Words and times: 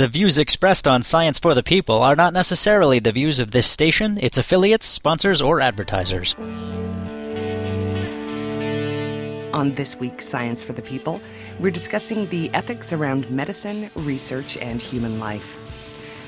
The 0.00 0.08
views 0.08 0.38
expressed 0.38 0.88
on 0.88 1.02
Science 1.02 1.38
for 1.38 1.52
the 1.52 1.62
People 1.62 1.96
are 2.02 2.16
not 2.16 2.32
necessarily 2.32 3.00
the 3.00 3.12
views 3.12 3.38
of 3.38 3.50
this 3.50 3.66
station, 3.66 4.16
its 4.16 4.38
affiliates, 4.38 4.86
sponsors, 4.86 5.42
or 5.42 5.60
advertisers. 5.60 6.34
On 9.52 9.74
this 9.74 9.96
week's 9.96 10.24
Science 10.24 10.64
for 10.64 10.72
the 10.72 10.80
People, 10.80 11.20
we're 11.58 11.70
discussing 11.70 12.26
the 12.30 12.48
ethics 12.54 12.94
around 12.94 13.30
medicine, 13.30 13.90
research, 13.94 14.56
and 14.56 14.80
human 14.80 15.20
life. 15.20 15.58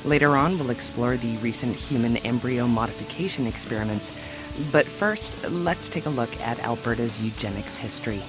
Later 0.05 0.37
on, 0.37 0.59
we'll 0.59 0.69
explore 0.69 1.17
the 1.17 1.39
recent 1.39 1.75
human 1.75 2.19
embryo 2.19 2.67
modification 2.67 3.47
experiments. 3.47 4.15
But 4.71 4.85
first, 4.85 5.43
let's 5.49 5.89
take 5.89 6.05
a 6.05 6.11
look 6.11 6.39
at 6.43 6.61
Alberta's 6.61 7.23
eugenics 7.23 7.79
history. 7.79 8.23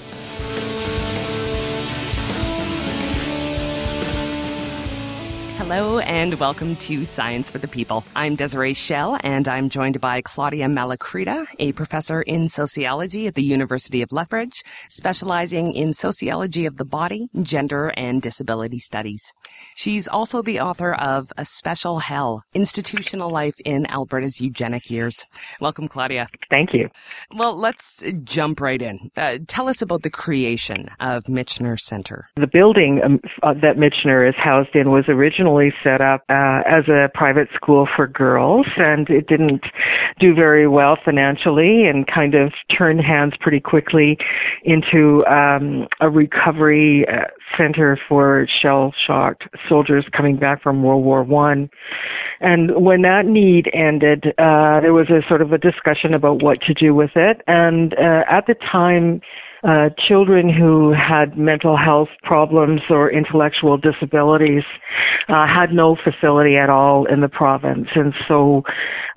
Hello 5.58 6.00
and 6.00 6.34
welcome 6.40 6.76
to 6.78 7.06
Science 7.06 7.50
for 7.52 7.60
the 7.60 7.68
People. 7.68 8.04
I'm 8.16 8.36
Desiree 8.36 8.74
Schell 8.74 9.20
and 9.24 9.48
I'm 9.48 9.70
joined 9.70 10.02
by 10.02 10.22
Claudia 10.22 10.66
Malacrida, 10.66 11.46
a 11.60 11.74
professor 11.74 12.24
in 12.24 12.48
sociology 12.50 13.28
at 13.28 13.36
the 13.36 13.44
University 13.44 14.02
of 14.02 14.12
Lethbridge, 14.12 14.64
specializing 14.90 15.72
in 15.72 15.94
sociology 15.94 16.66
of 16.66 16.78
the 16.78 16.86
body, 16.86 17.28
gender, 17.44 17.94
and 17.96 18.20
disability 18.20 18.80
studies. 18.80 19.34
She's 19.76 20.08
also 20.08 20.42
the 20.42 20.60
author 20.60 20.96
of 20.96 21.32
A 21.38 21.46
Special 21.46 22.00
Hell, 22.00 22.44
Institutional 22.56 23.30
Life 23.30 23.56
in 23.64 23.86
Alberta's 23.92 24.42
Eugenic 24.42 24.90
Years. 24.90 25.28
Welcome, 25.62 25.88
Claudia. 25.88 26.28
Thank 26.50 26.74
you. 26.74 26.90
Well, 27.34 27.56
let's 27.56 28.04
jump 28.24 28.60
right 28.60 28.82
in. 28.82 29.12
Uh, 29.16 29.38
tell 29.48 29.70
us 29.70 29.84
about 29.84 30.02
the 30.02 30.10
creation 30.10 30.90
of 31.00 31.24
Michener 31.26 31.80
Center. 31.80 32.26
The 32.36 32.48
building 32.48 33.02
um, 33.06 33.20
uh, 33.44 33.54
that 33.62 33.78
Michener 33.78 34.28
is 34.28 34.36
housed 34.36 34.76
in 34.76 34.90
was 34.90 35.06
originally 35.08 35.43
originally 35.44 35.74
set 35.84 36.02
up 36.02 36.24
uh, 36.30 36.62
as 36.66 36.88
a 36.88 37.10
private 37.14 37.48
school 37.56 37.88
for 37.96 38.08
girls, 38.08 38.66
and 38.78 39.10
it 39.10 39.28
didn't 39.28 39.64
do 40.20 40.34
very 40.34 40.68
well 40.68 40.98
financially, 41.04 41.86
and 41.86 42.08
kind 42.08 42.36
of 42.36 42.54
turned 42.76 43.02
hands 43.02 43.34
pretty 43.40 43.60
quickly 43.60 44.18
into 44.64 45.26
um, 45.26 45.88
a 46.00 46.10
recovery 46.10 47.06
uh, 47.08 47.26
center 47.58 48.00
for 48.08 48.48
shell-shocked 48.62 49.44
soldiers 49.68 50.06
coming 50.16 50.38
back 50.38 50.62
from 50.62 50.84
World 50.84 51.04
War 51.04 51.24
One. 51.24 51.70
And 52.40 52.84
when 52.84 53.02
that 53.04 53.26
need 53.26 53.70
ended, 53.74 54.28
uh, 54.38 54.82
there 54.82 54.94
was 54.94 55.10
a 55.10 55.28
sort 55.28 55.42
of 55.42 55.52
a 55.52 55.58
discussion 55.58 56.14
about 56.14 56.42
what 56.42 56.62
to 56.62 56.74
do 56.74 56.94
with 56.94 57.12
it, 57.16 57.42
and 57.48 57.94
uh, 57.94 58.24
at 58.30 58.48
the 58.48 58.56
time 58.72 59.22
uh, 59.64 59.90
children 60.08 60.50
who 60.50 60.94
had 60.94 61.38
mental 61.38 61.78
health 61.78 62.10
problems 62.24 62.82
or 62.90 63.12
intellectual 63.12 63.78
disabilities 63.78 64.64
uh, 65.30 65.48
had 65.48 65.72
no 65.72 65.96
facility 65.96 66.58
at 66.58 66.70
all 66.70 67.06
in 67.06 67.22
the 67.22 67.30
province, 67.30 67.88
and 67.96 68.14
so 68.28 68.64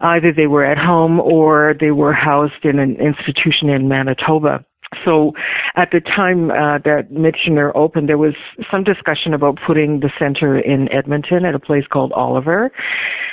either 0.01 0.33
they 0.33 0.47
were 0.47 0.65
at 0.65 0.79
home 0.79 1.21
or 1.21 1.75
they 1.81 1.91
were 1.91 2.13
housed 2.13 2.65
in 2.65 2.79
an 2.79 2.97
institution 2.97 3.69
in 3.69 3.89
Manitoba. 3.89 4.65
So 5.05 5.33
at 5.75 5.91
the 5.91 6.01
time 6.01 6.51
uh, 6.51 6.79
that 6.85 7.11
Michener 7.11 7.73
opened, 7.75 8.09
there 8.09 8.19
was 8.19 8.35
some 8.71 8.85
discussion 8.85 9.35
about 9.35 9.59
putting 9.67 10.01
the 10.01 10.11
center 10.19 10.59
in 10.59 10.91
Edmonton 10.93 11.45
at 11.45 11.55
a 11.55 11.59
place 11.59 11.85
called 11.93 12.13
Oliver. 12.13 12.71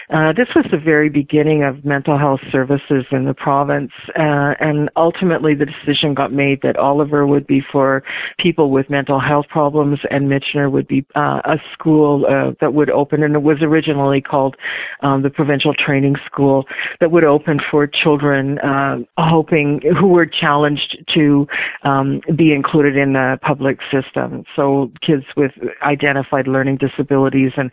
Uh, 0.09 0.33
this 0.33 0.47
was 0.55 0.65
the 0.71 0.77
very 0.77 1.09
beginning 1.09 1.63
of 1.63 1.85
mental 1.85 2.17
health 2.17 2.41
services 2.51 3.05
in 3.11 3.25
the 3.25 3.33
province, 3.33 3.91
uh, 4.19 4.53
and 4.59 4.89
ultimately 4.95 5.55
the 5.55 5.65
decision 5.65 6.13
got 6.13 6.31
made 6.31 6.61
that 6.61 6.75
Oliver 6.77 7.25
would 7.25 7.47
be 7.47 7.61
for 7.71 8.03
people 8.37 8.69
with 8.69 8.89
mental 8.89 9.19
health 9.19 9.45
problems, 9.49 9.99
and 10.11 10.29
Michener 10.29 10.69
would 10.69 10.87
be 10.87 11.05
uh, 11.15 11.41
a 11.45 11.57
school 11.73 12.25
uh, 12.25 12.51
that 12.59 12.73
would 12.73 12.89
open, 12.89 13.23
and 13.23 13.35
it 13.35 13.43
was 13.43 13.61
originally 13.61 14.21
called 14.21 14.55
um, 15.01 15.21
the 15.21 15.29
Provincial 15.29 15.73
Training 15.73 16.15
School 16.25 16.65
that 16.99 17.11
would 17.11 17.23
open 17.23 17.59
for 17.71 17.87
children 17.87 18.59
uh, 18.59 18.97
hoping 19.17 19.81
who 19.99 20.07
were 20.07 20.25
challenged 20.25 20.97
to 21.13 21.47
um, 21.83 22.21
be 22.35 22.53
included 22.53 22.97
in 22.97 23.13
the 23.13 23.39
public 23.41 23.79
system. 23.91 24.43
So 24.55 24.91
kids 25.05 25.23
with 25.37 25.51
identified 25.81 26.47
learning 26.47 26.77
disabilities, 26.77 27.53
and 27.55 27.71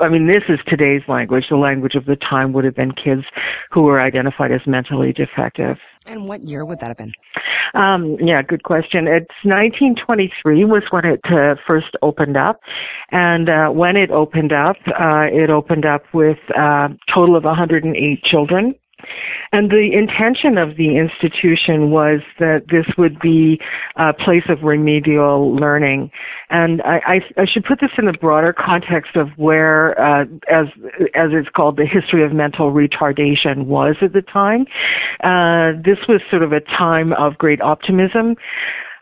I 0.00 0.08
mean 0.08 0.26
this 0.26 0.42
is 0.48 0.58
today's 0.66 1.02
language 1.08 1.46
the 1.54 1.60
language 1.60 1.94
of 1.94 2.06
the 2.06 2.16
time 2.16 2.52
would 2.52 2.64
have 2.64 2.74
been 2.74 2.90
kids 2.92 3.22
who 3.70 3.82
were 3.82 4.00
identified 4.00 4.50
as 4.50 4.60
mentally 4.66 5.12
defective. 5.12 5.76
And 6.04 6.26
what 6.28 6.42
year 6.48 6.64
would 6.64 6.80
that 6.80 6.88
have 6.88 6.96
been? 6.96 7.12
Um, 7.74 8.16
yeah, 8.20 8.42
good 8.42 8.64
question. 8.64 9.06
It's 9.06 9.34
1923 9.44 10.64
was 10.64 10.82
when 10.90 11.04
it 11.04 11.20
uh, 11.24 11.54
first 11.66 11.96
opened 12.02 12.36
up, 12.36 12.60
and 13.10 13.48
uh, 13.48 13.68
when 13.68 13.96
it 13.96 14.10
opened 14.10 14.52
up, 14.52 14.76
uh, 14.88 15.26
it 15.30 15.50
opened 15.50 15.86
up 15.86 16.02
with 16.12 16.38
a 16.56 16.88
total 17.12 17.36
of 17.36 17.44
108 17.44 18.22
children. 18.24 18.74
And 19.52 19.70
the 19.70 19.90
intention 19.92 20.58
of 20.58 20.76
the 20.76 20.98
institution 20.98 21.90
was 21.90 22.20
that 22.38 22.64
this 22.70 22.86
would 22.98 23.20
be 23.20 23.60
a 23.96 24.12
place 24.12 24.44
of 24.48 24.62
remedial 24.62 25.54
learning. 25.54 26.10
And 26.50 26.82
I, 26.82 27.20
I, 27.36 27.42
I 27.42 27.46
should 27.46 27.64
put 27.64 27.80
this 27.80 27.90
in 27.98 28.06
the 28.06 28.12
broader 28.12 28.52
context 28.52 29.16
of 29.16 29.28
where, 29.36 29.98
uh, 30.00 30.24
as 30.50 30.66
as 31.14 31.30
it's 31.32 31.48
called, 31.48 31.76
the 31.76 31.86
history 31.86 32.24
of 32.24 32.32
mental 32.32 32.72
retardation 32.72 33.66
was 33.66 33.96
at 34.02 34.12
the 34.12 34.22
time. 34.22 34.66
Uh, 35.22 35.80
this 35.84 35.98
was 36.08 36.20
sort 36.30 36.42
of 36.42 36.52
a 36.52 36.60
time 36.60 37.12
of 37.14 37.38
great 37.38 37.60
optimism. 37.60 38.36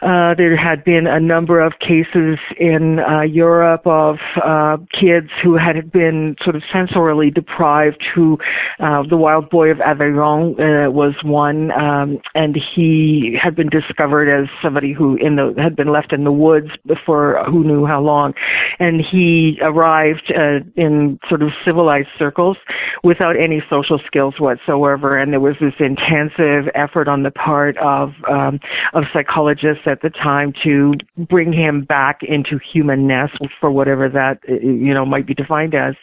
Uh, 0.03 0.35
there 0.37 0.57
had 0.57 0.83
been 0.83 1.07
a 1.07 1.21
number 1.21 1.61
of 1.61 1.75
cases 1.79 2.37
in 2.59 2.99
uh, 2.99 3.21
Europe 3.21 3.87
of 3.87 4.17
uh, 4.45 4.77
kids 4.91 5.29
who 5.45 5.57
had 5.57 5.93
been 5.93 6.35
sort 6.43 6.57
of 6.57 6.63
sensorially 6.75 7.33
deprived. 7.33 8.03
Who 8.13 8.37
uh, 8.81 9.05
the 9.09 9.17
wild 9.17 9.49
boy 9.49 9.71
of 9.71 9.79
Aveyron 9.79 10.55
uh, 10.55 10.91
was 10.91 11.15
one, 11.23 11.71
um, 11.71 12.19
and 12.35 12.59
he 12.75 13.39
had 13.41 13.55
been 13.55 13.69
discovered 13.69 14.29
as 14.29 14.49
somebody 14.61 14.93
who 14.93 15.17
in 15.17 15.37
the 15.37 15.55
had 15.57 15.77
been 15.77 15.93
left 15.93 16.13
in 16.13 16.25
the 16.25 16.33
woods 16.33 16.71
for 17.07 17.45
who 17.45 17.63
knew 17.63 17.87
how 17.87 18.01
long, 18.01 18.35
and 18.81 19.01
he 19.01 19.57
arrived 19.63 20.33
in 20.75 21.21
sort 21.29 21.43
of 21.43 21.51
civilized 21.65 22.09
circles 22.19 22.57
without 23.05 23.37
any 23.37 23.63
social 23.71 24.01
skills 24.05 24.35
whatsoever. 24.41 25.17
And 25.17 25.33
there 25.33 25.41
was 25.41 25.55
this 25.61 25.75
intensive 25.79 26.73
effort 26.75 27.07
on 27.07 27.23
the 27.23 27.31
part 27.31 27.77
of 27.79 28.11
um, 28.29 28.59
of 28.95 29.05
psychologists 29.13 29.85
at 29.93 30.03
the 30.03 30.11
time 30.11 30.53
to 30.65 30.95
bring 31.29 31.53
him 31.53 31.85
back 31.85 32.21
into 32.23 32.59
humanness 32.73 33.31
for 33.61 33.71
whatever 33.71 34.09
that 34.09 34.39
uh, 34.49 34.55
you 34.55 34.95
know 34.95 35.05
might 35.05 35.27
be 35.27 35.35
defined 35.35 35.75
as. 35.75 35.95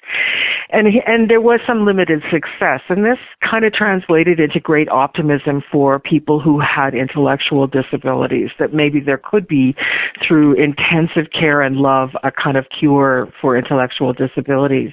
And 0.72 0.88
and 1.08 1.30
there 1.30 1.42
was 1.42 1.60
some 1.66 1.86
limited 1.86 2.22
success. 2.32 2.82
And 2.90 3.04
this 3.04 3.18
kind 3.50 3.66
of 3.66 3.74
translated 3.74 4.40
into 4.40 4.60
great 4.60 4.88
optimism 4.90 5.64
for 5.72 6.00
people 6.00 6.40
who 6.40 6.62
had 6.62 6.94
intellectual 6.94 7.66
disabilities 7.68 8.52
that 8.60 8.74
maybe 8.74 9.00
there 9.00 9.20
could 9.22 9.48
be 9.48 9.76
through 10.26 10.54
intensive 10.54 11.32
care 11.38 11.62
and 11.62 11.78
love 11.78 12.10
a 12.24 12.32
kind 12.32 12.56
of 12.56 12.66
cure 12.78 13.28
for 13.42 13.58
intellectual 13.58 14.14
disabilities. 14.14 14.92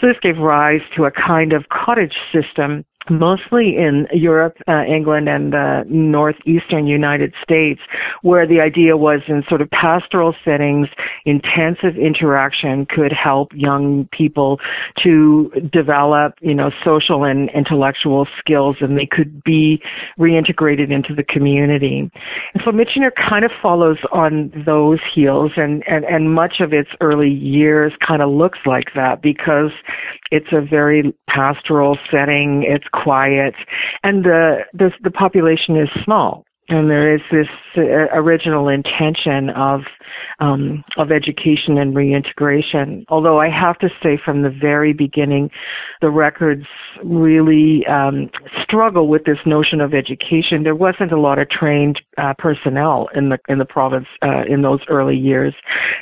So 0.00 0.06
this 0.06 0.16
gave 0.22 0.38
rise 0.38 0.80
to 0.96 1.04
a 1.04 1.10
kind 1.10 1.52
of 1.52 1.64
cottage 1.68 2.14
system 2.32 2.84
mostly 3.10 3.76
in 3.76 4.06
Europe, 4.12 4.56
uh, 4.68 4.82
England, 4.84 5.28
and 5.28 5.52
the 5.52 5.84
northeastern 5.88 6.86
United 6.86 7.34
States, 7.42 7.80
where 8.22 8.46
the 8.46 8.60
idea 8.60 8.96
was 8.96 9.20
in 9.28 9.42
sort 9.48 9.60
of 9.60 9.70
pastoral 9.70 10.34
settings, 10.44 10.88
intensive 11.24 11.96
interaction 11.96 12.86
could 12.86 13.12
help 13.12 13.50
young 13.54 14.08
people 14.12 14.60
to 15.02 15.50
develop, 15.72 16.34
you 16.40 16.54
know, 16.54 16.70
social 16.84 17.24
and 17.24 17.50
intellectual 17.50 18.26
skills, 18.38 18.76
and 18.80 18.96
they 18.96 19.08
could 19.10 19.42
be 19.42 19.80
reintegrated 20.18 20.92
into 20.92 21.14
the 21.14 21.24
community. 21.24 22.10
And 22.54 22.62
so 22.64 22.70
Michener 22.70 23.10
kind 23.30 23.44
of 23.44 23.50
follows 23.60 23.98
on 24.12 24.52
those 24.66 25.00
heels, 25.14 25.52
and, 25.56 25.82
and, 25.86 26.04
and 26.04 26.34
much 26.34 26.60
of 26.60 26.72
its 26.72 26.90
early 27.00 27.30
years 27.30 27.92
kind 28.06 28.22
of 28.22 28.30
looks 28.30 28.58
like 28.66 28.94
that 28.94 29.22
because 29.22 29.70
it's 30.30 30.52
a 30.52 30.60
very 30.60 31.14
pastoral 31.28 31.98
setting. 32.10 32.64
It's 32.66 32.86
quiet, 32.92 33.54
and 34.02 34.24
the 34.24 34.60
the, 34.72 34.90
the 35.02 35.10
population 35.10 35.76
is 35.76 35.88
small. 36.04 36.44
And 36.68 36.88
there 36.88 37.12
is 37.12 37.20
this 37.30 37.48
uh, 37.76 37.82
original 38.14 38.68
intention 38.68 39.50
of 39.50 39.80
um, 40.38 40.84
of 40.96 41.10
education 41.10 41.78
and 41.78 41.94
reintegration. 41.94 43.04
Although 43.08 43.40
I 43.40 43.48
have 43.48 43.78
to 43.78 43.88
say, 44.02 44.18
from 44.24 44.42
the 44.42 44.50
very 44.50 44.92
beginning, 44.92 45.50
the 46.00 46.10
records 46.10 46.64
really 47.04 47.84
um, 47.86 48.30
struggle 48.62 49.08
with 49.08 49.24
this 49.24 49.38
notion 49.44 49.80
of 49.80 49.92
education. 49.92 50.62
There 50.62 50.74
wasn't 50.74 51.12
a 51.12 51.20
lot 51.20 51.38
of 51.38 51.48
trained 51.50 52.00
uh, 52.16 52.34
personnel 52.38 53.08
in 53.14 53.28
the 53.28 53.38
in 53.48 53.58
the 53.58 53.64
province 53.64 54.06
uh, 54.22 54.42
in 54.48 54.62
those 54.62 54.80
early 54.88 55.18
years, 55.18 55.54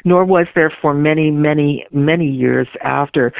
nor 0.05 0.25
was 0.25 0.47
there 0.55 0.73
for 0.83 0.95
many, 0.95 1.31
many, 1.31 1.87
many 1.91 2.27
years 2.27 2.69
after. 2.83 3.33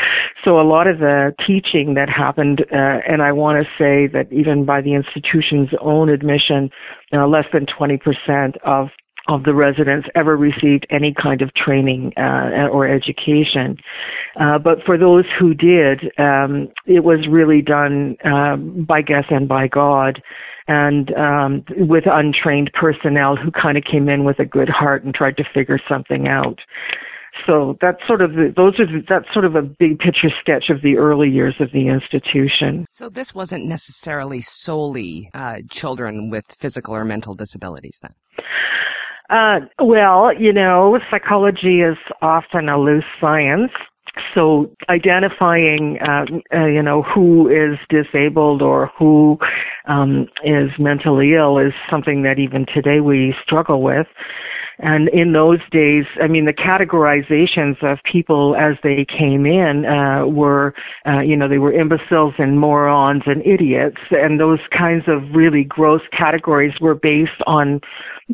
So 0.45 0.61
a 0.61 0.65
lot 0.65 0.87
of 0.87 0.99
the 0.99 1.35
teaching 1.47 1.95
that 1.95 2.09
happened, 2.09 2.63
uh, 2.73 2.99
and 3.07 3.23
I 3.23 3.33
want 3.33 3.65
to 3.65 3.71
say 3.79 4.07
that 4.13 4.33
even 4.33 4.65
by 4.65 4.81
the 4.81 4.95
institution's 4.95 5.69
own 5.81 6.09
admission, 6.09 6.71
less 7.13 7.47
than 7.53 7.67
20% 7.67 8.57
of 8.65 8.89
of 9.29 9.45
the 9.45 9.55
residents 9.55 10.09
ever 10.15 10.37
received 10.37 10.87
any 10.91 11.15
kind 11.15 11.43
of 11.43 11.53
training 11.55 12.13
uh, 12.17 12.69
or 12.73 12.89
education. 12.89 13.77
Uh, 14.41 14.59
but 14.59 14.79
for 14.85 14.97
those 14.97 15.25
who 15.39 15.55
did, 15.55 16.11
um, 16.19 16.69
it 16.87 17.05
was 17.05 17.29
really 17.29 17.63
done 17.63 18.17
uh, 18.25 18.57
by 18.57 19.03
guess 19.03 19.27
and 19.31 19.47
by 19.47 19.69
God 19.69 20.21
and 20.71 21.13
um, 21.15 21.65
with 21.71 22.05
untrained 22.07 22.71
personnel 22.75 23.35
who 23.35 23.51
kind 23.51 23.77
of 23.77 23.83
came 23.83 24.09
in 24.09 24.25
with 24.25 24.39
a 24.39 24.45
good 24.45 24.69
heart 24.69 25.03
and 25.03 25.13
tried 25.13 25.37
to 25.37 25.45
figure 25.53 25.81
something 25.89 26.29
out. 26.29 26.61
So 27.47 27.77
that's 27.81 27.99
sort 28.07 28.23
of 28.23 28.33
the, 28.33 28.53
those 28.57 28.79
are 28.79 28.87
the, 28.87 29.03
that's 29.09 29.27
sort 29.33 29.45
of 29.45 29.55
a 29.55 29.63
big 29.63 29.99
picture 29.99 30.29
sketch 30.41 30.65
of 30.71 30.83
the 30.83 30.97
early 30.97 31.29
years 31.29 31.55
of 31.61 31.73
the 31.73 31.89
institution. 31.89 32.87
So 32.89 33.09
this 33.09 33.35
wasn't 33.35 33.67
necessarily 33.67 34.41
solely 34.41 35.31
uh, 35.35 35.59
children 35.71 36.31
with 36.31 36.47
physical 36.53 36.95
or 36.95 37.05
mental 37.05 37.35
disabilities, 37.35 38.01
then. 38.03 38.13
Uh, 39.31 39.61
well, 39.79 40.33
you 40.37 40.53
know, 40.53 40.99
psychology 41.11 41.83
is 41.83 41.97
often 42.21 42.69
a 42.69 42.79
loose 42.79 43.05
science, 43.21 43.71
so 44.35 44.71
identifying, 44.89 45.99
uh, 46.01 46.25
uh, 46.57 46.67
you 46.67 46.83
know, 46.83 47.03
who 47.03 47.49
is 47.49 47.79
disabled 47.89 48.63
or 48.63 48.91
who 48.99 49.39
um, 49.89 50.27
is 50.45 50.71
mentally 50.79 51.35
ill 51.35 51.59
is 51.59 51.73
something 51.91 52.23
that 52.23 52.39
even 52.39 52.67
today 52.73 53.01
we 53.01 53.35
struggle 53.45 53.83
with. 53.83 54.07
And 54.83 55.09
in 55.11 55.33
those 55.33 55.59
days, 55.71 56.05
I 56.23 56.27
mean, 56.27 56.47
the 56.47 56.55
categorizations 56.55 57.83
of 57.83 57.99
people 58.11 58.57
as 58.57 58.77
they 58.83 59.05
came 59.07 59.45
in 59.45 59.85
uh, 59.85 60.27
were, 60.27 60.75
uh, 61.07 61.21
you 61.21 61.37
know, 61.37 61.49
they 61.49 61.59
were 61.59 61.73
imbeciles 61.73 62.35
and 62.39 62.59
morons 62.59 63.23
and 63.27 63.45
idiots, 63.47 64.01
and 64.11 64.41
those 64.41 64.61
kinds 64.77 65.05
of 65.07 65.23
really 65.35 65.65
gross 65.65 66.03
categories 66.17 66.73
were 66.81 66.95
based 66.95 67.43
on 67.47 67.81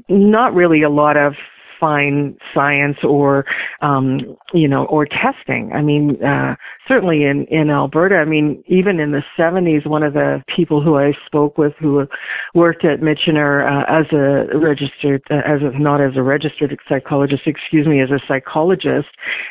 not 0.09 0.55
really 0.55 0.83
a 0.83 0.91
lot 0.91 1.17
of 1.17 1.35
fine 1.79 2.37
science 2.55 2.99
or 3.03 3.45
um 3.83 4.37
you 4.53 4.69
know 4.69 4.85
or 4.87 5.07
testing. 5.07 5.73
I 5.75 5.83
mean 5.83 6.23
uh 6.23 6.57
certainly 6.89 7.25
in 7.25 7.45
in 7.47 7.71
alberta 7.71 8.17
i 8.17 8.25
mean 8.25 8.63
even 8.67 9.01
in 9.01 9.13
the 9.13 9.23
70s 9.39 9.87
one 9.87 10.03
of 10.03 10.13
the 10.13 10.43
people 10.55 10.83
who 10.83 10.97
i 10.97 11.13
spoke 11.27 11.59
with 11.59 11.73
who 11.79 12.07
worked 12.55 12.85
at 12.85 13.01
Michener 13.01 13.65
uh, 13.65 13.85
as 13.89 14.07
a 14.13 14.59
registered 14.59 15.23
uh, 15.31 15.37
as 15.47 15.61
a 15.63 15.79
not 15.79 16.01
as 16.01 16.13
a 16.17 16.23
registered 16.23 16.77
psychologist 16.89 17.43
excuse 17.47 17.87
me 17.87 18.01
as 18.01 18.11
a 18.11 18.21
psychologist 18.29 19.09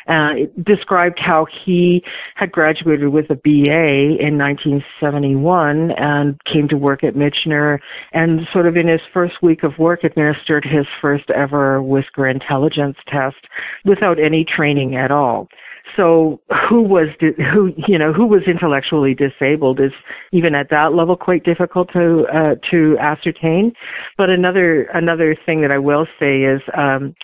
uh 0.08 0.30
described 0.64 1.18
how 1.18 1.46
he 1.64 2.02
had 2.34 2.50
graduated 2.52 3.08
with 3.08 3.26
a 3.30 3.34
BA 3.34 4.16
in 4.20 4.38
1971 4.38 5.90
and 5.96 6.40
came 6.52 6.68
to 6.68 6.76
work 6.76 7.04
at 7.04 7.14
Michener 7.14 7.78
and 8.12 8.40
sort 8.52 8.66
of 8.66 8.76
in 8.76 8.88
his 8.88 9.00
first 9.12 9.34
week 9.42 9.62
of 9.62 9.72
work 9.78 10.04
administered 10.04 10.64
his 10.64 10.86
first 11.00 11.28
ever 11.30 11.82
WISC 11.82 12.15
intelligence 12.24 12.96
test 13.06 13.36
without 13.84 14.18
any 14.18 14.44
training 14.44 14.96
at 14.96 15.10
all. 15.10 15.48
So 15.96 16.40
who 16.68 16.82
was 16.82 17.08
who 17.20 17.72
you 17.86 17.98
know 17.98 18.12
who 18.12 18.26
was 18.26 18.42
intellectually 18.46 19.14
disabled 19.14 19.80
is 19.80 19.92
even 20.32 20.54
at 20.54 20.68
that 20.70 20.94
level 20.94 21.16
quite 21.16 21.44
difficult 21.44 21.92
to 21.92 22.24
uh, 22.32 22.54
to 22.70 22.96
ascertain. 22.98 23.72
But 24.18 24.30
another 24.30 24.84
another 24.94 25.36
thing 25.46 25.62
that 25.62 25.70
I 25.70 25.78
will 25.78 26.06
say 26.18 26.42
is 26.42 26.60
um, 26.76 27.14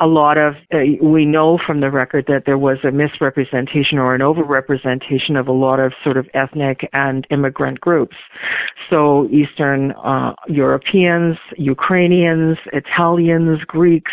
a 0.00 0.06
lot 0.06 0.38
of, 0.38 0.54
uh, 0.72 0.78
we 1.02 1.26
know 1.26 1.58
from 1.64 1.80
the 1.80 1.90
record 1.90 2.24
that 2.26 2.44
there 2.46 2.56
was 2.56 2.78
a 2.84 2.90
misrepresentation 2.90 3.98
or 3.98 4.14
an 4.14 4.22
overrepresentation 4.22 5.38
of 5.38 5.46
a 5.46 5.52
lot 5.52 5.78
of 5.78 5.92
sort 6.02 6.16
of 6.16 6.26
ethnic 6.32 6.88
and 6.94 7.26
immigrant 7.30 7.80
groups. 7.80 8.16
So 8.88 9.28
Eastern 9.30 9.92
uh, 9.92 10.32
Europeans, 10.48 11.36
Ukrainians, 11.58 12.56
Italians, 12.72 13.60
Greeks, 13.66 14.12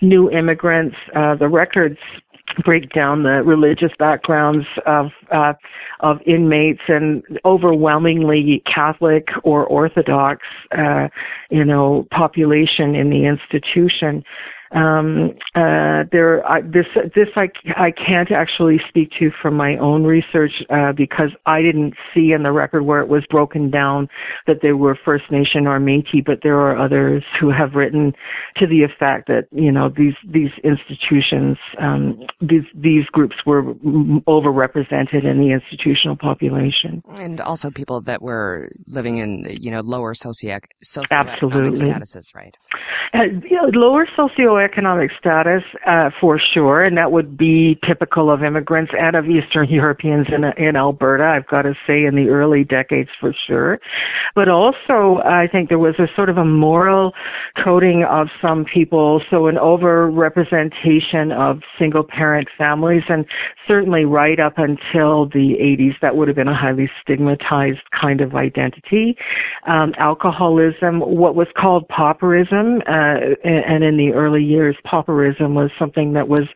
new 0.00 0.30
immigrants, 0.30 0.96
uh, 1.14 1.34
the 1.36 1.48
records 1.48 1.98
break 2.64 2.90
down 2.92 3.24
the 3.24 3.42
religious 3.44 3.90
backgrounds 3.98 4.66
of 4.86 5.06
uh, 5.34 5.52
of 6.00 6.18
inmates 6.26 6.82
and 6.88 7.22
overwhelmingly 7.44 8.62
Catholic 8.72 9.26
or 9.42 9.66
Orthodox, 9.66 10.42
uh, 10.76 11.08
you 11.50 11.64
know, 11.64 12.06
population 12.10 12.94
in 12.94 13.10
the 13.10 13.26
institution 13.26 14.22
um, 14.72 15.30
uh, 15.54 16.04
there, 16.10 16.44
I, 16.46 16.60
this 16.60 16.86
this 17.14 17.28
I 17.36 17.48
I 17.76 17.92
can't 17.92 18.30
actually 18.32 18.80
speak 18.88 19.10
to 19.18 19.30
from 19.40 19.54
my 19.54 19.76
own 19.78 20.04
research 20.04 20.64
uh, 20.70 20.92
because 20.92 21.30
I 21.46 21.62
didn't 21.62 21.94
see 22.12 22.32
in 22.32 22.42
the 22.42 22.52
record 22.52 22.82
where 22.82 23.00
it 23.00 23.08
was 23.08 23.24
broken 23.30 23.70
down 23.70 24.08
that 24.46 24.62
they 24.62 24.72
were 24.72 24.98
First 25.04 25.30
Nation 25.30 25.66
or 25.66 25.78
Métis, 25.78 26.24
but 26.24 26.40
there 26.42 26.58
are 26.58 26.76
others 26.76 27.22
who 27.40 27.50
have 27.50 27.74
written 27.74 28.12
to 28.56 28.66
the 28.66 28.82
effect 28.82 29.28
that 29.28 29.46
you 29.52 29.70
know 29.70 29.88
these 29.88 30.14
these 30.28 30.50
institutions 30.64 31.58
um, 31.78 32.18
these 32.40 32.64
these 32.74 33.06
groups 33.06 33.36
were 33.46 33.62
overrepresented 33.64 35.24
in 35.24 35.38
the 35.38 35.52
institutional 35.52 36.16
population, 36.16 37.02
and 37.18 37.40
also 37.40 37.70
people 37.70 38.00
that 38.00 38.20
were 38.20 38.70
living 38.88 39.18
in 39.18 39.46
you 39.60 39.70
know 39.70 39.80
lower 39.80 40.14
socio 40.14 40.58
socioeconomic 40.84 41.34
Absolutely. 41.34 41.86
statuses, 41.86 42.34
right? 42.34 42.56
Uh, 43.14 43.22
you 43.48 43.56
know, 43.56 43.68
lower 43.72 44.06
socio 44.16 44.55
socioeconomic 44.56 45.08
status 45.18 45.62
uh, 45.86 46.10
for 46.20 46.40
sure, 46.54 46.80
and 46.80 46.96
that 46.96 47.12
would 47.12 47.36
be 47.36 47.78
typical 47.86 48.32
of 48.32 48.42
immigrants 48.42 48.92
and 48.98 49.16
of 49.16 49.24
Eastern 49.26 49.68
Europeans 49.70 50.26
in 50.28 50.44
in 50.62 50.76
Alberta. 50.76 51.24
I've 51.24 51.46
got 51.46 51.62
to 51.62 51.74
say, 51.86 52.04
in 52.04 52.14
the 52.14 52.28
early 52.28 52.64
decades 52.64 53.10
for 53.20 53.34
sure, 53.46 53.78
but 54.34 54.48
also 54.48 55.20
I 55.24 55.46
think 55.50 55.68
there 55.68 55.78
was 55.78 55.94
a 55.98 56.06
sort 56.14 56.28
of 56.28 56.38
a 56.38 56.44
moral 56.44 57.12
coding 57.62 58.04
of 58.08 58.28
some 58.40 58.64
people, 58.64 59.22
so 59.30 59.46
an 59.46 59.58
over-representation 59.58 61.32
of 61.32 61.60
single-parent 61.78 62.48
families, 62.56 63.02
and 63.08 63.24
certainly 63.66 64.04
right 64.04 64.38
up 64.38 64.54
until 64.56 65.26
the 65.26 65.56
80s, 65.60 65.94
that 66.02 66.16
would 66.16 66.28
have 66.28 66.36
been 66.36 66.48
a 66.48 66.56
highly 66.56 66.90
stigmatized 67.02 67.80
kind 67.98 68.20
of 68.20 68.34
identity. 68.34 69.16
Um, 69.66 69.92
alcoholism, 69.98 71.00
what 71.00 71.34
was 71.34 71.48
called 71.56 71.88
pauperism, 71.88 72.80
uh, 72.86 73.34
and 73.44 73.84
in 73.84 73.96
the 73.96 74.12
early 74.14 74.42
years, 74.46 74.76
pauperism 74.84 75.54
was 75.54 75.70
something 75.78 76.12
that 76.14 76.28
was 76.28 76.48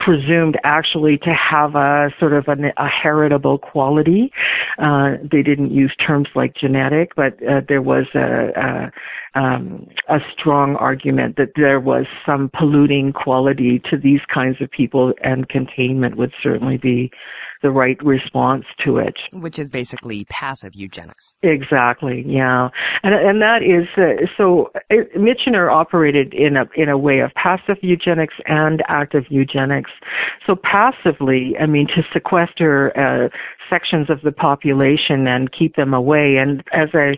presumed 0.00 0.58
actually 0.64 1.18
to 1.18 1.30
have 1.30 1.74
a 1.74 2.08
sort 2.18 2.32
of 2.32 2.48
an, 2.48 2.72
a 2.76 2.88
heritable 2.88 3.58
quality. 3.58 4.32
Uh, 4.78 5.16
they 5.30 5.42
didn't 5.42 5.70
use 5.70 5.94
terms 6.04 6.26
like 6.34 6.54
genetic, 6.56 7.14
but 7.14 7.34
uh, 7.46 7.60
there 7.68 7.82
was 7.82 8.06
a, 8.14 8.90
a, 9.34 9.38
um, 9.38 9.86
a 10.08 10.18
strong 10.32 10.74
argument 10.76 11.36
that 11.36 11.52
there 11.54 11.78
was 11.78 12.06
some 12.24 12.50
polluting 12.58 13.12
quality 13.12 13.80
to 13.90 13.98
these 13.98 14.20
kinds 14.32 14.56
of 14.60 14.70
people, 14.70 15.12
and 15.22 15.48
containment 15.48 16.16
would 16.16 16.32
certainly 16.42 16.78
be 16.78 17.10
the 17.62 17.70
right 17.70 18.02
response 18.04 18.64
to 18.84 18.98
it. 18.98 19.14
Which 19.32 19.58
is 19.58 19.70
basically 19.70 20.24
passive 20.30 20.74
eugenics. 20.74 21.34
Exactly, 21.42 22.24
yeah. 22.26 22.68
And, 23.02 23.14
and 23.14 23.42
that 23.42 23.62
is, 23.62 23.86
uh, 23.96 24.26
so 24.36 24.70
uh, 24.90 24.94
Michener 25.16 25.72
operated 25.72 26.34
in 26.34 26.56
a, 26.56 26.64
in 26.76 26.88
a 26.88 26.98
way 26.98 27.20
of 27.20 27.32
passive 27.34 27.76
eugenics 27.82 28.34
and 28.46 28.82
active 28.88 29.24
eugenics. 29.28 29.90
So 30.46 30.56
passively, 30.56 31.54
I 31.60 31.66
mean, 31.66 31.86
to 31.88 32.02
sequester 32.12 32.92
uh, 32.96 33.28
sections 33.70 34.10
of 34.10 34.20
the 34.22 34.32
population 34.32 35.26
and 35.26 35.50
keep 35.52 35.76
them 35.76 35.94
away. 35.94 36.36
And 36.36 36.62
as 36.72 36.88
I, 36.92 37.14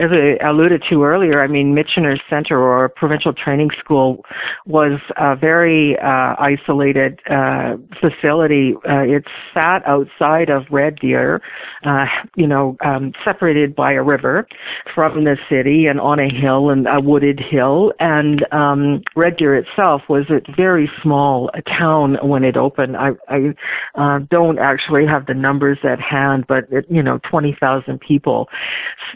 as 0.00 0.10
I 0.10 0.44
alluded 0.44 0.82
to 0.90 1.04
earlier, 1.04 1.42
I 1.42 1.46
mean, 1.46 1.74
Michener 1.74 2.18
Center 2.28 2.58
or 2.58 2.88
Provincial 2.88 3.32
Training 3.32 3.70
School 3.78 4.24
was 4.66 5.00
a 5.16 5.36
very 5.36 5.96
uh, 5.98 6.34
isolated 6.38 7.20
uh, 7.30 7.76
facility. 8.00 8.74
Uh, 8.88 9.02
it 9.02 9.24
sat 9.52 9.86
outside 9.86 10.48
of 10.48 10.64
Red 10.70 10.96
Deer, 11.00 11.40
uh, 11.84 12.06
you 12.36 12.46
know, 12.46 12.76
um, 12.84 13.12
separated 13.24 13.74
by 13.76 13.92
a 13.92 14.02
river 14.02 14.46
from 14.94 15.24
the 15.24 15.36
city 15.48 15.86
and 15.86 16.00
on 16.00 16.18
a 16.18 16.28
hill 16.28 16.70
and 16.70 16.86
a 16.86 17.00
wooded 17.00 17.40
hill. 17.40 17.92
And 18.00 18.46
um, 18.52 19.02
Red 19.14 19.36
Deer 19.36 19.54
itself 19.56 20.02
was 20.08 20.24
a 20.30 20.40
very 20.56 20.90
small 21.02 21.50
town 21.78 22.16
when 22.22 22.44
it 22.44 22.56
opened. 22.56 22.96
I, 22.96 23.10
I 23.28 23.54
uh, 23.94 24.20
don't 24.30 24.58
actually 24.58 25.06
have 25.06 25.26
the 25.26 25.34
numbers 25.34 25.78
at 25.90 26.00
hand, 26.00 26.44
but 26.48 26.64
you 26.88 27.02
know, 27.02 27.18
20,000 27.30 28.00
people 28.00 28.48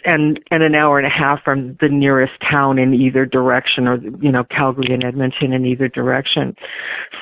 and, 0.05 0.41
and 0.51 0.63
an 0.63 0.75
hour 0.75 0.99
and 0.99 1.07
a 1.07 1.11
half 1.11 1.43
from 1.43 1.77
the 1.81 1.89
nearest 1.89 2.33
town 2.41 2.79
in 2.79 2.95
either 2.95 3.25
direction 3.25 3.87
or, 3.87 3.99
you 4.21 4.31
know, 4.31 4.45
Calgary 4.45 4.93
and 4.93 5.05
Edmonton 5.05 5.53
in 5.53 5.65
either 5.65 5.89
direction. 5.89 6.55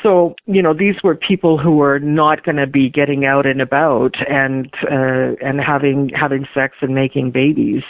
So, 0.02 0.34
you 0.46 0.62
know, 0.62 0.74
these 0.74 0.96
were 1.04 1.14
people 1.14 1.58
who 1.58 1.76
were 1.76 1.98
not 1.98 2.44
going 2.44 2.56
to 2.56 2.66
be 2.66 2.88
getting 2.88 3.24
out 3.24 3.46
and 3.46 3.60
about 3.60 4.14
and, 4.28 4.72
uh, 4.90 5.36
and 5.40 5.60
having, 5.60 6.10
having 6.14 6.46
sex 6.54 6.76
and 6.80 6.94
making 6.94 7.30
babies. 7.30 7.82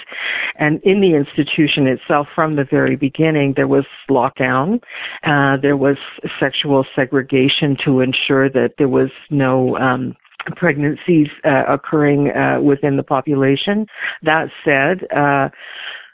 And 0.59 0.81
in 0.83 1.01
the 1.01 1.15
institution 1.15 1.87
itself, 1.87 2.27
from 2.35 2.57
the 2.57 2.65
very 2.65 2.97
beginning, 2.97 3.55
there 3.57 3.69
was 3.69 3.85
lockdown. 4.11 4.81
Uh, 5.25 5.61
there 5.61 5.77
was 5.77 5.97
sexual 6.39 6.85
segregation 6.95 7.77
to 7.85 8.01
ensure 8.01 8.51
that 8.51 8.75
there 8.79 8.89
was 8.89 9.11
no, 9.31 9.77
um, 9.79 10.17
pregnancies 10.57 11.29
uh, 11.45 11.65
occurring 11.69 12.31
uh, 12.31 12.61
within 12.61 12.97
the 12.97 13.03
population. 13.03 13.87
That 14.23 14.49
said, 14.65 15.07
uh, 15.17 15.49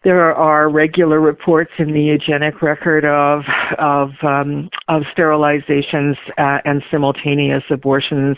there 0.04 0.34
are 0.34 0.70
regular 0.70 1.20
reports 1.20 1.72
in 1.78 1.92
the 1.92 2.00
eugenic 2.00 2.62
record 2.62 3.04
of 3.04 3.42
of 3.78 4.10
um, 4.22 4.70
of 4.88 5.02
sterilizations 5.16 6.14
uh, 6.38 6.58
and 6.64 6.82
simultaneous 6.90 7.64
abortions. 7.70 8.36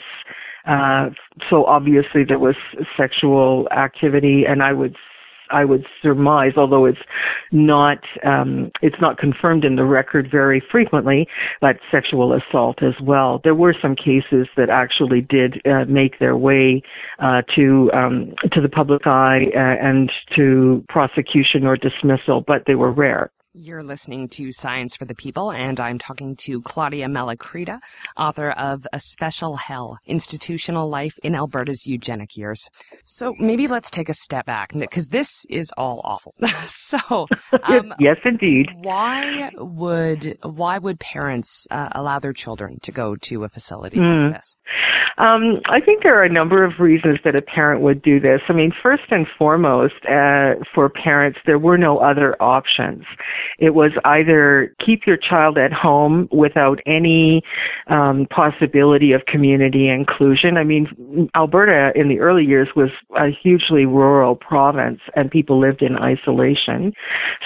Uh, 0.66 1.10
so 1.48 1.64
obviously 1.64 2.24
there 2.26 2.38
was 2.38 2.56
sexual 2.96 3.68
activity, 3.76 4.44
and 4.48 4.62
I 4.62 4.72
would 4.72 4.96
I 5.50 5.64
would 5.64 5.84
surmise, 6.02 6.52
although 6.56 6.86
it's 6.86 6.98
not 7.52 7.98
um, 8.24 8.70
it's 8.82 9.00
not 9.00 9.18
confirmed 9.18 9.64
in 9.64 9.76
the 9.76 9.84
record 9.84 10.28
very 10.30 10.62
frequently, 10.70 11.26
but 11.60 11.76
sexual 11.90 12.32
assault 12.32 12.82
as 12.82 12.94
well. 13.02 13.40
There 13.42 13.54
were 13.54 13.74
some 13.80 13.96
cases 13.96 14.48
that 14.56 14.70
actually 14.70 15.20
did 15.20 15.60
uh, 15.66 15.84
make 15.86 16.18
their 16.18 16.36
way 16.36 16.82
uh, 17.18 17.42
to 17.56 17.90
um, 17.92 18.34
to 18.52 18.60
the 18.60 18.68
public 18.68 19.06
eye 19.06 19.46
uh, 19.54 19.58
and 19.58 20.10
to 20.36 20.84
prosecution 20.88 21.66
or 21.66 21.76
dismissal, 21.76 22.42
but 22.46 22.64
they 22.66 22.74
were 22.74 22.92
rare. 22.92 23.30
You're 23.52 23.82
listening 23.82 24.28
to 24.28 24.52
Science 24.52 24.94
for 24.94 25.06
the 25.06 25.14
People, 25.14 25.50
and 25.50 25.80
I'm 25.80 25.98
talking 25.98 26.36
to 26.44 26.62
Claudia 26.62 27.08
Malacrida, 27.08 27.80
author 28.16 28.52
of 28.52 28.86
A 28.92 29.00
Special 29.00 29.56
Hell 29.56 29.98
Institutional 30.06 30.88
Life 30.88 31.18
in 31.24 31.34
Alberta's 31.34 31.84
Eugenic 31.84 32.36
Years. 32.36 32.70
So 33.04 33.34
maybe 33.40 33.66
let's 33.66 33.90
take 33.90 34.08
a 34.08 34.14
step 34.14 34.46
back, 34.46 34.72
because 34.72 35.08
this 35.08 35.44
is 35.50 35.72
all 35.76 36.00
awful. 36.04 36.36
so, 36.68 37.26
um, 37.64 37.92
yes, 37.98 38.18
indeed. 38.24 38.66
Why 38.82 39.50
would 39.56 40.38
why 40.44 40.78
would 40.78 41.00
parents 41.00 41.66
uh, 41.72 41.88
allow 41.90 42.20
their 42.20 42.32
children 42.32 42.78
to 42.82 42.92
go 42.92 43.16
to 43.16 43.42
a 43.42 43.48
facility 43.48 43.98
mm. 43.98 44.22
like 44.22 44.34
this? 44.34 44.56
Um, 45.20 45.60
I 45.66 45.80
think 45.80 46.02
there 46.02 46.18
are 46.18 46.24
a 46.24 46.32
number 46.32 46.64
of 46.64 46.80
reasons 46.80 47.18
that 47.24 47.34
a 47.34 47.42
parent 47.42 47.82
would 47.82 48.00
do 48.00 48.18
this. 48.18 48.40
I 48.48 48.54
mean, 48.54 48.72
first 48.82 49.02
and 49.10 49.26
foremost, 49.38 50.06
uh, 50.08 50.54
for 50.74 50.88
parents, 50.88 51.38
there 51.44 51.58
were 51.58 51.76
no 51.76 51.98
other 51.98 52.40
options. 52.40 53.04
It 53.58 53.74
was 53.74 53.92
either 54.04 54.74
keep 54.84 55.06
your 55.06 55.16
child 55.16 55.58
at 55.58 55.72
home 55.72 56.28
without 56.32 56.80
any 56.86 57.42
um, 57.88 58.26
possibility 58.30 59.12
of 59.12 59.26
community 59.26 59.88
inclusion. 59.88 60.56
I 60.56 60.64
mean, 60.64 61.30
Alberta 61.34 61.92
in 61.94 62.08
the 62.08 62.20
early 62.20 62.44
years 62.44 62.68
was 62.74 62.90
a 63.16 63.28
hugely 63.30 63.86
rural 63.86 64.34
province, 64.34 65.00
and 65.14 65.30
people 65.30 65.60
lived 65.60 65.82
in 65.82 65.96
isolation. 65.96 66.92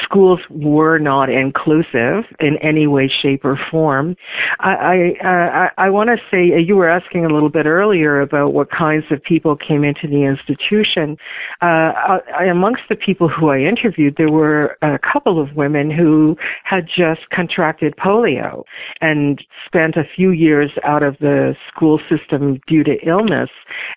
Schools 0.03 0.41
were 0.51 0.99
not 0.99 1.31
inclusive 1.31 2.25
in 2.41 2.57
any 2.63 2.87
way, 2.87 3.11
shape, 3.23 3.45
or 3.45 3.59
form. 3.71 4.17
I 4.61 4.75
I, 4.85 5.27
uh, 5.27 5.69
I, 5.79 5.91
want 5.91 6.11
to 6.11 6.17
say 6.31 6.55
uh, 6.55 6.59
you 6.59 6.77
were 6.77 6.89
asking 6.89 7.25
a 7.25 7.29
little 7.29 7.49
bit 7.49 7.67
earlier 7.67 8.21
about 8.21 8.53
what 8.53 8.71
kinds 8.71 9.05
of 9.11 9.23
people 9.23 9.57
came 9.57 9.85
into 9.85 10.07
the 10.07 10.25
institution. 10.25 11.17
Uh, 11.63 12.19
I, 12.39 12.45
amongst 12.51 12.83
the 12.89 12.97
people 12.97 13.29
who 13.29 13.49
I 13.49 13.59
interviewed, 13.61 14.17
there 14.17 14.31
were 14.31 14.77
a 14.83 14.99
couple 14.99 15.41
of 15.41 15.57
women 15.57 15.84
who 15.91 16.37
had 16.65 16.87
just 16.87 17.29
contracted 17.33 17.95
polio 17.97 18.63
and 19.01 19.45
spent 19.67 19.97
a 19.97 20.05
few 20.17 20.31
years 20.31 20.71
out 20.85 21.03
of 21.03 21.17
the 21.19 21.55
school 21.69 22.01
system 22.09 22.61
due 22.67 22.85
to 22.85 22.97
illness 23.07 23.51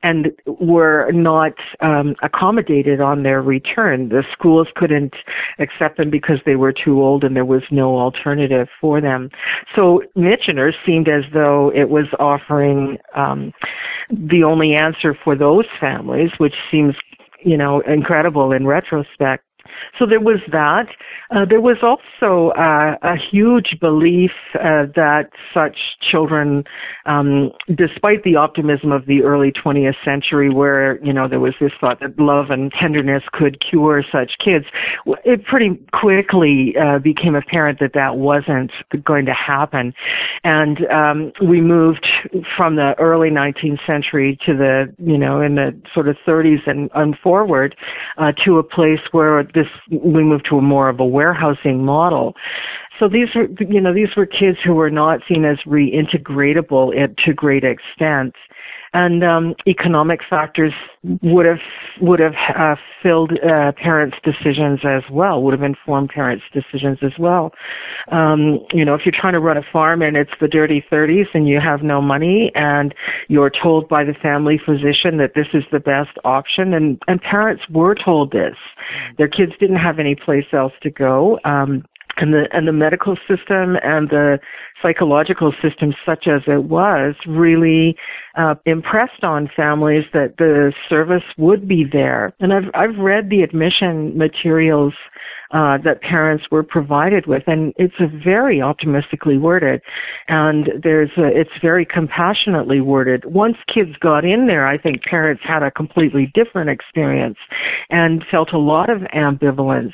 and 0.04 0.28
were 0.46 1.12
not 1.12 1.54
um, 1.82 2.16
accommodated 2.24 3.02
on 3.02 3.24
their 3.24 3.42
return. 3.42 4.10
The 4.10 4.24
schools 4.32 4.68
couldn't 4.76 5.14
accept 5.60 5.98
them 5.98 6.10
because 6.10 6.38
they 6.46 6.56
were 6.56 6.74
too 6.74 7.02
old 7.02 7.24
and 7.24 7.36
there 7.36 7.46
was 7.46 7.64
no 7.72 7.98
alternative 7.98 8.68
for 8.80 9.02
them. 9.02 9.30
So 9.76 10.02
Michener 10.16 10.72
seemed 10.86 11.08
as 11.08 11.24
though 11.34 11.72
it 11.76 11.90
was 11.90 12.06
offering 12.20 12.98
um, 13.16 13.54
the 14.10 14.44
only 14.44 14.74
answer 14.76 15.18
for 15.24 15.36
those 15.36 15.66
families, 15.80 16.32
which 16.38 16.56
seems, 16.72 16.96
you 17.44 17.58
know, 17.58 17.82
incredible 17.82 18.52
in 18.52 18.66
retrospect. 18.66 19.44
So 19.98 20.06
there 20.06 20.20
was 20.20 20.40
that. 20.52 20.88
Uh, 21.30 21.46
there 21.48 21.62
was 21.62 21.78
also 21.82 22.52
uh, 22.58 22.96
a 23.04 23.16
huge 23.32 23.78
belief 23.82 24.32
uh, 24.56 24.88
that 24.96 25.30
such 25.54 25.78
children, 26.10 26.64
um, 27.06 27.52
despite 27.76 28.24
the 28.24 28.36
optimism 28.36 28.92
of 28.92 29.06
the 29.08 29.24
early 29.24 29.52
20th 29.52 29.96
century, 30.06 30.50
where 30.50 31.04
you 31.04 31.12
know 31.12 31.28
there 31.28 31.40
was 31.40 31.54
this 31.60 31.72
thought 31.82 32.00
that 32.00 32.18
love 32.18 32.50
and 32.50 32.72
tenderness 32.80 33.24
could 33.34 33.58
cure 33.60 34.04
such 34.10 34.32
kids, 34.44 34.66
it 35.26 35.44
pretty 35.46 35.80
quickly 35.94 36.76
uh, 36.82 37.00
became 37.00 37.36
apparent 37.36 37.80
that 37.80 37.92
that 37.94 38.18
wasn't 38.18 38.72
going 39.04 39.26
to 39.26 39.34
happen, 39.34 39.94
and 40.44 40.80
um, 40.88 41.32
we 41.46 41.60
moved 41.60 42.08
from 42.56 42.78
the 42.78 42.94
early 43.00 43.30
19th 43.30 43.86
century 43.86 44.38
to 44.46 44.54
the 44.56 44.94
you 44.98 45.18
know 45.18 45.42
in 45.42 45.56
the 45.56 45.78
sort 45.94 46.08
of 46.08 46.16
30s 46.26 46.68
and, 46.68 46.90
and 46.96 47.18
forward 47.22 47.76
uh, 48.18 48.32
to 48.46 48.58
a 48.58 48.64
place 48.64 49.00
where 49.12 49.44
this 49.44 49.67
we 49.92 50.24
moved 50.24 50.48
to 50.50 50.58
a 50.58 50.62
more 50.62 50.90
of 50.90 51.00
a 51.00 51.06
warehousing 51.06 51.84
model. 51.84 52.36
So 53.00 53.08
these 53.08 53.28
were, 53.36 53.48
you 53.60 53.80
know, 53.80 53.94
these 53.94 54.16
were 54.18 54.26
kids 54.26 54.58
who 54.66 54.74
were 54.74 54.90
not 54.90 55.20
seen 55.28 55.46
as 55.46 55.58
reintegratable 55.68 56.92
to 57.26 57.34
great 57.34 57.64
extent 57.64 58.34
and 58.98 59.24
um, 59.24 59.54
economic 59.68 60.22
factors 60.28 60.74
would 61.22 61.46
have 61.46 61.60
would 62.02 62.20
have 62.20 62.34
uh, 62.58 62.76
filled 63.04 63.32
uh, 63.44 63.72
parents' 63.74 64.18
decisions 64.24 64.80
as 64.84 65.04
well. 65.12 65.44
Would 65.44 65.54
have 65.54 65.62
informed 65.62 66.10
parents' 66.10 66.44
decisions 66.52 66.98
as 67.04 67.12
well. 67.20 67.54
Um, 68.12 68.60
you 68.74 68.84
know, 68.84 68.96
if 68.96 69.02
you're 69.06 69.14
trying 69.16 69.34
to 69.34 69.40
run 69.40 69.56
a 69.56 69.62
farm 69.72 70.02
and 70.02 70.18
it's 70.18 70.32
the 70.42 70.48
dirty 70.48 70.84
30s 70.92 71.28
and 71.36 71.48
you 71.48 71.60
have 71.60 71.84
no 71.84 72.02
money 72.02 72.52
and 72.56 72.96
you're 73.28 73.52
told 73.52 73.88
by 73.88 74.04
the 74.04 74.16
family 74.16 74.60
physician 74.64 75.18
that 75.18 75.34
this 75.36 75.48
is 75.54 75.64
the 75.72 75.80
best 75.80 76.18
option, 76.26 76.74
and 76.74 77.00
and 77.08 77.22
parents 77.22 77.62
were 77.70 77.94
told 77.94 78.32
this, 78.32 78.56
their 79.20 79.28
kids 79.28 79.52
didn't 79.60 79.76
have 79.76 80.00
any 80.00 80.16
place 80.16 80.48
else 80.54 80.74
to 80.82 80.90
go. 80.90 81.40
Um, 81.46 81.84
and 82.18 82.34
the 82.34 82.48
and 82.52 82.68
the 82.68 82.74
medical 82.74 83.16
system 83.28 83.78
and 83.84 84.10
the 84.10 84.40
psychological 84.82 85.54
system 85.62 85.94
such 86.06 86.28
as 86.28 86.42
it 86.48 86.64
was 86.66 87.16
really 87.28 87.96
uh, 88.36 88.56
impressed 88.66 89.24
on 89.24 89.50
families 89.56 90.06
that 90.14 90.36
the 90.38 90.74
service 90.90 91.24
would 91.38 91.68
be 91.68 91.84
there. 91.92 92.34
And 92.40 92.54
i've 92.54 92.70
i've 92.74 92.98
read 92.98 93.30
the 93.30 93.42
admission 93.42 94.18
materials 94.18 94.94
uh, 95.52 95.78
that 95.84 96.02
parents 96.02 96.46
were 96.52 96.64
provided 96.64 97.26
with, 97.28 97.44
and 97.48 97.74
it's 97.78 98.00
a 98.00 98.08
very 98.08 98.62
optimistically 98.62 99.38
worded, 99.38 99.82
and 100.28 100.70
there's 100.84 101.12
a, 101.18 101.26
it's 101.26 101.52
very 101.62 101.86
compassionately 101.86 102.82
worded. 102.82 103.24
Once 103.26 103.58
kids 103.74 103.96
got 104.00 104.26
in 104.26 104.48
there, 104.48 104.68
I 104.68 104.78
think 104.78 105.04
parents 105.04 105.42
had 105.46 105.64
a 105.64 105.72
completely 105.72 106.32
different 106.34 106.70
experience 106.70 107.38
and 107.90 108.24
felt 108.30 108.54
a 108.54 108.58
lot 108.58 108.90
of 108.90 109.02
ambivalence. 109.16 109.94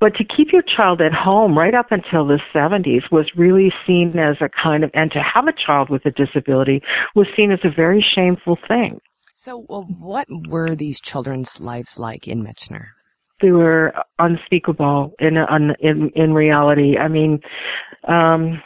But 0.00 0.14
to 0.16 0.24
keep 0.24 0.48
your 0.52 0.62
child 0.62 1.00
at 1.00 1.12
home 1.12 1.56
right 1.56 1.74
up 1.74 1.90
until 1.90 2.26
the 2.26 2.40
70s 2.54 3.10
was 3.10 3.30
really 3.36 3.72
seen 3.86 4.18
as 4.18 4.36
a 4.40 4.48
kind 4.62 4.84
of, 4.84 4.90
and 4.94 5.10
to 5.12 5.20
have 5.22 5.46
a 5.48 5.52
child 5.52 5.90
with 5.90 6.04
a 6.06 6.10
disability 6.10 6.82
was 7.14 7.26
seen 7.36 7.50
as 7.50 7.60
a 7.64 7.74
very 7.74 8.04
shameful 8.14 8.58
thing. 8.68 9.00
So, 9.32 9.66
well, 9.68 9.82
what 9.82 10.28
were 10.30 10.76
these 10.76 11.00
children's 11.00 11.60
lives 11.60 11.98
like 11.98 12.28
in 12.28 12.44
Michener? 12.44 12.90
They 13.44 13.52
were 13.52 13.92
unspeakable 14.18 15.14
in 15.20 15.36
in 15.80 16.10
in 16.16 16.32
reality. 16.32 16.96
I 16.96 17.08
mean, 17.08 17.40
um, 18.08 18.62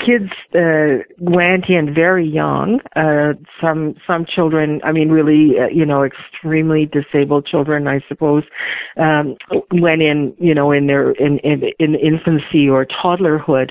kids 0.00 0.30
uh, 0.54 1.02
went 1.18 1.64
in 1.68 1.92
very 1.94 2.26
young. 2.26 2.80
Uh, 2.94 3.32
some 3.60 3.94
some 4.06 4.24
children, 4.24 4.80
I 4.84 4.92
mean, 4.92 5.10
really, 5.10 5.58
uh, 5.58 5.68
you 5.68 5.84
know, 5.84 6.04
extremely 6.04 6.86
disabled 6.86 7.46
children, 7.46 7.86
I 7.88 8.00
suppose, 8.08 8.44
um, 8.96 9.36
went 9.72 10.02
in, 10.02 10.34
you 10.38 10.54
know, 10.54 10.72
in 10.72 10.86
their 10.86 11.12
in, 11.12 11.38
in 11.38 11.62
in 11.78 11.94
infancy 11.94 12.68
or 12.68 12.86
toddlerhood. 12.86 13.70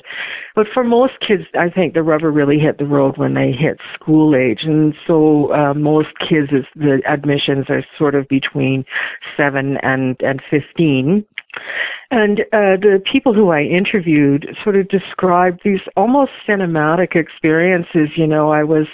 But 0.55 0.67
for 0.73 0.83
most 0.83 1.13
kids, 1.25 1.43
I 1.57 1.69
think 1.69 1.93
the 1.93 2.03
rubber 2.03 2.31
really 2.31 2.59
hit 2.59 2.77
the 2.77 2.85
road 2.85 3.17
when 3.17 3.33
they 3.33 3.51
hit 3.51 3.77
school 3.93 4.35
age, 4.35 4.61
and 4.63 4.93
so 5.05 5.53
uh, 5.53 5.73
most 5.73 6.09
kids, 6.19 6.49
the 6.75 7.01
admissions 7.07 7.65
are 7.69 7.83
sort 7.97 8.15
of 8.15 8.27
between 8.27 8.85
seven 9.37 9.77
and 9.81 10.17
and 10.21 10.41
fifteen. 10.49 11.25
And 12.09 12.39
uh, 12.53 12.79
the 12.79 13.01
people 13.11 13.33
who 13.33 13.49
I 13.49 13.63
interviewed 13.63 14.47
sort 14.63 14.77
of 14.77 14.87
described 14.87 15.61
these 15.65 15.81
almost 15.97 16.31
cinematic 16.47 17.17
experiences. 17.17 18.09
You 18.15 18.27
know, 18.27 18.49
I 18.49 18.63
was 18.63 18.87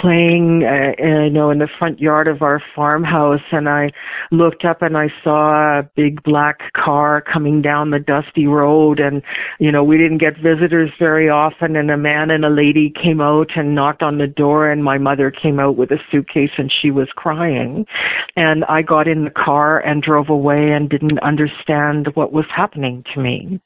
playing, 0.00 0.62
uh, 0.62 1.02
you 1.02 1.30
know, 1.30 1.50
in 1.50 1.58
the 1.58 1.68
front 1.76 1.98
yard 1.98 2.28
of 2.28 2.40
our 2.40 2.62
farmhouse, 2.76 3.40
and 3.50 3.68
I 3.68 3.90
looked 4.30 4.64
up 4.64 4.80
and 4.80 4.96
I 4.96 5.08
saw 5.24 5.80
a 5.80 5.90
big 5.96 6.22
black 6.22 6.60
car 6.72 7.20
coming 7.20 7.62
down 7.62 7.90
the 7.90 7.98
dusty 7.98 8.46
road, 8.46 9.00
and 9.00 9.22
you 9.58 9.72
know, 9.72 9.82
we 9.82 9.98
didn't 9.98 10.18
get 10.18 10.34
visitors 10.36 10.90
very 11.00 11.28
often. 11.28 11.74
And 11.74 11.90
a 11.90 11.96
man 11.96 12.30
and 12.30 12.44
a 12.44 12.50
lady 12.50 12.92
came 13.02 13.20
out 13.20 13.50
and 13.56 13.74
knocked 13.74 14.04
on 14.04 14.18
the 14.18 14.28
door, 14.28 14.70
and 14.70 14.84
my 14.84 14.98
mother 14.98 15.32
came 15.32 15.58
out 15.58 15.76
with 15.76 15.90
a 15.90 15.98
suitcase, 16.12 16.52
and 16.58 16.72
she 16.72 16.92
was 16.92 17.08
crying. 17.16 17.86
And 18.36 18.64
I 18.66 18.82
got 18.82 19.08
in 19.08 19.24
the 19.24 19.30
car 19.30 19.80
and 19.80 20.00
drove 20.00 20.28
away 20.28 20.70
and 20.70 20.88
didn't 20.88 21.18
understand 21.22 22.06
what 22.14 22.32
was 22.32 22.46
happening 22.54 23.04
to 23.14 23.20
me. 23.20 23.60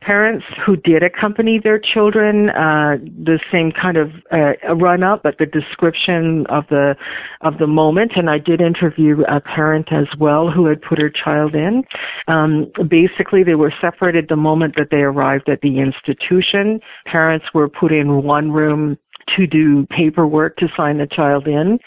parents 0.00 0.44
who 0.64 0.76
did 0.76 1.02
accompany 1.02 1.60
their 1.62 1.78
children, 1.78 2.50
uh, 2.50 2.96
the 3.24 3.38
same 3.50 3.72
kind 3.72 3.96
of 3.96 4.10
uh, 4.32 4.74
run 4.74 5.02
up, 5.02 5.22
but 5.22 5.36
the 5.38 5.46
description 5.46 6.46
of 6.48 6.64
the 6.70 6.94
of 7.40 7.58
the 7.58 7.66
moment. 7.66 8.12
And 8.16 8.30
I 8.30 8.38
did 8.38 8.60
interview 8.60 9.22
a 9.28 9.40
parent 9.40 9.88
as 9.92 10.06
well 10.18 10.50
who 10.50 10.66
had 10.66 10.80
put 10.80 10.98
her 10.98 11.10
child 11.10 11.54
in. 11.54 11.82
Um, 12.26 12.70
basically, 12.88 13.42
they 13.42 13.54
were 13.54 13.72
separated 13.80 14.26
the 14.28 14.36
moment 14.36 14.74
that 14.76 14.88
they 14.90 14.98
arrived 14.98 15.48
at 15.48 15.60
the 15.60 15.80
institution. 15.80 16.80
Parents 17.06 17.46
were 17.54 17.68
put 17.68 17.92
in 17.92 18.22
one 18.22 18.52
room 18.52 18.98
to 19.36 19.46
do 19.46 19.86
paperwork 19.86 20.56
to 20.56 20.68
sign 20.76 20.98
the 20.98 21.06
child 21.06 21.46
in, 21.46 21.78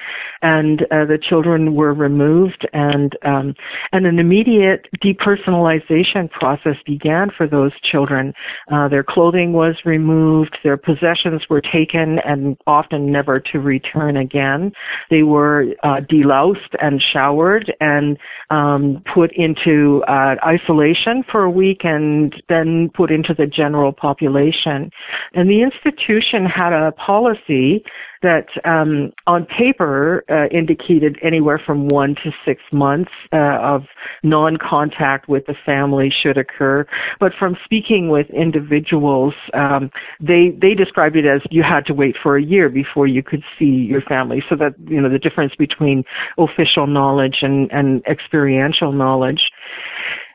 and 0.41 0.83
uh, 0.83 1.05
the 1.05 1.17
children 1.17 1.75
were 1.75 1.93
removed, 1.93 2.67
and 2.73 3.17
um, 3.23 3.53
and 3.91 4.05
an 4.05 4.19
immediate 4.19 4.87
depersonalization 5.03 6.29
process 6.31 6.75
began 6.85 7.29
for 7.35 7.47
those 7.47 7.71
children. 7.81 8.33
Uh, 8.71 8.87
their 8.87 9.03
clothing 9.03 9.53
was 9.53 9.75
removed, 9.85 10.57
their 10.63 10.77
possessions 10.77 11.43
were 11.49 11.61
taken, 11.61 12.19
and 12.25 12.57
often 12.67 13.11
never 13.11 13.39
to 13.39 13.59
return 13.59 14.17
again. 14.17 14.71
They 15.09 15.23
were 15.23 15.65
uh, 15.83 16.01
deloused 16.09 16.75
and 16.81 17.01
showered 17.01 17.73
and 17.79 18.17
um, 18.49 19.03
put 19.13 19.31
into 19.35 20.03
uh, 20.07 20.35
isolation 20.45 21.23
for 21.31 21.43
a 21.43 21.51
week, 21.51 21.81
and 21.83 22.33
then 22.49 22.89
put 22.95 23.11
into 23.11 23.33
the 23.33 23.45
general 23.45 23.91
population. 23.91 24.91
And 25.33 25.49
the 25.49 25.61
institution 25.61 26.45
had 26.45 26.73
a 26.73 26.91
policy 26.93 27.83
that 28.21 28.47
um, 28.65 29.11
on 29.27 29.45
paper 29.45 30.23
uh, 30.29 30.47
indicated 30.55 31.17
anywhere 31.23 31.61
from 31.63 31.87
one 31.87 32.15
to 32.23 32.31
six 32.45 32.61
months 32.71 33.11
uh, 33.33 33.57
of 33.61 33.83
non-contact 34.23 35.27
with 35.27 35.45
the 35.45 35.55
family 35.65 36.11
should 36.11 36.37
occur. 36.37 36.85
But 37.19 37.33
from 37.37 37.57
speaking 37.63 38.09
with 38.09 38.29
individuals, 38.29 39.33
um, 39.53 39.91
they 40.19 40.57
they 40.61 40.73
described 40.73 41.15
it 41.15 41.25
as 41.25 41.41
you 41.49 41.63
had 41.63 41.85
to 41.87 41.93
wait 41.93 42.15
for 42.21 42.37
a 42.37 42.43
year 42.43 42.69
before 42.69 43.07
you 43.07 43.23
could 43.23 43.43
see 43.57 43.65
your 43.65 44.01
family. 44.01 44.43
So 44.49 44.55
that 44.55 44.75
you 44.87 45.01
know 45.01 45.09
the 45.09 45.19
difference 45.19 45.53
between 45.55 46.03
official 46.37 46.87
knowledge 46.87 47.37
and, 47.41 47.71
and 47.71 48.03
experiential 48.05 48.91
knowledge. 48.91 49.49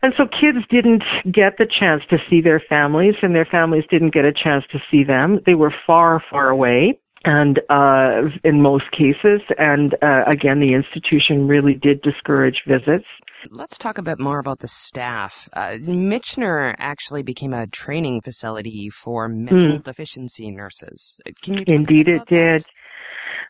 And 0.03 0.13
so 0.17 0.25
kids 0.25 0.65
didn't 0.71 1.03
get 1.25 1.59
the 1.59 1.67
chance 1.67 2.03
to 2.11 2.19
see 2.29 2.41
their 2.41 2.63
families 2.69 3.15
and 3.23 3.35
their 3.35 3.47
families 3.47 3.85
didn't 3.91 4.13
get 4.13 4.25
a 4.25 4.33
chance 4.33 4.65
to 4.71 4.79
see 4.91 5.03
them. 5.03 5.41
They 5.47 5.55
were 5.55 5.75
far, 5.87 6.23
far 6.31 6.49
away 6.49 7.01
and 7.27 7.61
uh, 7.69 8.31
in 8.45 8.63
most 8.63 8.85
cases. 8.93 9.43
And 9.59 9.95
uh, 10.01 10.25
again, 10.27 10.61
the 10.61 10.73
institution 10.73 11.47
really 11.47 11.75
did 11.75 12.01
discourage 12.01 12.63
visits. 12.67 13.05
Let's 13.51 13.77
talk 13.77 13.99
a 13.99 14.03
bit 14.03 14.19
more 14.19 14.39
about 14.39 14.61
the 14.61 14.69
staff. 14.69 15.49
Uh, 15.53 15.77
Michener 15.81 16.75
actually 16.79 17.23
became 17.23 17.53
a 17.53 17.67
training 17.67 18.23
facility 18.23 18.89
for 18.89 19.29
mental 19.29 19.79
mm. 19.79 19.83
deficiency 19.83 20.51
nurses. 20.51 21.21
Can 21.43 21.55
you? 21.55 21.65
Indeed, 21.67 22.09
it 22.09 22.27
did. 22.27 22.63
That? 22.63 22.71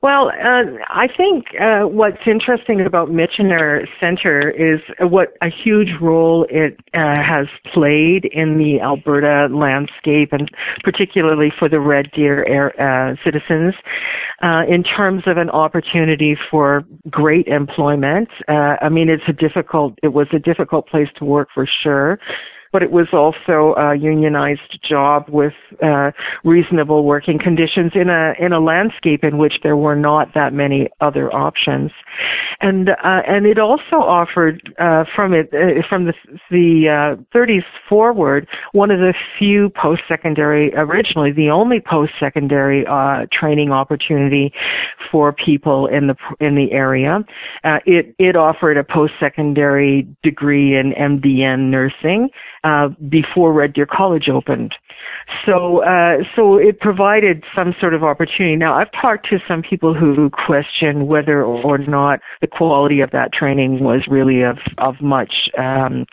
Well, 0.02 0.28
uh, 0.28 0.76
I 0.88 1.08
think 1.16 1.46
uh, 1.60 1.88
what's 1.88 2.20
interesting 2.26 2.80
about 2.80 3.08
Michener 3.08 3.86
Center 3.98 4.50
is 4.50 4.80
what 5.00 5.36
a 5.42 5.48
huge 5.48 5.88
role 6.00 6.46
it 6.50 6.78
uh, 6.94 7.14
has 7.20 7.46
played 7.72 8.26
in 8.26 8.58
the 8.58 8.80
Alberta 8.82 9.48
landscape, 9.54 10.32
and 10.32 10.50
particularly 10.84 11.50
for 11.58 11.68
the 11.68 11.80
Red 11.80 12.10
Deer 12.12 12.46
air, 12.46 12.72
uh, 12.80 13.16
citizens, 13.24 13.74
uh, 14.42 14.62
in 14.68 14.82
terms 14.82 15.22
of 15.26 15.38
an 15.38 15.50
opportunity 15.50 16.36
for 16.50 16.84
great 17.08 17.46
employment. 17.46 18.28
Uh, 18.48 18.76
I 18.82 18.88
mean, 18.90 19.08
it's 19.08 19.24
a 19.28 19.32
difficult. 19.32 19.94
It 20.02 20.12
was 20.12 20.26
a 20.32 20.38
difficult 20.38 20.88
place 20.88 21.08
to 21.18 21.24
work 21.24 21.48
for 21.54 21.66
sure 21.82 22.18
but 22.76 22.82
it 22.82 22.92
was 22.92 23.08
also 23.14 23.72
a 23.80 23.96
unionized 23.96 24.78
job 24.86 25.24
with 25.30 25.54
uh, 25.82 26.10
reasonable 26.44 27.04
working 27.04 27.38
conditions 27.42 27.92
in 27.94 28.10
a 28.10 28.34
in 28.38 28.52
a 28.52 28.60
landscape 28.60 29.24
in 29.24 29.38
which 29.38 29.54
there 29.62 29.78
were 29.78 29.96
not 29.96 30.34
that 30.34 30.52
many 30.52 30.86
other 31.00 31.32
options, 31.32 31.90
and 32.60 32.90
uh, 32.90 33.22
and 33.26 33.46
it 33.46 33.58
also 33.58 33.96
offered 33.96 34.60
uh, 34.78 35.04
from 35.14 35.32
it 35.32 35.48
uh, 35.54 35.80
from 35.88 36.04
the 36.04 36.12
the 36.50 37.16
30s 37.34 37.60
uh, 37.60 37.62
forward 37.88 38.46
one 38.72 38.90
of 38.90 38.98
the 38.98 39.14
few 39.38 39.70
post 39.70 40.02
secondary 40.06 40.70
originally 40.74 41.32
the 41.32 41.48
only 41.48 41.80
post 41.80 42.12
secondary 42.20 42.86
uh, 42.86 43.24
training 43.32 43.72
opportunity 43.72 44.52
for 45.10 45.32
people 45.32 45.86
in 45.86 46.08
the 46.08 46.16
in 46.40 46.56
the 46.56 46.72
area. 46.72 47.24
it 47.86 48.14
it 48.18 48.36
offered 48.36 48.76
a 48.76 48.84
post 48.84 49.14
secondary 49.18 50.06
degree 50.22 50.76
in 50.76 50.92
MDN 50.92 51.70
nursing 51.70 52.28
uh, 52.66 52.88
before 53.08 53.52
Red 53.52 53.74
Deer 53.74 53.86
College 53.86 54.28
opened. 54.28 54.74
So, 55.44 55.84
uh, 55.84 56.18
so 56.34 56.56
it 56.56 56.80
provided 56.80 57.44
some 57.54 57.74
sort 57.80 57.94
of 57.94 58.02
opportunity. 58.02 58.56
Now, 58.56 58.74
I've 58.74 58.90
talked 59.00 59.28
to 59.30 59.38
some 59.46 59.62
people 59.62 59.94
who 59.94 60.30
question 60.30 61.06
whether 61.06 61.44
or 61.44 61.78
not 61.78 62.20
the 62.40 62.46
quality 62.46 63.00
of 63.00 63.10
that 63.12 63.32
training 63.32 63.84
was 63.84 64.06
really 64.08 64.42
of 64.42 64.58
of 64.78 64.94
much. 65.00 65.32
Um, 65.58 66.06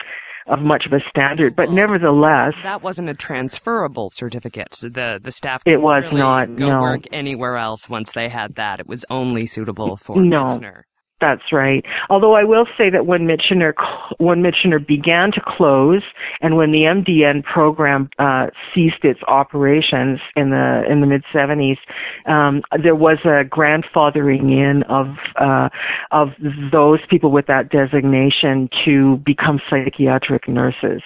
of 0.46 0.60
much 0.60 0.84
of 0.84 0.92
a 0.92 1.00
standard, 1.08 1.56
but 1.56 1.68
well, 1.68 1.74
nevertheless, 1.74 2.52
that 2.64 2.82
wasn't 2.82 3.08
a 3.08 3.14
transferable 3.14 4.10
certificate. 4.10 4.72
The 4.72 5.18
the 5.22 5.32
staff 5.32 5.62
it 5.64 5.80
was 5.80 6.02
really 6.04 6.18
not 6.18 6.54
go 6.56 6.68
no. 6.68 6.80
work 6.82 7.04
anywhere 7.12 7.56
else 7.56 7.88
once 7.88 8.12
they 8.12 8.28
had 8.28 8.56
that. 8.56 8.78
It 8.78 8.86
was 8.86 9.06
only 9.08 9.46
suitable 9.46 9.96
for 9.96 10.20
no. 10.20 10.44
Michener. 10.44 10.82
That's 11.24 11.52
right. 11.52 11.82
Although 12.10 12.34
I 12.34 12.44
will 12.44 12.66
say 12.76 12.90
that 12.90 13.06
when 13.06 13.22
Michener 13.22 13.72
when 14.18 14.42
Michener 14.42 14.86
began 14.86 15.32
to 15.32 15.40
close, 15.40 16.02
and 16.42 16.54
when 16.58 16.70
the 16.70 16.80
MDN 16.80 17.42
program 17.44 18.10
uh, 18.18 18.48
ceased 18.74 19.04
its 19.04 19.20
operations 19.26 20.20
in 20.36 20.50
the 20.50 20.82
in 20.86 21.00
the 21.00 21.06
mid 21.06 21.24
'70s, 21.34 21.78
um, 22.26 22.60
there 22.82 22.94
was 22.94 23.16
a 23.24 23.42
grandfathering 23.42 24.52
in 24.52 24.82
of 24.82 25.06
uh, 25.40 25.70
of 26.10 26.28
those 26.70 27.00
people 27.08 27.30
with 27.30 27.46
that 27.46 27.70
designation 27.70 28.68
to 28.84 29.16
become 29.24 29.60
psychiatric 29.70 30.46
nurses, 30.46 31.00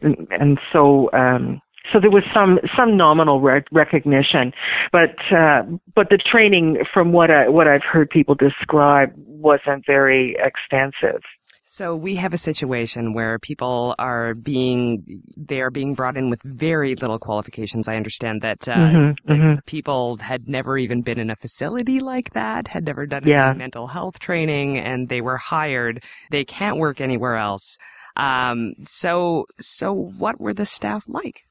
and, 0.00 0.26
and 0.32 0.58
so. 0.72 1.08
Um, 1.12 1.62
so 1.92 2.00
there 2.00 2.10
was 2.10 2.22
some 2.32 2.58
some 2.76 2.96
nominal 2.96 3.40
rec- 3.40 3.66
recognition, 3.72 4.52
but 4.92 5.16
uh, 5.30 5.62
but 5.94 6.08
the 6.10 6.18
training, 6.18 6.78
from 6.92 7.12
what 7.12 7.30
I 7.30 7.48
what 7.48 7.66
I've 7.66 7.82
heard 7.82 8.08
people 8.08 8.34
describe, 8.34 9.12
wasn't 9.42 9.84
very 9.86 10.36
extensive. 10.38 11.22
So 11.64 11.94
we 11.94 12.16
have 12.16 12.34
a 12.34 12.38
situation 12.38 13.14
where 13.14 13.38
people 13.38 13.94
are 13.98 14.34
being 14.34 15.22
they 15.36 15.60
are 15.62 15.70
being 15.70 15.94
brought 15.94 16.16
in 16.16 16.28
with 16.28 16.42
very 16.42 16.96
little 16.96 17.20
qualifications. 17.20 17.86
I 17.86 17.96
understand 17.96 18.42
that, 18.42 18.68
uh, 18.68 18.74
mm-hmm, 18.74 19.28
that 19.28 19.38
mm-hmm. 19.38 19.58
people 19.64 20.16
had 20.18 20.48
never 20.48 20.76
even 20.76 21.02
been 21.02 21.20
in 21.20 21.30
a 21.30 21.36
facility 21.36 22.00
like 22.00 22.30
that, 22.30 22.68
had 22.68 22.84
never 22.84 23.06
done 23.06 23.22
yeah. 23.24 23.50
any 23.50 23.58
mental 23.58 23.86
health 23.86 24.18
training, 24.18 24.76
and 24.76 25.08
they 25.08 25.20
were 25.20 25.36
hired. 25.36 26.02
They 26.30 26.44
can't 26.44 26.78
work 26.78 27.00
anywhere 27.00 27.36
else. 27.36 27.78
Um, 28.16 28.74
so 28.80 29.46
so 29.60 29.92
what 29.92 30.40
were 30.40 30.54
the 30.54 30.66
staff 30.66 31.04
like? 31.06 31.42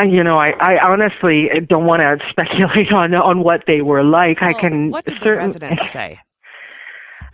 you 0.00 0.22
know, 0.22 0.36
I, 0.36 0.50
I 0.60 0.78
honestly 0.84 1.48
don't 1.68 1.86
want 1.86 2.00
to 2.00 2.18
speculate 2.30 2.92
on 2.92 3.14
on 3.14 3.42
what 3.44 3.62
they 3.66 3.80
were 3.80 4.02
like. 4.02 4.40
Well, 4.40 4.50
I 4.50 4.52
can. 4.60 4.90
What 4.90 5.04
did 5.04 5.22
certain, 5.22 5.34
the 5.34 5.36
residents 5.36 5.88
say? 5.88 6.18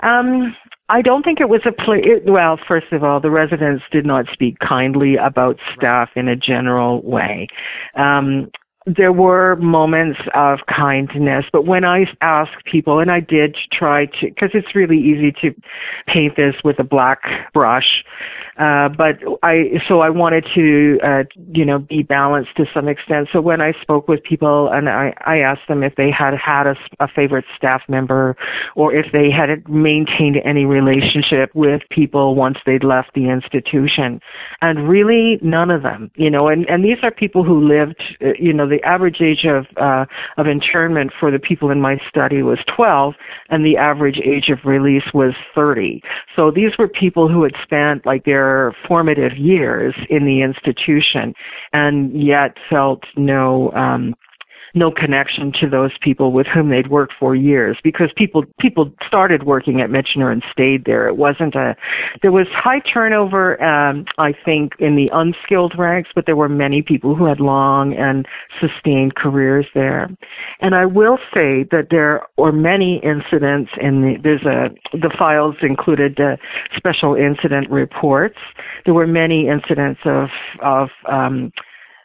Um, 0.00 0.54
I 0.88 1.02
don't 1.02 1.22
think 1.22 1.40
it 1.40 1.48
was 1.48 1.60
a 1.66 1.72
play. 1.72 2.02
Well, 2.24 2.58
first 2.66 2.92
of 2.92 3.04
all, 3.04 3.20
the 3.20 3.30
residents 3.30 3.84
did 3.92 4.06
not 4.06 4.26
speak 4.32 4.58
kindly 4.60 5.16
about 5.16 5.58
staff 5.76 6.10
in 6.16 6.28
a 6.28 6.36
general 6.36 7.02
way. 7.02 7.48
Um, 7.94 8.50
there 8.96 9.12
were 9.12 9.56
moments 9.56 10.18
of 10.34 10.60
kindness, 10.74 11.44
but 11.52 11.66
when 11.66 11.84
I 11.84 12.06
asked 12.22 12.64
people, 12.64 13.00
and 13.00 13.10
I 13.10 13.20
did 13.20 13.56
try 13.70 14.06
to, 14.06 14.28
because 14.28 14.50
it's 14.54 14.74
really 14.74 14.96
easy 14.96 15.32
to 15.42 15.54
paint 16.06 16.36
this 16.36 16.54
with 16.64 16.78
a 16.78 16.84
black 16.84 17.20
brush, 17.52 18.04
uh, 18.58 18.88
but 18.88 19.20
I, 19.44 19.78
so 19.88 20.00
I 20.00 20.10
wanted 20.10 20.44
to, 20.56 20.98
uh, 21.04 21.22
you 21.52 21.64
know, 21.64 21.78
be 21.78 22.02
balanced 22.02 22.56
to 22.56 22.64
some 22.74 22.88
extent. 22.88 23.28
So 23.32 23.40
when 23.40 23.60
I 23.60 23.72
spoke 23.80 24.08
with 24.08 24.20
people 24.24 24.68
and 24.72 24.88
I, 24.88 25.14
I 25.24 25.38
asked 25.38 25.68
them 25.68 25.84
if 25.84 25.94
they 25.94 26.10
had 26.10 26.34
had 26.34 26.66
a, 26.66 26.74
a 26.98 27.06
favorite 27.06 27.44
staff 27.56 27.82
member 27.88 28.36
or 28.74 28.92
if 28.92 29.06
they 29.12 29.30
had 29.30 29.68
maintained 29.68 30.38
any 30.44 30.64
relationship 30.64 31.54
with 31.54 31.82
people 31.90 32.34
once 32.34 32.58
they'd 32.66 32.82
left 32.82 33.14
the 33.14 33.30
institution. 33.30 34.20
And 34.60 34.88
really 34.88 35.38
none 35.40 35.70
of 35.70 35.84
them, 35.84 36.10
you 36.16 36.30
know, 36.30 36.48
and, 36.48 36.68
and 36.68 36.84
these 36.84 36.98
are 37.04 37.12
people 37.12 37.44
who 37.44 37.60
lived, 37.64 38.02
uh, 38.20 38.30
you 38.40 38.52
know, 38.52 38.68
the 38.68 38.82
average 38.82 39.20
age 39.20 39.46
of, 39.46 39.66
uh, 39.76 40.06
of 40.36 40.48
internment 40.48 41.12
for 41.20 41.30
the 41.30 41.38
people 41.38 41.70
in 41.70 41.80
my 41.80 41.98
study 42.08 42.42
was 42.42 42.58
12 42.74 43.14
and 43.50 43.64
the 43.64 43.76
average 43.76 44.18
age 44.18 44.48
of 44.50 44.58
release 44.64 45.14
was 45.14 45.34
30. 45.54 46.02
So 46.34 46.50
these 46.50 46.76
were 46.76 46.88
people 46.88 47.28
who 47.28 47.44
had 47.44 47.54
spent 47.62 48.04
like 48.04 48.24
their 48.24 48.47
formative 48.86 49.36
years 49.36 49.94
in 50.08 50.24
the 50.24 50.42
institution 50.42 51.34
and 51.72 52.12
yet 52.20 52.56
felt 52.70 53.02
no 53.16 53.70
um, 53.72 54.14
no 54.74 54.90
connection 54.90 55.52
to 55.60 55.68
those 55.68 55.92
people 56.00 56.32
with 56.32 56.46
whom 56.46 56.70
they'd 56.70 56.88
worked 56.88 57.14
for 57.18 57.34
years 57.34 57.78
because 57.82 58.10
people 58.16 58.44
people 58.60 58.92
started 59.06 59.44
working 59.44 59.80
at 59.80 59.90
Michener 59.90 60.30
and 60.30 60.42
stayed 60.50 60.84
there. 60.84 61.08
It 61.08 61.16
wasn't 61.16 61.54
a 61.54 61.76
there 62.22 62.32
was 62.32 62.46
high 62.52 62.80
turnover 62.80 63.62
um 63.62 64.04
I 64.18 64.32
think 64.44 64.72
in 64.78 64.96
the 64.96 65.08
unskilled 65.12 65.74
ranks, 65.78 66.10
but 66.14 66.26
there 66.26 66.36
were 66.36 66.48
many 66.48 66.82
people 66.82 67.14
who 67.14 67.26
had 67.26 67.40
long 67.40 67.94
and 67.94 68.26
sustained 68.60 69.14
careers 69.14 69.66
there. 69.74 70.10
And 70.60 70.74
I 70.74 70.86
will 70.86 71.18
say 71.34 71.64
that 71.70 71.88
there 71.90 72.22
were 72.36 72.52
many 72.52 73.00
incidents 73.02 73.70
in 73.80 74.02
the 74.02 74.16
there's 74.22 74.44
a 74.44 74.70
the 74.92 75.14
files 75.18 75.56
included 75.62 76.20
uh, 76.20 76.36
special 76.76 77.14
incident 77.14 77.70
reports. 77.70 78.38
There 78.84 78.94
were 78.94 79.06
many 79.06 79.48
incidents 79.48 80.00
of 80.04 80.28
of 80.60 80.88
um 81.08 81.52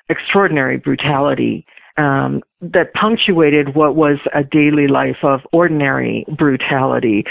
extraordinary 0.10 0.78
brutality 0.78 1.66
um, 1.98 2.42
that 2.62 2.94
punctuated 2.94 3.76
what 3.76 3.96
was 3.96 4.18
a 4.34 4.44
daily 4.44 4.88
life 4.88 5.18
of 5.22 5.42
ordinary 5.52 6.26
brutality. 6.38 7.24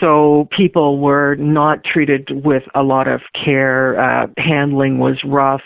So 0.00 0.48
people 0.56 0.98
were 0.98 1.36
not 1.36 1.84
treated 1.84 2.44
with 2.44 2.64
a 2.74 2.82
lot 2.82 3.08
of 3.08 3.20
care. 3.32 3.98
Uh, 3.98 4.26
handling 4.36 4.98
was 4.98 5.16
rough. 5.24 5.62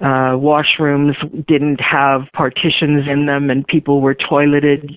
Uh, 0.00 0.36
washrooms 0.36 1.14
didn't 1.46 1.80
have 1.80 2.22
partitions 2.32 3.06
in 3.10 3.26
them, 3.26 3.48
and 3.50 3.66
people 3.66 4.00
were 4.00 4.14
toileted 4.14 4.96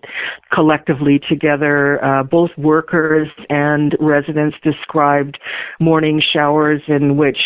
collectively 0.52 1.20
together. 1.30 2.04
Uh, 2.04 2.24
both 2.24 2.50
workers 2.58 3.30
and 3.50 3.96
residents 4.00 4.58
described 4.64 5.38
morning 5.80 6.22
showers 6.34 6.82
in 6.88 7.16
which 7.16 7.38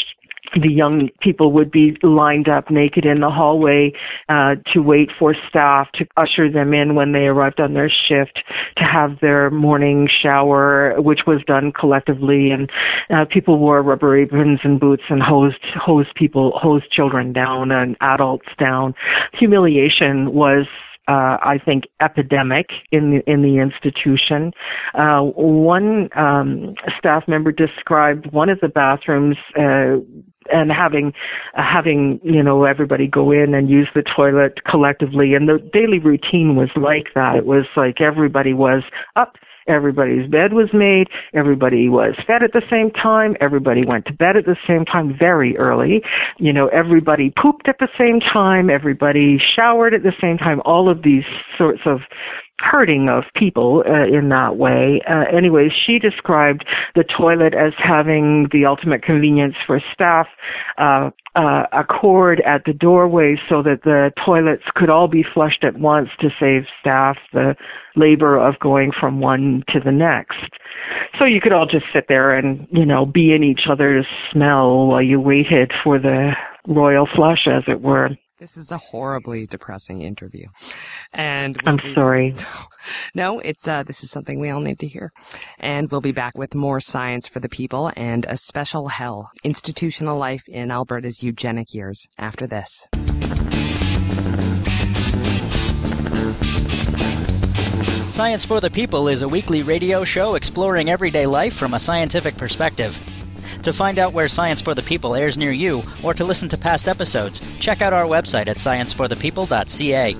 the 0.61 0.69
young 0.69 1.09
people 1.21 1.51
would 1.51 1.71
be 1.71 1.97
lined 2.03 2.47
up 2.47 2.69
naked 2.69 3.05
in 3.05 3.21
the 3.21 3.29
hallway 3.29 3.91
uh, 4.29 4.55
to 4.73 4.81
wait 4.81 5.09
for 5.17 5.35
staff 5.49 5.87
to 5.93 6.05
usher 6.17 6.51
them 6.51 6.73
in 6.73 6.95
when 6.95 7.11
they 7.11 7.25
arrived 7.25 7.59
on 7.59 7.73
their 7.73 7.89
shift 7.89 8.39
to 8.77 8.83
have 8.83 9.19
their 9.21 9.49
morning 9.49 10.07
shower, 10.21 10.95
which 11.01 11.21
was 11.25 11.41
done 11.45 11.71
collectively, 11.71 12.51
and 12.51 12.69
uh, 13.09 13.25
people 13.31 13.57
wore 13.57 13.81
rubber 13.81 14.17
aprons 14.17 14.59
and 14.63 14.79
boots 14.79 15.03
and 15.09 15.21
hosed 15.21 15.55
hosed 15.75 16.13
people 16.15 16.53
hosed 16.55 16.91
children 16.91 17.33
down 17.33 17.71
and 17.71 17.95
adults 18.01 18.47
down. 18.59 18.93
Humiliation 19.33 20.33
was 20.33 20.65
uh, 21.07 21.37
I 21.41 21.59
think, 21.63 21.83
epidemic 22.01 22.67
in 22.91 23.11
the, 23.11 23.31
in 23.31 23.41
the 23.41 23.59
institution. 23.59 24.51
Uh, 24.93 25.21
one 25.21 26.09
um, 26.15 26.75
staff 26.97 27.23
member 27.27 27.51
described 27.51 28.31
one 28.31 28.49
of 28.49 28.59
the 28.61 28.69
bathrooms 28.69 29.37
uh, 29.57 29.97
and 30.51 30.71
having 30.71 31.13
having 31.55 32.19
you 32.23 32.43
know 32.43 32.65
everybody 32.65 33.07
go 33.07 33.31
in 33.31 33.53
and 33.53 33.69
use 33.69 33.87
the 33.95 34.03
toilet 34.15 34.63
collectively, 34.65 35.33
and 35.33 35.47
the 35.47 35.57
daily 35.71 35.99
routine 35.99 36.55
was 36.55 36.69
like 36.75 37.13
that. 37.15 37.35
It 37.35 37.45
was 37.45 37.65
like 37.75 38.01
everybody 38.01 38.53
was 38.53 38.83
up 39.15 39.35
Everybody's 39.67 40.29
bed 40.29 40.53
was 40.53 40.69
made. 40.73 41.07
Everybody 41.33 41.89
was 41.89 42.15
fed 42.27 42.43
at 42.43 42.53
the 42.53 42.61
same 42.69 42.91
time. 42.91 43.35
Everybody 43.39 43.85
went 43.85 44.05
to 44.05 44.13
bed 44.13 44.37
at 44.37 44.45
the 44.45 44.57
same 44.67 44.85
time 44.85 45.15
very 45.17 45.57
early. 45.57 46.01
You 46.37 46.53
know, 46.53 46.67
everybody 46.67 47.33
pooped 47.41 47.67
at 47.67 47.77
the 47.79 47.89
same 47.97 48.19
time. 48.19 48.69
Everybody 48.69 49.39
showered 49.55 49.93
at 49.93 50.03
the 50.03 50.13
same 50.21 50.37
time. 50.37 50.61
All 50.65 50.89
of 50.89 51.03
these 51.03 51.23
sorts 51.57 51.81
of 51.85 51.99
hurting 52.63 53.09
of 53.09 53.23
people 53.35 53.83
uh, 53.85 54.05
in 54.05 54.29
that 54.29 54.57
way. 54.57 55.01
Uh, 55.09 55.23
anyways, 55.35 55.71
she 55.85 55.99
described 55.99 56.65
the 56.95 57.03
toilet 57.03 57.53
as 57.53 57.73
having 57.77 58.47
the 58.51 58.65
ultimate 58.65 59.03
convenience 59.03 59.55
for 59.67 59.81
staff, 59.93 60.27
uh, 60.77 61.09
uh, 61.35 61.63
a 61.73 61.83
cord 61.83 62.41
at 62.45 62.63
the 62.65 62.73
doorway 62.73 63.35
so 63.49 63.61
that 63.63 63.81
the 63.83 64.11
toilets 64.25 64.63
could 64.75 64.89
all 64.89 65.07
be 65.07 65.23
flushed 65.33 65.63
at 65.63 65.77
once 65.79 66.09
to 66.19 66.29
save 66.39 66.63
staff 66.79 67.17
the 67.33 67.55
labor 67.95 68.37
of 68.37 68.59
going 68.59 68.91
from 68.97 69.19
one 69.19 69.63
to 69.69 69.79
the 69.83 69.91
next. 69.91 70.37
So 71.19 71.25
you 71.25 71.41
could 71.41 71.53
all 71.53 71.65
just 71.65 71.85
sit 71.93 72.05
there 72.07 72.35
and, 72.35 72.67
you 72.71 72.85
know, 72.85 73.05
be 73.05 73.33
in 73.33 73.43
each 73.43 73.61
other's 73.69 74.05
smell 74.31 74.87
while 74.87 75.01
you 75.01 75.19
waited 75.19 75.71
for 75.83 75.99
the 75.99 76.31
royal 76.67 77.07
flush, 77.15 77.47
as 77.47 77.63
it 77.67 77.81
were. 77.81 78.09
This 78.43 78.57
is 78.57 78.73
a 78.73 78.77
horribly 78.77 79.47
depressing 79.47 80.01
interview. 80.01 80.47
And 81.13 81.55
we'll 81.63 81.75
I'm 81.75 81.77
be, 81.77 81.93
sorry. 81.93 82.35
No, 83.15 83.39
it's 83.39 83.65
uh 83.69 83.83
this 83.83 84.03
is 84.03 84.11
something 84.11 84.37
we 84.37 84.49
all 84.49 84.59
need 84.59 84.79
to 84.79 84.87
hear. 84.87 85.13
And 85.59 85.89
we'll 85.89 86.01
be 86.01 86.11
back 86.11 86.37
with 86.37 86.53
more 86.53 86.81
science 86.81 87.25
for 87.25 87.39
the 87.39 87.47
people 87.47 87.93
and 87.95 88.25
a 88.25 88.35
special 88.35 88.89
hell, 88.89 89.31
institutional 89.45 90.17
life 90.17 90.43
in 90.49 90.71
Alberta's 90.71 91.23
eugenic 91.23 91.73
years 91.73 92.09
after 92.17 92.45
this. 92.45 92.89
Science 98.05 98.43
for 98.43 98.59
the 98.59 98.69
People 98.69 99.07
is 99.07 99.21
a 99.21 99.29
weekly 99.29 99.63
radio 99.63 100.03
show 100.03 100.35
exploring 100.35 100.89
everyday 100.89 101.25
life 101.25 101.53
from 101.53 101.75
a 101.75 101.79
scientific 101.79 102.35
perspective. 102.35 102.99
To 103.63 103.73
find 103.73 103.99
out 103.99 104.13
where 104.13 104.27
Science 104.27 104.61
for 104.61 104.73
the 104.73 104.83
People 104.83 105.15
airs 105.15 105.37
near 105.37 105.51
you, 105.51 105.83
or 106.03 106.13
to 106.13 106.23
listen 106.23 106.49
to 106.49 106.57
past 106.57 106.87
episodes, 106.87 107.41
check 107.59 107.81
out 107.81 107.93
our 107.93 108.05
website 108.05 108.47
at 108.47 108.57
scienceforthepeople.ca. 108.57 110.17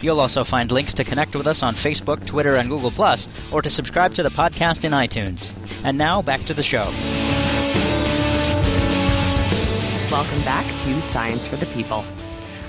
You'll 0.00 0.20
also 0.20 0.44
find 0.44 0.70
links 0.70 0.94
to 0.94 1.04
connect 1.04 1.34
with 1.34 1.46
us 1.46 1.62
on 1.62 1.74
Facebook, 1.74 2.26
Twitter, 2.26 2.56
and 2.56 2.68
Google, 2.68 2.92
or 3.52 3.62
to 3.62 3.70
subscribe 3.70 4.14
to 4.14 4.22
the 4.22 4.28
podcast 4.28 4.84
in 4.84 4.92
iTunes. 4.92 5.50
And 5.82 5.96
now, 5.96 6.22
back 6.22 6.44
to 6.44 6.54
the 6.54 6.62
show. 6.62 6.84
Welcome 10.10 10.42
back 10.44 10.66
to 10.80 11.00
Science 11.00 11.46
for 11.46 11.56
the 11.56 11.66
People. 11.66 12.04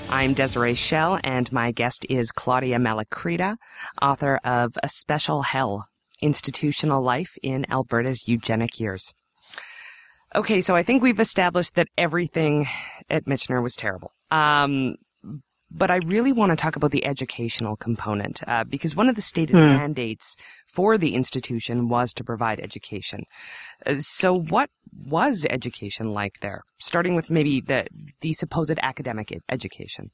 I'm 0.08 0.34
Desiree 0.34 0.74
Schell, 0.74 1.18
and 1.22 1.52
my 1.52 1.72
guest 1.72 2.06
is 2.08 2.32
Claudia 2.32 2.78
Malacrida, 2.78 3.56
author 4.00 4.40
of 4.42 4.72
A 4.82 4.88
Special 4.88 5.42
Hell 5.42 5.88
Institutional 6.22 7.02
Life 7.02 7.36
in 7.42 7.66
Alberta's 7.70 8.26
Eugenic 8.26 8.80
Years. 8.80 9.12
Okay, 10.34 10.60
so 10.60 10.74
I 10.74 10.82
think 10.82 11.02
we've 11.02 11.20
established 11.20 11.76
that 11.76 11.88
everything 11.96 12.66
at 13.08 13.26
Michener 13.26 13.62
was 13.62 13.74
terrible. 13.74 14.12
Um, 14.30 14.96
but 15.70 15.90
I 15.90 15.96
really 15.96 16.32
want 16.32 16.50
to 16.50 16.56
talk 16.56 16.76
about 16.76 16.90
the 16.90 17.04
educational 17.04 17.76
component 17.76 18.40
uh, 18.46 18.64
because 18.64 18.94
one 18.94 19.08
of 19.08 19.14
the 19.14 19.20
stated 19.20 19.56
hmm. 19.56 19.66
mandates 19.66 20.36
for 20.66 20.96
the 20.96 21.14
institution 21.14 21.88
was 21.88 22.12
to 22.14 22.24
provide 22.24 22.60
education. 22.60 23.24
Uh, 23.84 23.96
so, 23.98 24.38
what 24.38 24.70
was 24.92 25.46
education 25.50 26.12
like 26.12 26.40
there? 26.40 26.62
Starting 26.78 27.14
with 27.14 27.30
maybe 27.30 27.60
the 27.60 27.86
the 28.20 28.32
supposed 28.32 28.78
academic 28.82 29.32
education. 29.48 30.10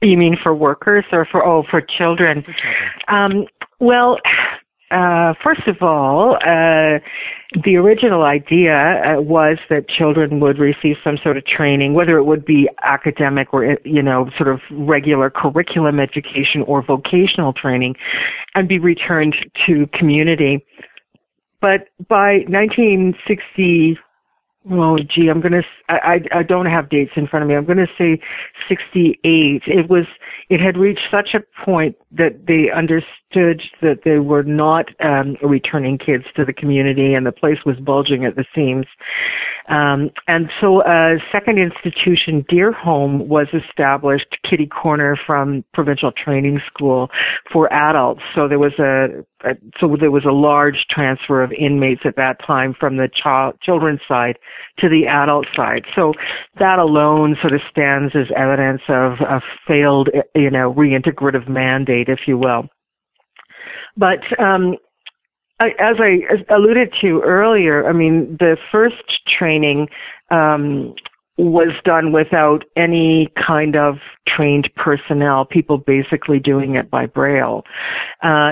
You 0.00 0.16
mean 0.16 0.36
for 0.42 0.54
workers 0.54 1.04
or 1.12 1.26
for 1.30 1.44
oh 1.44 1.64
for 1.70 1.82
children? 1.98 2.42
For 2.42 2.52
children. 2.52 2.88
Um, 3.08 3.44
well, 3.80 4.18
uh, 4.90 5.34
first 5.44 5.68
of 5.68 5.76
all, 5.82 6.36
uh, 6.36 6.98
the 7.64 7.76
original 7.76 8.22
idea 8.22 8.72
uh, 8.72 9.20
was 9.20 9.58
that 9.68 9.88
children 9.88 10.40
would 10.40 10.58
receive 10.58 10.96
some 11.04 11.18
sort 11.22 11.36
of 11.36 11.44
training, 11.44 11.94
whether 11.94 12.16
it 12.16 12.24
would 12.24 12.44
be 12.44 12.68
academic 12.82 13.52
or, 13.52 13.76
you 13.84 14.02
know, 14.02 14.30
sort 14.36 14.48
of 14.48 14.60
regular 14.70 15.30
curriculum 15.30 16.00
education 16.00 16.62
or 16.66 16.82
vocational 16.82 17.52
training, 17.52 17.94
and 18.54 18.68
be 18.68 18.78
returned 18.78 19.34
to 19.66 19.86
community. 19.98 20.64
But 21.60 21.88
by 22.08 22.44
1960, 22.48 23.98
Oh, 24.70 24.98
gee, 24.98 25.28
I'm 25.30 25.40
gonna. 25.40 25.62
I, 25.88 26.20
I 26.34 26.42
don't 26.42 26.66
have 26.66 26.90
dates 26.90 27.12
in 27.16 27.26
front 27.26 27.42
of 27.42 27.48
me. 27.48 27.54
I'm 27.54 27.64
gonna 27.64 27.86
say 27.96 28.20
68. 28.68 29.62
It 29.66 29.88
was. 29.88 30.04
It 30.50 30.60
had 30.60 30.76
reached 30.76 31.08
such 31.10 31.34
a 31.34 31.40
point 31.64 31.96
that 32.10 32.46
they 32.46 32.70
understood 32.74 33.08
that 33.34 34.00
they 34.04 34.18
were 34.18 34.42
not 34.42 34.86
um, 35.04 35.36
returning 35.42 35.98
kids 35.98 36.24
to 36.36 36.44
the 36.44 36.52
community, 36.52 37.14
and 37.14 37.26
the 37.26 37.32
place 37.32 37.58
was 37.66 37.76
bulging 37.76 38.24
at 38.24 38.36
the 38.36 38.44
seams. 38.54 38.86
Um, 39.68 40.10
and 40.26 40.48
so 40.60 40.82
a 40.82 41.16
second 41.30 41.58
institution, 41.58 42.44
Deer 42.48 42.72
Home, 42.72 43.28
was 43.28 43.48
established 43.52 44.38
kitty 44.48 44.66
corner 44.66 45.18
from 45.26 45.62
Provincial 45.74 46.10
Training 46.10 46.60
School 46.66 47.10
for 47.52 47.70
adults. 47.72 48.22
So 48.34 48.48
there 48.48 48.58
was 48.58 48.72
a, 48.78 49.24
a 49.46 49.54
so 49.78 49.94
there 50.00 50.10
was 50.10 50.24
a 50.24 50.32
large 50.32 50.86
transfer 50.90 51.42
of 51.42 51.52
inmates 51.52 52.02
at 52.06 52.16
that 52.16 52.38
time 52.46 52.74
from 52.78 52.96
the 52.96 53.10
child 53.22 53.56
children's 53.62 54.00
side 54.08 54.38
to 54.78 54.88
the 54.88 55.06
adult 55.06 55.46
side. 55.54 55.84
So 55.94 56.14
that 56.58 56.78
alone 56.78 57.36
sort 57.42 57.52
of 57.52 57.60
stands 57.70 58.14
as 58.16 58.28
evidence 58.34 58.82
of 58.88 59.20
a 59.20 59.42
failed, 59.66 60.08
you 60.34 60.50
know, 60.50 60.72
reintegrative 60.72 61.46
mandate, 61.46 62.08
if 62.08 62.20
you 62.26 62.38
will. 62.38 62.70
But 63.98 64.20
um, 64.40 64.76
as 65.60 65.96
I 65.98 66.20
alluded 66.54 66.94
to 67.00 67.20
earlier, 67.24 67.86
I 67.88 67.92
mean, 67.92 68.36
the 68.38 68.56
first 68.70 69.02
training 69.38 69.88
um, 70.30 70.94
was 71.38 71.72
done 71.84 72.12
without 72.12 72.64
any 72.76 73.28
kind 73.46 73.76
of 73.76 73.96
trained 74.26 74.68
personnel, 74.76 75.44
people 75.44 75.78
basically 75.78 76.40
doing 76.40 76.74
it 76.74 76.90
by 76.90 77.06
braille. 77.06 77.62
Uh, 78.22 78.50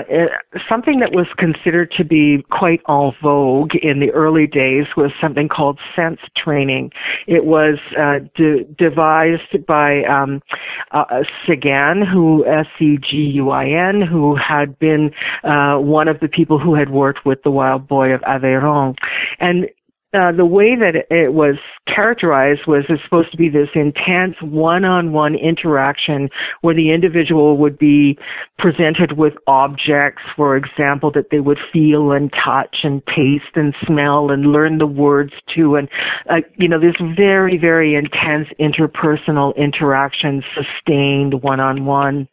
something 0.69 0.99
that 1.01 1.11
was 1.11 1.27
considered 1.37 1.91
to 1.97 2.05
be 2.05 2.45
quite 2.49 2.79
en 2.87 3.11
vogue 3.21 3.71
in 3.81 3.99
the 3.99 4.09
early 4.11 4.47
days 4.47 4.85
was 4.95 5.11
something 5.21 5.49
called 5.49 5.79
sense 5.95 6.19
training. 6.41 6.89
It 7.27 7.45
was 7.45 7.77
uh, 7.99 8.19
de- 8.35 8.63
devised 8.77 9.65
by 9.67 10.03
um, 10.03 10.41
uh, 10.91 11.23
Seguin, 11.45 12.05
who 12.05 12.45
S-E-G-U-I-N, 12.45 14.01
who 14.01 14.35
had 14.35 14.79
been 14.79 15.11
uh, 15.43 15.77
one 15.77 16.07
of 16.07 16.21
the 16.21 16.29
people 16.29 16.57
who 16.57 16.73
had 16.73 16.89
worked 16.89 17.25
with 17.25 17.43
the 17.43 17.51
Wild 17.51 17.87
Boy 17.87 18.13
of 18.13 18.21
Aveyron, 18.21 18.95
and 19.39 19.67
uh, 20.13 20.31
the 20.31 20.45
way 20.45 20.75
that 20.75 20.95
it 21.09 21.33
was 21.33 21.55
characterized 21.93 22.61
was 22.65 22.85
it's 22.87 23.03
supposed 23.03 23.29
to 23.31 23.37
be 23.37 23.49
this 23.49 23.67
intense 23.75 24.35
one-on-one 24.41 25.35
interaction 25.35 26.29
where 26.61 26.73
the 26.73 26.93
individual 26.93 27.57
would 27.57 27.77
be 27.77 28.17
presented 28.57 29.17
with 29.17 29.33
objects, 29.47 30.21
for 30.35 30.55
example, 30.55 31.11
that 31.11 31.25
they 31.29 31.41
would 31.41 31.59
feel 31.73 32.13
and 32.13 32.31
touch 32.31 32.77
and 32.83 33.01
taste 33.07 33.55
and 33.55 33.75
smell 33.85 34.31
and 34.31 34.53
learn 34.53 34.77
the 34.77 34.87
words 34.87 35.33
to, 35.53 35.75
and 35.75 35.89
uh, 36.29 36.35
you 36.55 36.69
know 36.69 36.79
this 36.79 36.95
very 37.17 37.57
very 37.57 37.93
intense 37.93 38.47
interpersonal 38.61 39.53
interaction, 39.57 40.41
sustained 40.55 41.43
one-on-one 41.43 42.29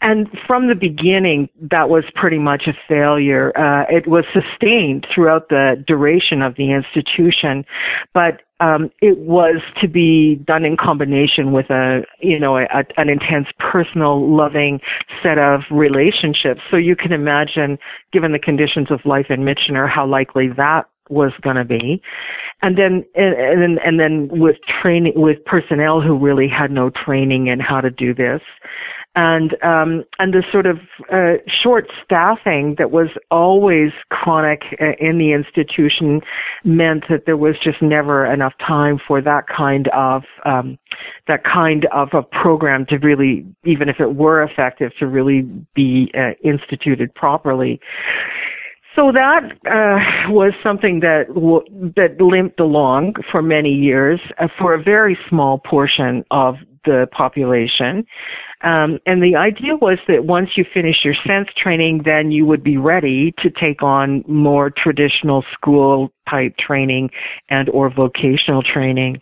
and 0.00 0.28
from 0.46 0.68
the 0.68 0.74
beginning, 0.74 1.48
that 1.70 1.88
was 1.88 2.04
pretty 2.14 2.38
much 2.38 2.64
a 2.66 2.72
failure. 2.88 3.52
Uh, 3.58 3.84
it 3.88 4.06
was 4.06 4.24
sustained 4.32 5.06
throughout 5.12 5.48
the 5.48 5.82
duration 5.86 6.42
of 6.42 6.54
the 6.56 6.72
institution, 6.72 7.64
but 8.14 8.42
um, 8.60 8.90
it 9.00 9.18
was 9.18 9.60
to 9.80 9.88
be 9.88 10.36
done 10.46 10.64
in 10.64 10.76
combination 10.76 11.52
with 11.52 11.70
a, 11.70 12.02
you 12.20 12.38
know, 12.38 12.56
a, 12.56 12.84
an 12.96 13.08
intense 13.08 13.46
personal, 13.58 14.34
loving 14.34 14.80
set 15.22 15.38
of 15.38 15.60
relationships. 15.70 16.60
So 16.70 16.76
you 16.76 16.96
can 16.96 17.12
imagine, 17.12 17.78
given 18.12 18.32
the 18.32 18.38
conditions 18.38 18.90
of 18.90 19.00
life 19.04 19.26
in 19.30 19.40
Michener, 19.40 19.88
how 19.88 20.06
likely 20.06 20.48
that 20.56 20.84
was 21.08 21.32
going 21.40 21.56
to 21.56 21.64
be, 21.64 22.02
and 22.60 22.76
then 22.76 23.04
and, 23.14 23.62
and 23.62 23.78
and 23.78 24.00
then 24.00 24.28
with 24.30 24.56
training 24.82 25.14
with 25.16 25.42
personnel 25.44 26.02
who 26.02 26.18
really 26.18 26.48
had 26.48 26.70
no 26.70 26.90
training 26.90 27.46
in 27.46 27.60
how 27.60 27.80
to 27.80 27.90
do 27.90 28.12
this, 28.12 28.42
and 29.18 29.54
um, 29.64 30.04
and 30.20 30.32
the 30.32 30.44
sort 30.52 30.64
of 30.64 30.78
uh, 31.12 31.42
short 31.48 31.86
staffing 32.04 32.76
that 32.78 32.92
was 32.92 33.08
always 33.32 33.90
chronic 34.10 34.62
uh, 34.80 34.92
in 35.00 35.18
the 35.18 35.32
institution 35.32 36.20
meant 36.62 37.02
that 37.08 37.26
there 37.26 37.36
was 37.36 37.56
just 37.60 37.82
never 37.82 38.24
enough 38.24 38.52
time 38.64 39.00
for 39.08 39.20
that 39.20 39.46
kind 39.48 39.88
of 39.88 40.22
um, 40.46 40.78
that 41.26 41.42
kind 41.42 41.88
of 41.92 42.10
a 42.12 42.22
program 42.22 42.86
to 42.86 42.96
really, 42.98 43.44
even 43.64 43.88
if 43.88 43.96
it 43.98 44.14
were 44.14 44.40
effective, 44.40 44.92
to 45.00 45.06
really 45.08 45.42
be 45.74 46.12
uh, 46.14 46.34
instituted 46.48 47.12
properly. 47.16 47.80
So 48.94 49.12
that 49.12 49.42
uh, 49.66 50.30
was 50.30 50.52
something 50.62 51.00
that 51.00 51.26
w- 51.28 51.92
that 51.96 52.20
limped 52.20 52.60
along 52.60 53.14
for 53.30 53.42
many 53.42 53.70
years 53.70 54.20
uh, 54.38 54.46
for 54.58 54.74
a 54.74 54.82
very 54.82 55.18
small 55.28 55.58
portion 55.58 56.24
of 56.30 56.54
the 56.84 57.06
population. 57.12 58.06
Um, 58.62 58.98
and 59.06 59.22
the 59.22 59.36
idea 59.36 59.76
was 59.76 59.98
that 60.08 60.24
once 60.24 60.50
you 60.56 60.64
finish 60.72 60.96
your 61.04 61.14
sense 61.26 61.48
training, 61.56 62.02
then 62.04 62.32
you 62.32 62.44
would 62.44 62.64
be 62.64 62.76
ready 62.76 63.32
to 63.38 63.50
take 63.50 63.82
on 63.82 64.24
more 64.26 64.70
traditional 64.70 65.44
school 65.52 66.10
type 66.28 66.56
training 66.58 67.10
and 67.48 67.68
or 67.68 67.88
vocational 67.88 68.62
training. 68.62 69.20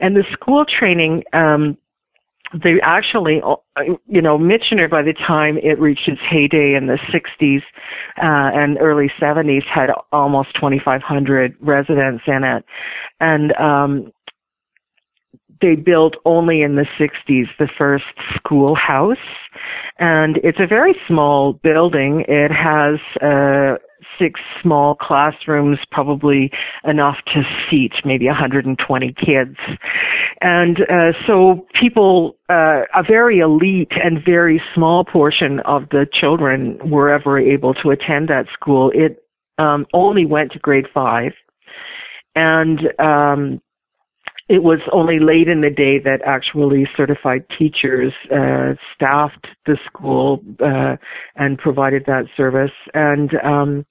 And 0.00 0.16
the 0.16 0.24
school 0.32 0.64
training, 0.64 1.22
um, 1.32 1.78
they 2.52 2.80
actually, 2.82 3.40
uh, 3.44 3.56
you 4.06 4.22
know, 4.22 4.38
Michener 4.38 4.88
by 4.88 5.02
the 5.02 5.14
time 5.26 5.58
it 5.58 5.80
reached 5.80 6.08
its 6.08 6.20
heyday 6.28 6.74
in 6.76 6.86
the 6.86 6.98
60s 7.12 7.62
uh, 8.18 8.56
and 8.56 8.78
early 8.80 9.10
70s 9.20 9.64
had 9.66 9.90
almost 10.12 10.54
2,500 10.54 11.56
residents 11.60 12.22
in 12.26 12.44
it, 12.44 12.64
and 13.20 13.52
um, 13.56 14.12
they 15.64 15.80
built 15.80 16.14
only 16.26 16.60
in 16.60 16.76
the 16.76 16.86
60s 16.98 17.46
the 17.58 17.68
first 17.78 18.04
schoolhouse. 18.36 19.16
And 19.98 20.38
it's 20.44 20.58
a 20.60 20.66
very 20.66 20.94
small 21.08 21.54
building. 21.54 22.24
It 22.28 22.50
has 22.50 22.98
uh, 23.22 23.78
six 24.18 24.40
small 24.60 24.94
classrooms, 24.94 25.78
probably 25.90 26.50
enough 26.84 27.16
to 27.32 27.42
seat 27.70 27.92
maybe 28.04 28.26
120 28.26 29.14
kids. 29.14 29.56
And 30.40 30.80
uh, 30.82 31.12
so 31.26 31.66
people, 31.80 32.36
uh, 32.50 32.82
a 32.94 33.02
very 33.06 33.38
elite 33.38 33.92
and 33.92 34.18
very 34.24 34.60
small 34.74 35.04
portion 35.04 35.60
of 35.60 35.88
the 35.90 36.06
children 36.12 36.78
were 36.90 37.08
ever 37.08 37.38
able 37.38 37.72
to 37.74 37.90
attend 37.90 38.28
that 38.28 38.46
school. 38.52 38.90
It 38.94 39.24
um, 39.58 39.86
only 39.94 40.26
went 40.26 40.52
to 40.52 40.58
grade 40.58 40.86
five. 40.92 41.32
And 42.36 42.80
um, 42.98 43.60
it 44.48 44.62
was 44.62 44.80
only 44.92 45.18
late 45.18 45.48
in 45.48 45.62
the 45.62 45.70
day 45.70 45.98
that 45.98 46.20
actually 46.26 46.86
certified 46.96 47.44
teachers 47.58 48.12
uh, 48.30 48.74
staffed 48.94 49.46
the 49.64 49.78
school 49.86 50.42
uh, 50.60 50.96
and 51.36 51.58
provided 51.58 52.04
that 52.06 52.24
service. 52.36 52.72
And 52.92 53.30
um, 53.42 53.86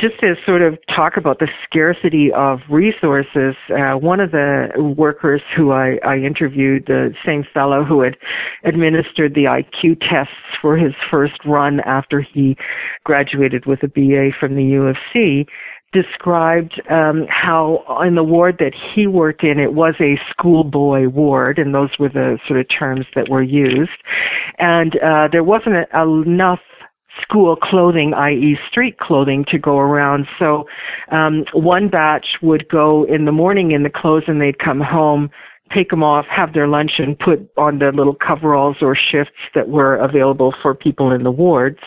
just 0.00 0.18
to 0.20 0.34
sort 0.46 0.62
of 0.62 0.78
talk 0.94 1.16
about 1.16 1.38
the 1.38 1.48
scarcity 1.64 2.30
of 2.34 2.58
resources, 2.70 3.54
uh, 3.70 3.96
one 3.96 4.20
of 4.20 4.30
the 4.32 4.68
workers 4.96 5.42
who 5.56 5.72
I, 5.72 5.98
I 6.04 6.16
interviewed, 6.16 6.86
the 6.86 7.14
same 7.24 7.44
fellow 7.54 7.84
who 7.84 8.02
had 8.02 8.16
administered 8.64 9.34
the 9.34 9.44
IQ 9.44 10.00
tests 10.00 10.34
for 10.60 10.76
his 10.76 10.92
first 11.10 11.44
run 11.44 11.80
after 11.80 12.20
he 12.20 12.56
graduated 13.04 13.66
with 13.66 13.82
a 13.82 13.88
BA 13.88 14.30
from 14.38 14.56
the 14.56 14.64
U 14.64 14.86
of 14.86 14.96
C, 15.12 15.46
described 15.92 16.80
um, 16.90 17.26
how 17.28 17.84
in 18.06 18.14
the 18.14 18.24
ward 18.24 18.56
that 18.58 18.72
he 18.94 19.06
worked 19.06 19.44
in, 19.44 19.58
it 19.58 19.74
was 19.74 19.94
a 20.00 20.18
schoolboy 20.30 21.08
ward, 21.08 21.58
and 21.58 21.74
those 21.74 21.90
were 21.98 22.08
the 22.08 22.38
sort 22.46 22.60
of 22.60 22.66
terms 22.68 23.06
that 23.14 23.28
were 23.28 23.42
used. 23.42 23.90
And 24.58 24.96
uh, 24.96 25.28
there 25.30 25.44
wasn't 25.44 25.74
a, 25.92 26.02
enough 26.02 26.60
school 27.20 27.56
clothing, 27.56 28.14
i.e., 28.14 28.58
street 28.70 28.98
clothing, 28.98 29.44
to 29.48 29.58
go 29.58 29.78
around. 29.78 30.26
So 30.38 30.64
um, 31.10 31.44
one 31.52 31.88
batch 31.88 32.26
would 32.40 32.68
go 32.68 33.04
in 33.04 33.26
the 33.26 33.32
morning 33.32 33.72
in 33.72 33.82
the 33.82 33.90
clothes, 33.90 34.24
and 34.26 34.40
they'd 34.40 34.58
come 34.58 34.80
home 34.80 35.30
take 35.74 35.90
them 35.90 36.02
off, 36.02 36.26
have 36.26 36.52
their 36.52 36.68
lunch, 36.68 36.92
and 36.98 37.18
put 37.18 37.50
on 37.56 37.78
the 37.78 37.90
little 37.92 38.14
coveralls 38.14 38.76
or 38.80 38.96
shifts 38.96 39.32
that 39.54 39.68
were 39.68 39.96
available 39.96 40.54
for 40.62 40.74
people 40.74 41.12
in 41.12 41.22
the 41.22 41.30
wards. 41.30 41.78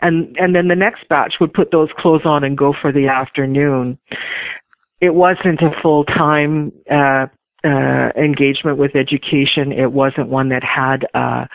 And 0.00 0.36
and 0.38 0.54
then 0.54 0.68
the 0.68 0.76
next 0.76 1.08
batch 1.08 1.34
would 1.40 1.52
put 1.52 1.70
those 1.70 1.88
clothes 1.98 2.22
on 2.24 2.44
and 2.44 2.56
go 2.56 2.74
for 2.80 2.92
the 2.92 3.08
afternoon. 3.08 3.98
It 5.00 5.14
wasn't 5.14 5.60
a 5.62 5.70
full 5.82 6.04
time 6.04 6.72
uh, 6.90 7.26
uh, 7.64 8.10
engagement 8.16 8.78
with 8.78 8.96
education. 8.96 9.72
It 9.72 9.92
wasn't 9.92 10.28
one 10.28 10.48
that 10.50 10.62
had 10.64 11.06
uh, 11.14 11.46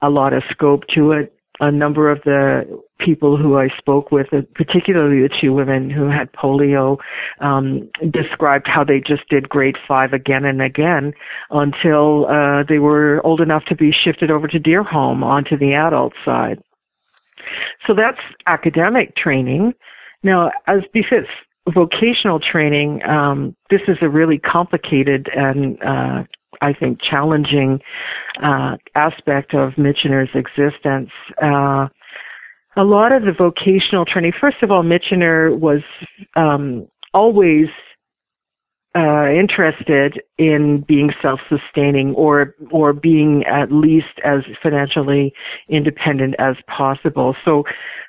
a 0.00 0.10
lot 0.10 0.32
of 0.32 0.42
scope 0.50 0.84
to 0.94 1.12
it 1.12 1.34
a 1.62 1.70
number 1.70 2.10
of 2.10 2.20
the 2.24 2.64
people 2.98 3.36
who 3.36 3.56
I 3.56 3.68
spoke 3.78 4.10
with, 4.10 4.26
uh, 4.32 4.42
particularly 4.56 5.22
the 5.22 5.32
two 5.40 5.52
women 5.52 5.90
who 5.90 6.10
had 6.10 6.32
polio, 6.32 6.98
um, 7.40 7.88
described 8.10 8.66
how 8.66 8.82
they 8.82 8.98
just 8.98 9.28
did 9.30 9.48
grade 9.48 9.76
five 9.86 10.12
again 10.12 10.44
and 10.44 10.60
again 10.60 11.14
until 11.50 12.26
uh, 12.26 12.64
they 12.68 12.80
were 12.80 13.24
old 13.24 13.40
enough 13.40 13.64
to 13.66 13.76
be 13.76 13.92
shifted 13.92 14.28
over 14.28 14.48
to 14.48 14.58
Deer 14.58 14.82
Home 14.82 15.22
onto 15.22 15.56
the 15.56 15.72
adult 15.72 16.14
side. 16.24 16.60
So 17.86 17.94
that's 17.94 18.20
academic 18.46 19.14
training. 19.14 19.72
Now, 20.24 20.50
as 20.66 20.80
befits 20.92 21.28
vocational 21.72 22.40
training, 22.40 23.02
um, 23.08 23.54
this 23.70 23.82
is 23.86 23.98
a 24.02 24.08
really 24.08 24.38
complicated 24.38 25.28
and 25.32 25.80
uh, 25.80 26.24
I 26.60 26.72
think, 26.72 26.98
challenging 27.00 27.80
uh, 28.42 28.76
aspect 28.94 29.54
of 29.54 29.72
Michener's 29.72 30.30
existence. 30.34 31.10
Uh, 31.42 31.88
a 32.76 32.84
lot 32.84 33.12
of 33.12 33.22
the 33.22 33.32
vocational 33.36 34.04
training, 34.04 34.32
first 34.40 34.62
of 34.62 34.70
all, 34.70 34.82
Michener 34.82 35.58
was 35.58 35.82
um, 36.36 36.86
always 37.12 37.66
uh, 38.94 39.26
interested 39.30 40.20
in 40.36 40.84
being 40.86 41.10
self-sustaining 41.22 42.14
or 42.14 42.54
or 42.70 42.92
being 42.92 43.42
at 43.44 43.72
least 43.72 44.20
as 44.24 44.40
financially 44.62 45.32
independent 45.68 46.34
as 46.38 46.56
possible. 46.66 47.34
So 47.44 47.64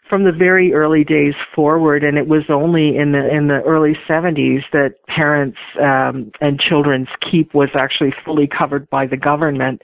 from 0.10 0.26
the 0.26 0.32
very 0.32 0.74
early 0.74 1.06
days 1.06 1.36
forward, 1.56 2.04
and 2.04 2.17
it 2.17 2.28
was 2.28 2.43
only 2.50 2.98
in 2.98 3.13
the 3.13 3.34
in 3.34 3.48
the 3.48 3.62
early 3.65 3.93
70s 4.10 4.63
that 4.74 4.96
parents 5.08 5.58
um, 5.82 6.32
and 6.41 6.60
children's 6.60 7.08
keep 7.32 7.54
was 7.54 7.69
actually 7.76 8.13
fully 8.26 8.48
covered 8.48 8.89
by 8.89 9.08
the 9.08 9.17
government. 9.17 9.82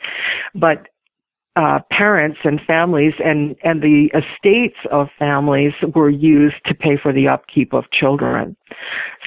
But 0.53 0.87
uh, 1.55 1.79
parents 1.91 2.37
and 2.43 2.59
families 2.65 3.13
and, 3.23 3.55
and 3.63 3.81
the 3.81 4.09
estates 4.13 4.77
of 4.91 5.07
families 5.17 5.73
were 5.95 6.09
used 6.09 6.55
to 6.65 6.73
pay 6.73 6.97
for 7.01 7.11
the 7.11 7.27
upkeep 7.27 7.73
of 7.73 7.85
children. 7.91 8.55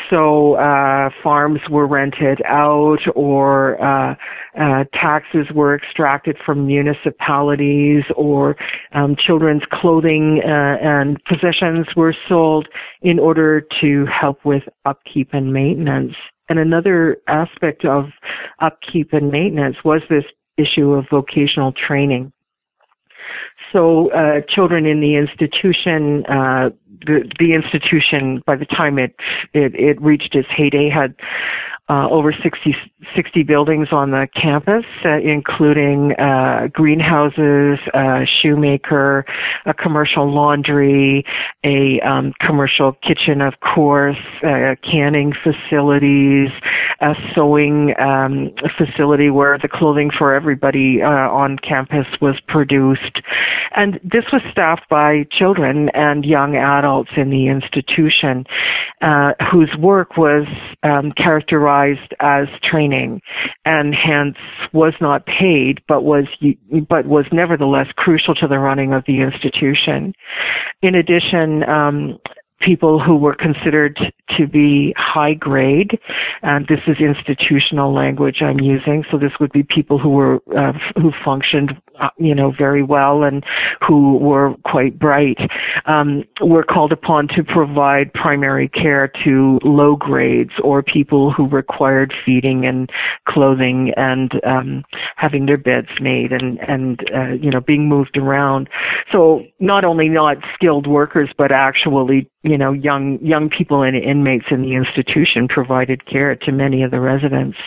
So 0.08 0.54
uh, 0.54 1.11
farms 1.22 1.61
were 1.68 1.87
rented 1.87 2.40
out, 2.46 3.00
or 3.14 3.82
uh, 3.82 4.14
uh, 4.58 4.85
taxes 4.92 5.46
were 5.54 5.74
extracted 5.74 6.37
from 6.44 6.66
municipalities, 6.66 8.04
or 8.16 8.56
um, 8.92 9.16
children's 9.16 9.62
clothing 9.70 10.40
uh, 10.44 10.76
and 10.80 11.18
possessions 11.24 11.87
were 11.96 12.14
sold 12.28 12.68
in 13.02 13.18
order 13.18 13.66
to 13.80 14.06
help 14.06 14.44
with 14.44 14.62
upkeep 14.85 15.30
and 15.32 15.52
maintenance. 15.52 16.14
And 16.48 16.58
another 16.58 17.18
aspect 17.28 17.85
of 17.85 18.06
upkeep 18.61 19.12
and 19.12 19.30
maintenance 19.30 19.76
was 19.85 20.02
this 20.08 20.24
issue 20.56 20.92
of 20.92 21.06
vocational 21.10 21.72
training. 21.72 22.32
So 23.72 24.10
uh, 24.12 24.42
children 24.48 24.84
in 24.86 25.00
the 25.00 25.14
institution, 25.16 26.26
uh, 26.26 26.70
the 27.06 27.30
the 27.38 27.54
institution 27.54 28.42
by 28.44 28.56
the 28.56 28.66
time 28.66 28.98
it 28.98 29.14
it, 29.54 29.74
it 29.74 30.00
reached 30.00 30.34
its 30.34 30.48
heyday 30.54 30.90
had 30.90 31.14
uh, 31.92 32.09
over 32.09 32.33
60, 32.42 32.74
60 33.14 33.42
buildings 33.42 33.88
on 33.92 34.12
the 34.12 34.26
campus, 34.40 34.85
uh, 35.05 35.18
including 35.18 36.12
uh, 36.12 36.68
greenhouses, 36.72 37.78
a 37.92 38.24
shoemaker, 38.40 39.26
a 39.66 39.74
commercial 39.74 40.33
laundry, 40.33 41.22
a 41.64 42.00
um, 42.00 42.33
commercial 42.40 42.96
kitchen, 43.07 43.42
of 43.42 43.55
course, 43.61 44.16
uh, 44.42 44.74
canning 44.90 45.35
facilities, 45.44 46.48
a 47.00 47.12
sewing 47.35 47.92
um, 48.00 48.50
facility 48.78 49.28
where 49.28 49.59
the 49.59 49.68
clothing 49.68 50.11
for 50.16 50.35
everybody 50.35 51.02
uh, 51.02 51.07
on 51.07 51.59
campus 51.59 52.07
was 52.22 52.40
produced. 52.48 53.20
And 53.76 54.00
this 54.02 54.24
was 54.33 54.40
staffed 54.50 54.88
by 54.88 55.26
children 55.31 55.90
and 55.92 56.24
young 56.24 56.57
adults 56.57 57.11
in 57.18 57.28
the 57.28 57.48
institution 57.48 58.46
uh, 59.02 59.33
whose 59.50 59.74
work 59.78 60.16
was 60.16 60.46
um, 60.83 61.12
characterized 61.12 61.81
as 62.20 62.46
training 62.62 63.20
and 63.64 63.94
hence 63.94 64.36
was 64.72 64.94
not 65.00 65.26
paid 65.26 65.80
but 65.88 66.02
was 66.02 66.26
but 66.88 67.06
was 67.06 67.26
nevertheless 67.32 67.86
crucial 67.96 68.34
to 68.34 68.46
the 68.46 68.58
running 68.58 68.92
of 68.92 69.04
the 69.06 69.20
institution. 69.20 70.14
In 70.82 70.94
addition, 70.94 71.62
um, 71.68 72.18
people 72.64 73.00
who 73.00 73.16
were 73.16 73.34
considered 73.34 73.98
to 74.38 74.46
be 74.46 74.94
high 74.96 75.34
grade. 75.34 75.98
And 76.42 76.66
this 76.68 76.80
is 76.86 76.96
institutional 77.00 77.94
language 77.94 78.36
I'm 78.40 78.60
using. 78.60 79.04
So 79.10 79.18
this 79.18 79.32
would 79.40 79.52
be 79.52 79.62
people 79.62 79.98
who 79.98 80.10
were, 80.10 80.36
uh, 80.56 80.72
who 80.96 81.12
functioned, 81.24 81.72
uh, 82.00 82.09
you 82.18 82.35
know, 82.35 82.52
very 82.57 82.83
well 82.83 83.22
and 83.22 83.44
who 83.87 84.16
were 84.18 84.55
quite 84.64 84.98
bright, 84.98 85.38
um, 85.87 86.24
were 86.40 86.62
called 86.62 86.92
upon 86.92 87.28
to 87.28 87.42
provide 87.44 88.12
primary 88.12 88.68
care 88.68 89.11
to 89.24 89.59
low 89.62 89.96
grades 89.96 90.52
or 90.62 90.83
people 90.83 91.33
who 91.33 91.48
required 91.48 92.12
feeding 92.24 92.64
and 92.66 92.90
clothing 93.28 93.92
and, 93.96 94.33
um, 94.46 94.85
having 95.16 95.46
their 95.46 95.59
beds 95.59 95.88
made 96.00 96.33
and, 96.33 96.59
and, 96.61 97.00
uh, 97.14 97.33
you 97.33 97.50
know, 97.50 97.61
being 97.61 97.88
moved 97.88 98.16
around. 98.16 98.68
So 99.11 99.42
not 99.61 99.85
only 99.85 100.09
not 100.09 100.38
skilled 100.55 100.87
workers, 100.87 101.31
but 101.37 101.52
actually, 101.52 102.31
you 102.42 102.59
know, 102.59 102.72
young, 102.72 103.18
young 103.20 103.50
people 103.50 103.83
and 103.83 103.96
inmates 103.96 104.46
in 104.50 104.62
the 104.62 104.74
institution 104.74 105.48
provided 105.48 106.07
care 106.07 106.35
to 106.37 106.52
many 106.52 106.83
of 106.83 106.90
the 106.90 107.00
residents. 107.00 107.59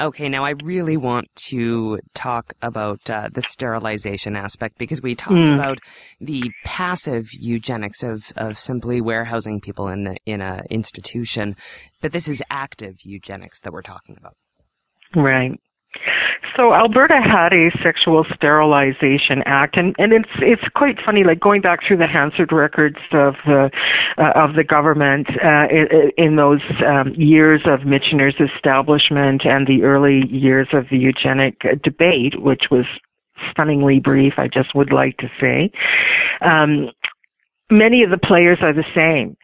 Okay, 0.00 0.28
now 0.28 0.44
I 0.44 0.54
really 0.62 0.96
want 0.96 1.28
to 1.48 1.98
talk 2.14 2.52
about 2.62 3.08
uh, 3.08 3.28
the 3.32 3.42
sterilization 3.42 4.36
aspect 4.36 4.78
because 4.78 5.02
we 5.02 5.14
talked 5.14 5.48
mm. 5.48 5.54
about 5.54 5.78
the 6.20 6.50
passive 6.64 7.26
eugenics 7.32 8.02
of, 8.02 8.32
of 8.36 8.58
simply 8.58 9.00
warehousing 9.00 9.60
people 9.60 9.88
in 9.88 10.06
a, 10.06 10.16
in 10.26 10.40
a 10.40 10.62
institution, 10.70 11.56
but 12.00 12.12
this 12.12 12.28
is 12.28 12.42
active 12.50 12.96
eugenics 13.04 13.60
that 13.62 13.72
we're 13.72 13.82
talking 13.82 14.16
about. 14.18 14.34
Right. 15.14 15.58
So 16.56 16.74
Alberta 16.74 17.16
had 17.22 17.54
a 17.54 17.70
sexual 17.82 18.24
sterilization 18.34 19.42
act, 19.46 19.76
and 19.76 19.94
and 19.98 20.12
it's 20.12 20.30
it's 20.40 20.62
quite 20.74 20.96
funny. 21.04 21.24
Like 21.24 21.40
going 21.40 21.62
back 21.62 21.80
through 21.86 21.98
the 21.98 22.06
Hansard 22.06 22.52
records 22.52 22.98
of 23.12 23.34
the 23.46 23.70
uh, 24.18 24.32
of 24.34 24.54
the 24.54 24.64
government 24.64 25.28
uh, 25.42 25.66
in, 26.16 26.36
those 26.36 26.62
um, 26.86 27.12
years 27.14 27.60
of 27.66 27.80
Michener's 27.80 28.40
establishment 28.40 29.42
and 29.44 29.66
the 29.66 29.82
early 29.84 30.22
years 30.30 30.68
of 30.72 30.86
the 30.90 30.98
eugenic 30.98 31.60
debate, 31.82 32.40
which 32.40 32.64
was 32.70 32.86
stunningly 33.50 33.98
brief, 33.98 34.34
I 34.38 34.48
just 34.48 34.74
would 34.74 34.92
like 34.92 35.16
to 35.18 35.28
say. 35.40 35.70
Um, 36.40 36.90
many 37.72 38.04
of 38.04 38.10
the 38.10 38.18
players 38.18 38.58
are 38.60 38.72
the 38.72 38.84
same. 38.94 39.36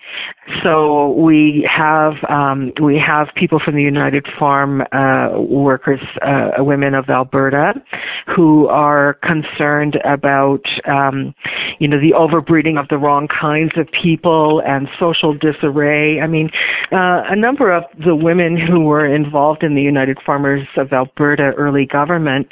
So 0.62 1.12
we 1.12 1.68
have 1.68 2.12
um, 2.28 2.72
we 2.82 3.00
have 3.04 3.28
people 3.34 3.60
from 3.64 3.74
the 3.74 3.82
United 3.82 4.26
Farm 4.38 4.82
uh, 4.92 5.40
Workers 5.40 6.00
uh, 6.22 6.62
Women 6.62 6.94
of 6.94 7.08
Alberta 7.08 7.74
who 8.34 8.66
are 8.68 9.14
concerned 9.22 9.98
about 10.04 10.62
um, 10.86 11.34
you 11.78 11.88
know 11.88 11.98
the 11.98 12.12
overbreeding 12.12 12.78
of 12.78 12.88
the 12.88 12.98
wrong 12.98 13.28
kinds 13.28 13.72
of 13.76 13.88
people 14.02 14.62
and 14.66 14.88
social 15.00 15.34
disarray. 15.34 16.20
I 16.20 16.26
mean, 16.26 16.50
uh, 16.92 17.22
a 17.28 17.36
number 17.36 17.74
of 17.74 17.84
the 18.04 18.14
women 18.14 18.58
who 18.58 18.80
were 18.80 19.06
involved 19.06 19.62
in 19.62 19.74
the 19.74 19.82
United 19.82 20.18
Farmers 20.24 20.66
of 20.76 20.92
Alberta 20.92 21.52
early 21.56 21.86
government 21.86 22.48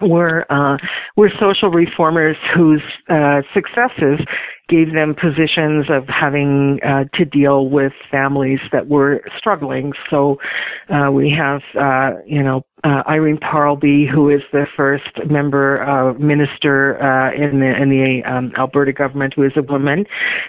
were 0.00 0.44
uh, 0.50 0.76
were 1.16 1.30
social 1.40 1.70
reformers 1.70 2.36
whose 2.54 2.82
uh, 3.08 3.42
successes 3.54 4.20
gave 4.68 4.92
them 4.92 5.14
positions 5.14 5.86
of 5.88 6.06
having 6.08 6.78
uh, 6.86 7.04
to 7.14 7.24
deal 7.24 7.68
with 7.68 7.92
families 8.10 8.60
that 8.72 8.88
were 8.88 9.22
struggling. 9.36 9.92
So 10.10 10.38
uh, 10.88 11.10
we 11.10 11.34
have, 11.36 11.62
uh, 11.78 12.20
you 12.26 12.42
know, 12.42 12.64
uh, 12.84 13.02
Irene 13.08 13.38
Parlby, 13.38 14.08
who 14.08 14.30
is 14.30 14.40
the 14.52 14.64
first 14.76 15.10
member 15.28 15.82
uh, 15.82 16.14
minister 16.14 17.02
uh, 17.02 17.34
in 17.34 17.58
the 17.58 17.74
in 17.80 17.90
the 17.90 18.22
um, 18.30 18.52
Alberta 18.56 18.92
government, 18.92 19.34
who 19.34 19.42
is 19.42 19.52
a 19.56 19.62
woman. 19.62 20.04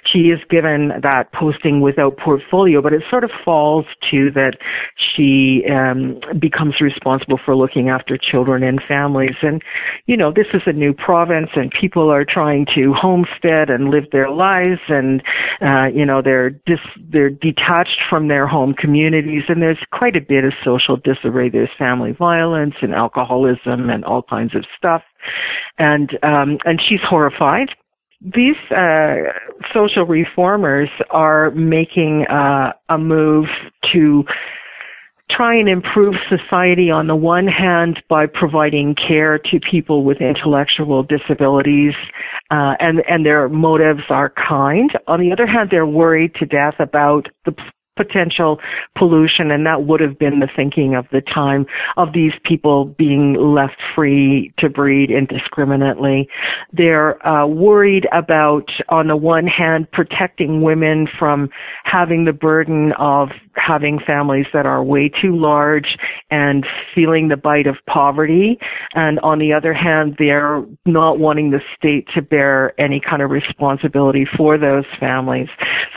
She 0.05 0.29
is 0.29 0.39
given 0.49 0.89
that 1.01 1.31
posting 1.33 1.81
without 1.81 2.17
portfolio, 2.17 2.81
but 2.81 2.93
it 2.93 3.01
sort 3.09 3.23
of 3.23 3.31
falls 3.43 3.85
to 4.11 4.29
that 4.35 4.57
she 4.97 5.63
um, 5.71 6.19
becomes 6.39 6.75
responsible 6.79 7.39
for 7.43 7.55
looking 7.55 7.89
after 7.89 8.17
children 8.17 8.61
and 8.61 8.79
families. 8.87 9.35
And 9.41 9.63
you 10.05 10.15
know, 10.15 10.31
this 10.31 10.47
is 10.53 10.61
a 10.67 10.73
new 10.73 10.93
province, 10.93 11.49
and 11.55 11.71
people 11.71 12.11
are 12.11 12.25
trying 12.25 12.67
to 12.75 12.93
homestead 12.93 13.69
and 13.69 13.89
live 13.89 14.05
their 14.11 14.29
lives, 14.29 14.81
and 14.87 15.23
uh, 15.61 15.87
you 15.87 16.05
know, 16.05 16.21
they're 16.21 16.51
dis- 16.51 16.99
they're 17.11 17.31
detached 17.31 18.01
from 18.07 18.27
their 18.27 18.45
home 18.45 18.75
communities, 18.75 19.43
and 19.49 19.63
there's 19.63 19.79
quite 19.91 20.15
a 20.15 20.21
bit 20.21 20.43
of 20.43 20.53
social 20.63 20.95
disarray. 20.95 21.49
There's 21.49 21.69
family 21.77 22.13
violence 22.19 22.75
and 22.81 22.93
alcoholism 22.93 23.89
and 23.89 24.05
all 24.05 24.21
kinds 24.21 24.55
of 24.55 24.65
stuff. 24.77 25.01
And, 25.77 26.11
um, 26.21 26.57
and 26.65 26.79
she's 26.87 26.99
horrified. 27.03 27.69
These, 28.21 28.57
uh, 28.69 29.15
social 29.73 30.05
reformers 30.05 30.89
are 31.09 31.51
making, 31.51 32.27
uh, 32.27 32.73
a 32.89 32.97
move 32.97 33.47
to 33.93 34.25
try 35.31 35.55
and 35.55 35.69
improve 35.69 36.15
society 36.27 36.89
on 36.89 37.07
the 37.07 37.15
one 37.15 37.47
hand 37.47 38.01
by 38.09 38.25
providing 38.25 38.95
care 38.95 39.37
to 39.37 39.59
people 39.71 40.03
with 40.03 40.17
intellectual 40.19 41.03
disabilities, 41.03 41.93
uh, 42.51 42.73
and 42.79 43.01
and 43.07 43.25
their 43.25 43.47
motives 43.47 44.03
are 44.09 44.33
kind. 44.49 44.91
On 45.07 45.19
the 45.19 45.31
other 45.31 45.45
hand, 45.45 45.69
they're 45.71 45.85
worried 45.85 46.33
to 46.35 46.45
death 46.45 46.75
about 46.79 47.27
the 47.45 47.53
potential 47.99 48.59
pollution, 48.97 49.51
and 49.51 49.65
that 49.65 49.83
would 49.83 49.99
have 49.99 50.17
been 50.17 50.39
the 50.39 50.47
thinking 50.55 50.95
of 50.95 51.05
the 51.11 51.21
time 51.21 51.65
of 51.97 52.13
these 52.13 52.31
people 52.45 52.85
being 52.97 53.33
left 53.33 53.75
free 53.93 54.53
to 54.59 54.69
breed 54.69 55.11
indiscriminately. 55.11 56.29
They're 56.71 57.25
uh, 57.27 57.45
worried 57.45 58.07
about, 58.13 58.69
on 58.87 59.07
the 59.07 59.17
one 59.17 59.47
hand, 59.47 59.91
protecting 59.91 60.61
women 60.61 61.07
from 61.19 61.49
having 61.83 62.23
the 62.23 62.31
burden 62.31 62.93
of 62.97 63.29
having 63.59 63.99
families 63.99 64.45
that 64.53 64.65
are 64.65 64.83
way 64.83 65.09
too 65.09 65.35
large 65.35 65.97
and 66.31 66.65
feeling 66.93 67.27
the 67.27 67.37
bite 67.37 67.67
of 67.67 67.75
poverty. 67.87 68.57
And 68.93 69.19
on 69.19 69.39
the 69.39 69.53
other 69.53 69.73
hand, 69.73 70.15
they're 70.17 70.63
not 70.85 71.19
wanting 71.19 71.51
the 71.51 71.61
state 71.77 72.07
to 72.15 72.21
bear 72.21 72.79
any 72.79 72.99
kind 72.99 73.21
of 73.21 73.29
responsibility 73.29 74.25
for 74.37 74.57
those 74.57 74.85
families. 74.99 75.47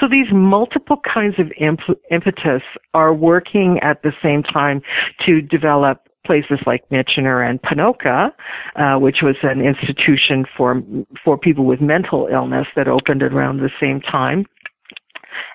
So 0.01 0.07
these 0.09 0.27
multiple 0.33 1.01
kinds 1.03 1.37
of 1.39 1.53
imp- 1.59 1.99
impetus 2.11 2.63
are 2.95 3.15
working 3.15 3.79
at 3.83 4.03
the 4.03 4.13
same 4.23 4.43
time 4.43 4.83
to 5.27 5.41
develop 5.41 6.07
places 6.25 6.59
like 6.67 6.89
Michener 6.91 7.49
and 7.49 7.61
Ponoka, 7.63 8.31
uh, 8.77 8.99
which 8.99 9.19
was 9.23 9.37
an 9.43 9.61
institution 9.61 10.45
for 10.57 10.81
for 11.25 11.37
people 11.37 11.65
with 11.65 11.81
mental 11.81 12.29
illness 12.33 12.67
that 12.77 12.89
opened 12.89 13.23
around 13.23 13.59
the 13.59 13.71
same 13.81 14.01
time 14.01 14.47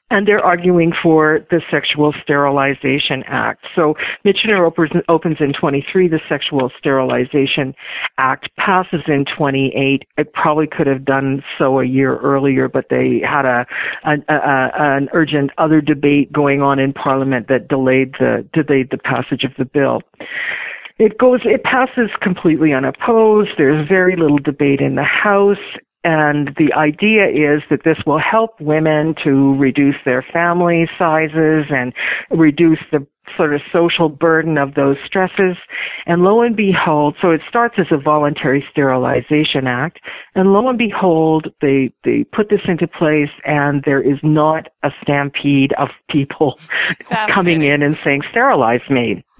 and 0.09 0.27
they're 0.27 0.43
arguing 0.43 0.93
for 1.03 1.39
the 1.51 1.61
Sexual 1.69 2.13
Sterilization 2.23 3.23
Act. 3.27 3.65
So 3.75 3.95
Michener 4.25 4.65
opens, 5.09 5.37
in 5.39 5.53
23, 5.53 6.07
the 6.07 6.19
Sexual 6.29 6.71
Sterilization 6.77 7.75
Act 8.17 8.49
passes 8.57 9.01
in 9.07 9.25
28. 9.37 10.03
It 10.17 10.33
probably 10.33 10.67
could 10.67 10.87
have 10.87 11.03
done 11.03 11.43
so 11.57 11.79
a 11.79 11.85
year 11.85 12.17
earlier, 12.19 12.69
but 12.69 12.85
they 12.89 13.21
had 13.27 13.45
a, 13.45 13.65
a, 14.05 14.15
a 14.33 14.71
an 14.97 15.09
urgent 15.13 15.51
other 15.57 15.81
debate 15.81 16.31
going 16.31 16.61
on 16.61 16.79
in 16.79 16.93
Parliament 16.93 17.47
that 17.49 17.67
delayed 17.67 18.13
the 18.19 18.47
delayed 18.53 18.89
the 18.91 18.97
passage 18.97 19.43
of 19.43 19.51
the 19.57 19.65
bill. 19.65 20.01
It 20.99 21.19
goes, 21.19 21.41
it 21.45 21.63
passes 21.63 22.09
completely 22.21 22.73
unopposed. 22.73 23.51
There's 23.57 23.87
very 23.87 24.15
little 24.15 24.39
debate 24.39 24.81
in 24.81 24.95
the 24.95 25.03
House. 25.03 25.57
And 26.03 26.55
the 26.57 26.73
idea 26.73 27.25
is 27.27 27.63
that 27.69 27.83
this 27.83 27.97
will 28.05 28.19
help 28.19 28.61
women 28.61 29.15
to 29.23 29.55
reduce 29.55 29.95
their 30.05 30.25
family 30.33 30.87
sizes 30.97 31.65
and 31.69 31.93
reduce 32.29 32.79
the 32.91 33.05
sort 33.35 33.53
of 33.53 33.61
social 33.71 34.09
burden 34.09 34.57
of 34.57 34.75
those 34.75 34.97
stresses. 35.05 35.57
And 36.05 36.23
lo 36.23 36.41
and 36.41 36.55
behold, 36.55 37.15
so 37.21 37.31
it 37.31 37.41
starts 37.47 37.75
as 37.77 37.87
a 37.91 37.97
voluntary 37.97 38.65
sterilization 38.71 39.67
act. 39.67 39.99
And 40.35 40.53
lo 40.53 40.67
and 40.69 40.77
behold, 40.77 41.47
they, 41.61 41.91
they 42.03 42.23
put 42.23 42.49
this 42.49 42.61
into 42.67 42.87
place 42.87 43.29
and 43.45 43.83
there 43.85 44.01
is 44.01 44.19
not 44.23 44.67
a 44.83 44.89
stampede 45.01 45.73
of 45.73 45.89
people 46.09 46.59
coming 47.27 47.61
in 47.61 47.81
and 47.81 47.97
saying, 47.97 48.21
sterilize 48.31 48.87
me. 48.89 49.23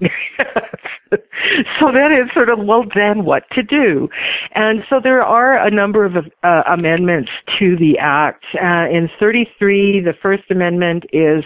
so 1.10 1.90
then 1.94 2.12
it's 2.12 2.32
sort 2.34 2.50
of, 2.50 2.58
well, 2.60 2.84
then 2.94 3.24
what 3.24 3.44
to 3.52 3.62
do? 3.62 4.08
And 4.54 4.82
so 4.88 5.00
there 5.02 5.22
are 5.22 5.66
a 5.66 5.70
number 5.70 6.04
of 6.04 6.16
uh, 6.16 6.62
amendments 6.72 7.30
to 7.58 7.76
the 7.76 7.98
Act. 7.98 8.44
Uh, 8.54 8.88
in 8.90 9.08
33, 9.18 10.00
the 10.00 10.14
First 10.22 10.44
Amendment 10.50 11.04
is 11.12 11.44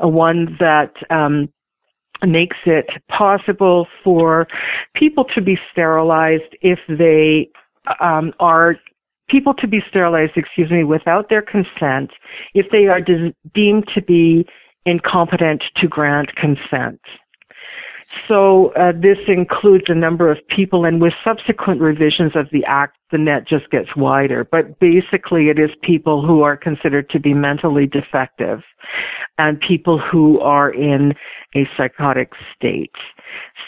a 0.00 0.08
one 0.08 0.56
that 0.58 0.92
um, 1.10 1.48
makes 2.28 2.56
it 2.66 2.86
possible 3.08 3.86
for 4.04 4.46
people 4.94 5.24
to 5.34 5.40
be 5.40 5.58
sterilized 5.70 6.56
if 6.60 6.78
they 6.88 7.50
um, 8.00 8.32
are 8.38 8.76
people 9.28 9.54
to 9.54 9.66
be 9.66 9.80
sterilized, 9.88 10.32
excuse 10.36 10.70
me, 10.70 10.84
without 10.84 11.28
their 11.28 11.42
consent 11.42 12.10
if 12.54 12.66
they 12.70 12.86
are 12.86 13.00
de- 13.00 13.34
deemed 13.54 13.88
to 13.94 14.02
be 14.02 14.46
incompetent 14.84 15.62
to 15.76 15.88
grant 15.88 16.34
consent. 16.36 17.00
So 18.28 18.72
uh, 18.74 18.92
this 18.92 19.18
includes 19.26 19.84
a 19.88 19.94
number 19.94 20.30
of 20.30 20.38
people, 20.54 20.84
and 20.84 21.00
with 21.00 21.12
subsequent 21.24 21.80
revisions 21.80 22.32
of 22.34 22.46
the 22.52 22.64
act, 22.66 22.96
the 23.10 23.18
net 23.18 23.48
just 23.48 23.70
gets 23.70 23.88
wider. 23.96 24.44
But 24.44 24.78
basically, 24.78 25.48
it 25.48 25.58
is 25.58 25.70
people 25.82 26.24
who 26.24 26.42
are 26.42 26.56
considered 26.56 27.10
to 27.10 27.20
be 27.20 27.34
mentally 27.34 27.86
defective, 27.86 28.60
and 29.38 29.60
people 29.60 29.98
who 29.98 30.40
are 30.40 30.70
in 30.70 31.14
a 31.54 31.68
psychotic 31.76 32.32
state. 32.54 32.92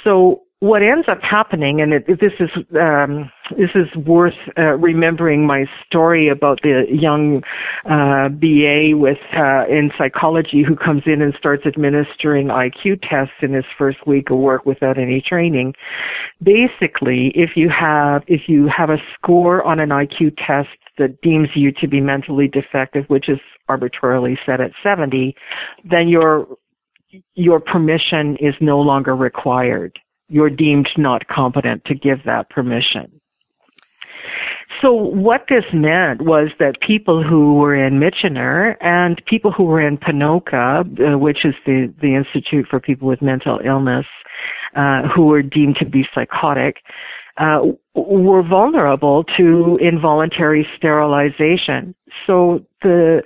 So 0.02 0.43
what 0.64 0.82
ends 0.82 1.06
up 1.10 1.18
happening, 1.20 1.82
and 1.82 1.92
it, 1.92 2.06
this 2.06 2.32
is 2.40 2.48
um, 2.74 3.30
this 3.50 3.68
is 3.74 3.86
worth 4.06 4.32
uh, 4.56 4.78
remembering 4.78 5.46
my 5.46 5.66
story 5.86 6.30
about 6.30 6.60
the 6.62 6.84
young 6.88 7.42
uh, 7.84 8.30
BA 8.30 8.96
with 8.96 9.18
uh, 9.36 9.66
in 9.68 9.90
psychology 9.98 10.64
who 10.66 10.74
comes 10.74 11.02
in 11.04 11.20
and 11.20 11.34
starts 11.38 11.64
administering 11.66 12.46
IQ 12.48 13.02
tests 13.02 13.34
in 13.42 13.52
his 13.52 13.66
first 13.76 14.06
week 14.06 14.30
of 14.30 14.38
work 14.38 14.64
without 14.64 14.98
any 14.98 15.20
training. 15.20 15.74
Basically, 16.42 17.30
if 17.34 17.50
you 17.56 17.68
have 17.68 18.22
if 18.26 18.48
you 18.48 18.66
have 18.74 18.88
a 18.88 18.96
score 19.12 19.62
on 19.64 19.80
an 19.80 19.90
IQ 19.90 20.34
test 20.38 20.78
that 20.96 21.20
deems 21.20 21.48
you 21.54 21.72
to 21.72 21.86
be 21.86 22.00
mentally 22.00 22.48
defective, 22.48 23.04
which 23.08 23.28
is 23.28 23.38
arbitrarily 23.68 24.38
set 24.46 24.62
at 24.62 24.70
70, 24.82 25.36
then 25.84 26.08
your 26.08 26.46
your 27.34 27.60
permission 27.60 28.38
is 28.40 28.54
no 28.62 28.80
longer 28.80 29.14
required 29.14 29.98
you're 30.28 30.50
deemed 30.50 30.88
not 30.96 31.28
competent 31.28 31.84
to 31.86 31.94
give 31.94 32.24
that 32.24 32.50
permission. 32.50 33.20
So 34.82 34.92
what 34.92 35.46
this 35.48 35.64
meant 35.72 36.22
was 36.22 36.48
that 36.58 36.80
people 36.86 37.22
who 37.22 37.54
were 37.54 37.74
in 37.74 38.00
Michener 38.00 38.76
and 38.80 39.22
people 39.26 39.52
who 39.52 39.64
were 39.64 39.80
in 39.80 39.98
Ponoka, 39.98 40.80
uh, 40.82 41.18
which 41.18 41.44
is 41.44 41.54
the, 41.64 41.92
the 42.00 42.14
Institute 42.14 42.66
for 42.68 42.80
People 42.80 43.08
with 43.08 43.22
Mental 43.22 43.60
Illness, 43.64 44.06
uh, 44.74 45.02
who 45.14 45.26
were 45.26 45.42
deemed 45.42 45.76
to 45.76 45.86
be 45.86 46.04
psychotic, 46.14 46.78
uh, 47.36 47.60
were 47.94 48.42
vulnerable 48.42 49.24
to 49.36 49.78
involuntary 49.80 50.66
sterilization. 50.76 51.94
So 52.26 52.64
the 52.82 53.22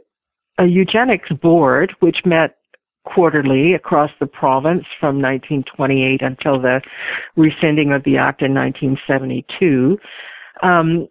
eugenics 0.61 1.30
board, 1.30 1.94
which 2.01 2.18
met 2.24 2.58
quarterly 3.15 3.75
across 3.75 4.11
the 4.21 4.27
province 4.27 4.85
from 5.01 5.21
1928 5.21 6.21
until 6.23 6.61
the 6.61 6.81
rescinding 7.37 7.93
of 7.93 8.05
the 8.05 8.17
act 8.17 8.43
in 8.43 8.55
1972. 8.55 9.99
Um, 10.63 11.09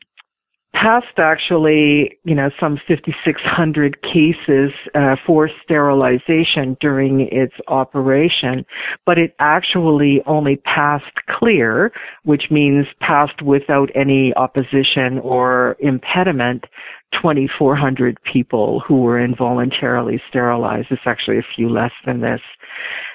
passed 0.74 1.18
actually, 1.18 2.18
you 2.24 2.36
know, 2.36 2.50
some 2.60 2.80
5,600 2.88 4.02
cases 4.04 4.72
uh, 4.94 5.16
for 5.26 5.50
sterilization 5.64 6.78
during 6.80 7.22
its 7.32 7.54
operation, 7.68 8.66
but 9.06 9.18
it 9.18 9.36
actually 9.40 10.22
only 10.28 10.58
passed 10.58 11.06
clear, 11.30 11.92
which 12.24 12.46
means 12.52 12.86
passed 13.00 13.42
without 13.42 13.90
any 13.96 14.34
opposition 14.36 15.20
or 15.24 15.76
impediment 15.80 16.66
2,400 17.14 18.18
people 18.32 18.82
who 18.88 19.02
were 19.02 19.20
involuntarily 19.20 20.22
sterilized. 20.30 20.88
It's 20.92 21.02
actually 21.06 21.38
a 21.38 21.48
few 21.56 21.70
less 21.70 21.92
than 22.06 22.22
this. 22.22 22.42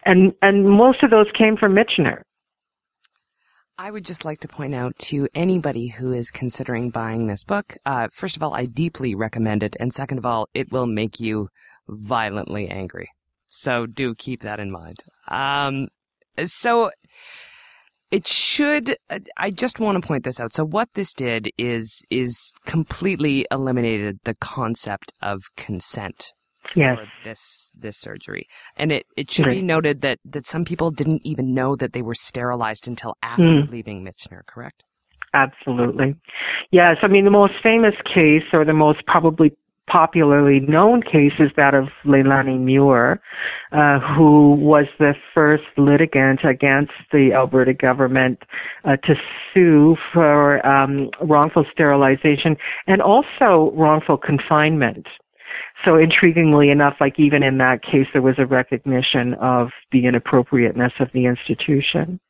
And, 0.04 0.32
and 0.42 0.68
most 0.68 1.02
of 1.02 1.10
those 1.10 1.26
came 1.36 1.56
from 1.56 1.74
Michener. 1.74 2.22
I 3.78 3.90
would 3.90 4.04
just 4.04 4.24
like 4.24 4.40
to 4.40 4.48
point 4.48 4.74
out 4.74 4.98
to 5.10 5.28
anybody 5.34 5.88
who 5.88 6.12
is 6.12 6.30
considering 6.30 6.90
buying 6.90 7.26
this 7.26 7.42
book, 7.42 7.74
uh, 7.86 8.08
first 8.12 8.36
of 8.36 8.42
all, 8.42 8.54
I 8.54 8.66
deeply 8.66 9.14
recommend 9.14 9.62
it. 9.62 9.76
And 9.80 9.92
second 9.92 10.18
of 10.18 10.26
all, 10.26 10.48
it 10.54 10.70
will 10.70 10.86
make 10.86 11.18
you 11.18 11.48
violently 11.88 12.68
angry. 12.68 13.10
So 13.46 13.86
do 13.86 14.14
keep 14.14 14.42
that 14.42 14.60
in 14.60 14.70
mind. 14.70 14.98
Um, 15.28 15.88
so 16.44 16.90
it 18.12 18.28
should, 18.28 18.94
I 19.38 19.50
just 19.50 19.80
want 19.80 20.00
to 20.00 20.06
point 20.06 20.24
this 20.24 20.38
out. 20.38 20.52
So 20.52 20.64
what 20.64 20.90
this 20.92 21.14
did 21.14 21.48
is, 21.56 22.04
is 22.10 22.52
completely 22.66 23.46
eliminated 23.50 24.18
the 24.24 24.34
concept 24.34 25.12
of 25.22 25.40
consent 25.56 26.34
yes. 26.76 26.98
for 26.98 27.06
this 27.24 27.72
this 27.74 27.98
surgery. 27.98 28.44
And 28.76 28.92
it, 28.92 29.04
it 29.16 29.30
should 29.30 29.46
right. 29.46 29.56
be 29.56 29.62
noted 29.62 30.02
that, 30.02 30.18
that 30.26 30.46
some 30.46 30.64
people 30.64 30.90
didn't 30.90 31.22
even 31.24 31.54
know 31.54 31.74
that 31.76 31.94
they 31.94 32.02
were 32.02 32.14
sterilized 32.14 32.86
until 32.86 33.14
after 33.22 33.44
mm. 33.44 33.70
leaving 33.70 34.04
Michener, 34.04 34.42
correct? 34.46 34.84
Absolutely. 35.34 36.14
Yes, 36.70 36.96
I 37.02 37.08
mean 37.08 37.24
the 37.24 37.30
most 37.30 37.54
famous 37.62 37.94
case 38.14 38.44
or 38.52 38.66
the 38.66 38.74
most 38.74 39.06
probably 39.06 39.56
popularly 39.90 40.60
known 40.60 41.02
case 41.02 41.32
is 41.38 41.50
that 41.56 41.74
of 41.74 41.88
Leilani 42.04 42.58
Muir, 42.58 43.20
uh, 43.72 43.98
who 44.16 44.54
was 44.54 44.86
the 44.98 45.14
first 45.34 45.64
litigant 45.76 46.40
against 46.44 46.92
the 47.10 47.32
Alberta 47.34 47.74
government 47.74 48.38
uh, 48.84 48.96
to 49.04 49.14
sue 49.52 49.96
for 50.12 50.64
um, 50.66 51.10
wrongful 51.22 51.64
sterilization 51.72 52.56
and 52.86 53.02
also 53.02 53.72
wrongful 53.74 54.16
confinement. 54.16 55.06
So 55.84 55.92
intriguingly 55.92 56.70
enough, 56.70 56.94
like 57.00 57.18
even 57.18 57.42
in 57.42 57.58
that 57.58 57.82
case, 57.82 58.06
there 58.12 58.22
was 58.22 58.36
a 58.38 58.46
recognition 58.46 59.34
of 59.34 59.68
the 59.90 60.06
inappropriateness 60.06 60.92
of 61.00 61.08
the 61.12 61.26
institution. 61.26 62.20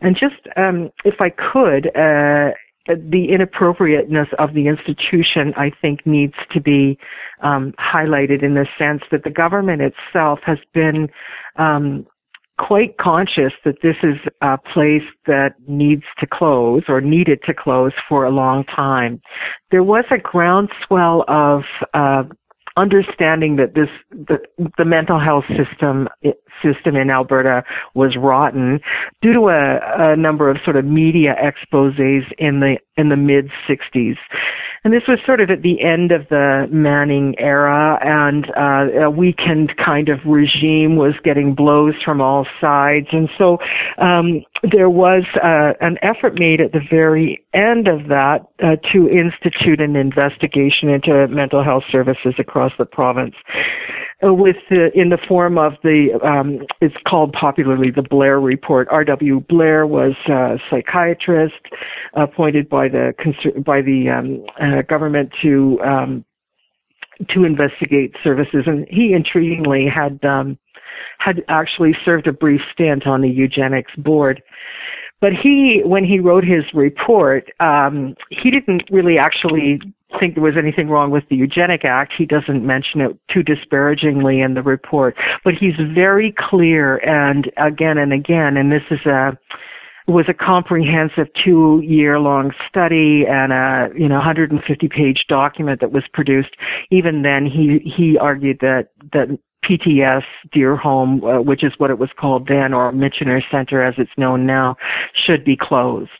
And 0.00 0.18
just, 0.18 0.46
um, 0.56 0.90
if 1.04 1.20
I 1.20 1.30
could, 1.30 1.88
uh, 1.96 2.52
the 2.86 3.28
inappropriateness 3.30 4.28
of 4.38 4.54
the 4.54 4.66
institution, 4.66 5.52
I 5.56 5.70
think, 5.80 6.04
needs 6.06 6.34
to 6.52 6.60
be 6.60 6.98
um, 7.42 7.74
highlighted 7.78 8.42
in 8.42 8.54
the 8.54 8.66
sense 8.78 9.02
that 9.10 9.24
the 9.24 9.30
government 9.30 9.82
itself 9.82 10.40
has 10.44 10.58
been 10.74 11.08
um, 11.56 12.06
quite 12.58 12.96
conscious 12.98 13.52
that 13.64 13.76
this 13.82 13.96
is 14.02 14.16
a 14.40 14.58
place 14.58 15.02
that 15.26 15.54
needs 15.66 16.04
to 16.18 16.26
close 16.26 16.82
or 16.88 17.00
needed 17.00 17.40
to 17.44 17.54
close 17.54 17.92
for 18.08 18.24
a 18.24 18.30
long 18.30 18.64
time. 18.64 19.20
There 19.70 19.82
was 19.82 20.04
a 20.10 20.18
groundswell 20.18 21.24
of 21.28 21.62
uh, 21.94 22.24
understanding 22.76 23.56
that 23.56 23.74
this 23.74 23.88
the, 24.10 24.38
the 24.78 24.84
mental 24.84 25.20
health 25.20 25.44
system 25.48 26.08
system 26.62 26.96
in 26.96 27.10
Alberta 27.10 27.64
was 27.94 28.16
rotten 28.18 28.80
due 29.20 29.32
to 29.32 29.48
a, 29.48 30.12
a 30.12 30.16
number 30.16 30.50
of 30.50 30.56
sort 30.64 30.76
of 30.76 30.84
media 30.84 31.34
exposés 31.34 32.22
in 32.38 32.60
the 32.60 32.76
in 32.96 33.08
the 33.08 33.16
mid 33.16 33.50
60s 33.68 34.16
and 34.84 34.92
this 34.92 35.02
was 35.06 35.20
sort 35.24 35.40
of 35.40 35.48
at 35.48 35.62
the 35.62 35.80
end 35.80 36.10
of 36.10 36.28
the 36.28 36.66
Manning 36.70 37.36
era, 37.38 37.98
and 38.02 38.46
uh, 38.56 39.04
a 39.06 39.10
weakened 39.10 39.74
kind 39.76 40.08
of 40.08 40.18
regime 40.26 40.96
was 40.96 41.14
getting 41.22 41.54
blows 41.54 41.94
from 42.04 42.20
all 42.20 42.46
sides. 42.60 43.06
And 43.12 43.28
so 43.38 43.58
um, 43.98 44.42
there 44.72 44.90
was 44.90 45.22
uh, 45.36 45.74
an 45.80 45.98
effort 46.02 46.34
made 46.34 46.60
at 46.60 46.72
the 46.72 46.80
very 46.90 47.44
end 47.54 47.86
of 47.86 48.08
that 48.08 48.40
uh, 48.58 48.74
to 48.92 49.08
institute 49.08 49.80
an 49.80 49.94
investigation 49.94 50.88
into 50.88 51.28
mental 51.28 51.62
health 51.62 51.84
services 51.90 52.34
across 52.38 52.72
the 52.76 52.84
province. 52.84 53.36
uh, 54.24 54.32
with 54.32 54.56
the, 54.70 54.88
in 54.94 55.08
the 55.08 55.18
form 55.28 55.58
of 55.58 55.72
the 55.82 56.18
um, 56.24 56.64
it's 56.80 56.94
called 57.08 57.32
popularly 57.32 57.90
the 57.90 58.02
Blair 58.02 58.40
Report. 58.40 58.88
R.W. 58.90 59.40
Blair 59.48 59.86
was 59.86 60.14
a 60.28 60.58
psychiatrist 60.70 61.54
appointed 62.14 62.68
by 62.68 62.88
the 62.88 63.12
by 63.64 63.82
the 63.82 64.08
um, 64.08 64.44
uh, 64.72 64.82
government 64.82 65.30
to 65.42 65.78
um, 65.84 66.24
to 67.30 67.44
investigate 67.44 68.14
services, 68.24 68.64
and 68.66 68.86
he 68.88 69.14
intriguingly 69.14 69.90
had 69.92 70.24
um, 70.24 70.58
had 71.18 71.44
actually 71.48 71.96
served 72.04 72.26
a 72.26 72.32
brief 72.32 72.60
stint 72.72 73.06
on 73.06 73.20
the 73.20 73.28
eugenics 73.28 73.92
board. 73.96 74.42
But 75.20 75.32
he, 75.40 75.82
when 75.84 76.04
he 76.04 76.18
wrote 76.18 76.42
his 76.42 76.64
report, 76.74 77.48
um, 77.60 78.16
he 78.30 78.50
didn't 78.50 78.82
really 78.90 79.18
actually 79.18 79.80
think 80.18 80.34
there 80.34 80.42
was 80.42 80.56
anything 80.58 80.88
wrong 80.88 81.10
with 81.10 81.22
the 81.30 81.36
Eugenic 81.36 81.84
Act. 81.84 82.12
He 82.18 82.26
doesn't 82.26 82.66
mention 82.66 83.00
it 83.00 83.16
too 83.32 83.42
disparagingly 83.42 84.40
in 84.40 84.54
the 84.54 84.62
report, 84.62 85.16
but 85.44 85.54
he's 85.54 85.74
very 85.94 86.34
clear 86.36 86.96
and 86.98 87.50
again 87.56 87.98
and 87.98 88.12
again, 88.12 88.56
and 88.56 88.72
this 88.72 88.82
is 88.90 89.06
a, 89.06 89.38
was 90.08 90.26
a 90.28 90.34
comprehensive 90.34 91.28
two 91.44 91.80
year 91.84 92.18
long 92.18 92.52
study 92.68 93.24
and 93.28 93.52
a 93.52 93.88
you 93.96 94.08
know 94.08 94.16
150 94.16 94.88
page 94.88 95.24
document 95.28 95.80
that 95.80 95.92
was 95.92 96.04
produced 96.12 96.56
even 96.90 97.22
then 97.22 97.46
he 97.46 97.78
he 97.96 98.18
argued 98.18 98.58
that 98.60 98.88
that 99.12 99.38
PTS 99.64 100.22
Deer 100.52 100.76
Home, 100.76 101.22
uh, 101.22 101.40
which 101.40 101.62
is 101.62 101.72
what 101.78 101.90
it 101.90 101.98
was 101.98 102.10
called 102.18 102.48
then, 102.48 102.74
or 102.74 102.92
Michener 102.92 103.40
Center 103.50 103.82
as 103.82 103.94
it's 103.96 104.10
known 104.18 104.44
now, 104.44 104.76
should 105.24 105.44
be 105.44 105.56
closed. 105.56 106.10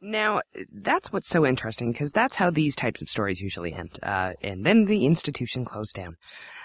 Now, 0.00 0.40
that's 0.70 1.12
what's 1.12 1.28
so 1.28 1.46
interesting 1.46 1.92
because 1.92 2.12
that's 2.12 2.36
how 2.36 2.50
these 2.50 2.76
types 2.76 3.00
of 3.00 3.08
stories 3.08 3.40
usually 3.40 3.72
end. 3.72 3.98
Uh, 4.02 4.34
and 4.42 4.64
then 4.64 4.84
the 4.84 5.06
institution 5.06 5.64
closed 5.64 5.94
down. 5.96 6.16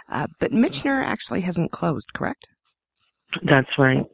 Uh, 0.10 0.28
but 0.40 0.52
Michener 0.52 1.04
actually 1.04 1.42
hasn't 1.42 1.72
closed, 1.72 2.14
correct? 2.14 2.48
That's 3.44 3.70
right. 3.78 4.06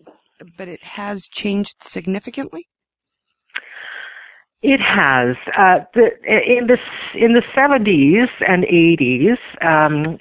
But 0.57 0.67
it 0.67 0.83
has 0.83 1.27
changed 1.27 1.81
significantly? 1.81 2.65
It 4.61 4.79
has. 4.81 5.35
Uh, 5.57 5.85
the, 5.93 6.09
in 6.25 6.67
the 6.67 6.77
in 7.15 7.33
the 7.33 7.43
70s 7.57 8.27
and 8.47 8.63
80s, 8.63 9.37
um, 9.63 10.17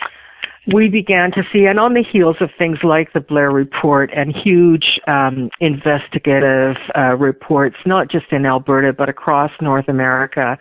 we 0.73 0.89
began 0.89 1.31
to 1.33 1.43
see, 1.53 1.67
and 1.67 1.79
on 1.79 1.95
the 1.95 2.03
heels 2.03 2.37
of 2.41 2.51
things 2.57 2.79
like 2.83 3.13
the 3.13 3.21
Blair 3.21 3.51
Report 3.51 4.11
and 4.15 4.35
huge 4.35 5.01
um, 5.07 5.51
investigative 5.61 6.77
uh, 6.97 7.17
reports, 7.17 7.77
not 7.85 8.11
just 8.11 8.27
in 8.31 8.47
Alberta 8.47 8.93
but 8.93 9.09
across 9.09 9.51
North 9.61 9.89
America, 9.89 10.59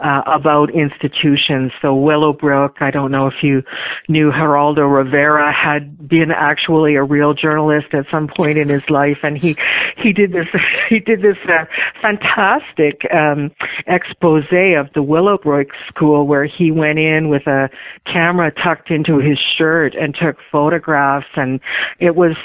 uh, 0.00 0.22
about 0.26 0.70
institutions. 0.74 1.72
So 1.80 1.94
Willowbrook, 1.94 2.78
I 2.80 2.90
don't 2.90 3.12
know 3.12 3.26
if 3.26 3.42
you 3.42 3.62
knew 4.08 4.30
Geraldo 4.32 4.92
Rivera 4.92 5.52
had 5.52 6.08
been 6.08 6.30
actually 6.30 6.94
a 6.96 7.02
real 7.04 7.34
journalist 7.34 7.88
at 7.92 8.06
some 8.10 8.28
point 8.28 8.58
in 8.58 8.68
his 8.68 8.88
life, 8.90 9.18
and 9.22 9.36
he 9.36 9.56
he 9.96 10.12
did 10.12 10.32
this 10.32 10.46
he 10.88 10.98
did 10.98 11.22
this 11.22 11.38
uh, 11.48 11.64
fantastic 12.02 13.02
um, 13.12 13.50
expose 13.86 14.44
of 14.76 14.92
the 14.94 15.02
Willowbrook 15.02 15.68
School 15.88 16.26
where 16.26 16.44
he 16.44 16.70
went 16.70 16.98
in 16.98 17.28
with 17.28 17.46
a 17.46 17.68
camera 18.06 18.52
tucked 18.52 18.90
into 18.90 19.18
his 19.18 19.38
shirt 19.56 19.94
and 19.94 20.14
took 20.14 20.36
photographs 20.50 21.26
and 21.36 21.60
it 22.00 22.16
was 22.16 22.36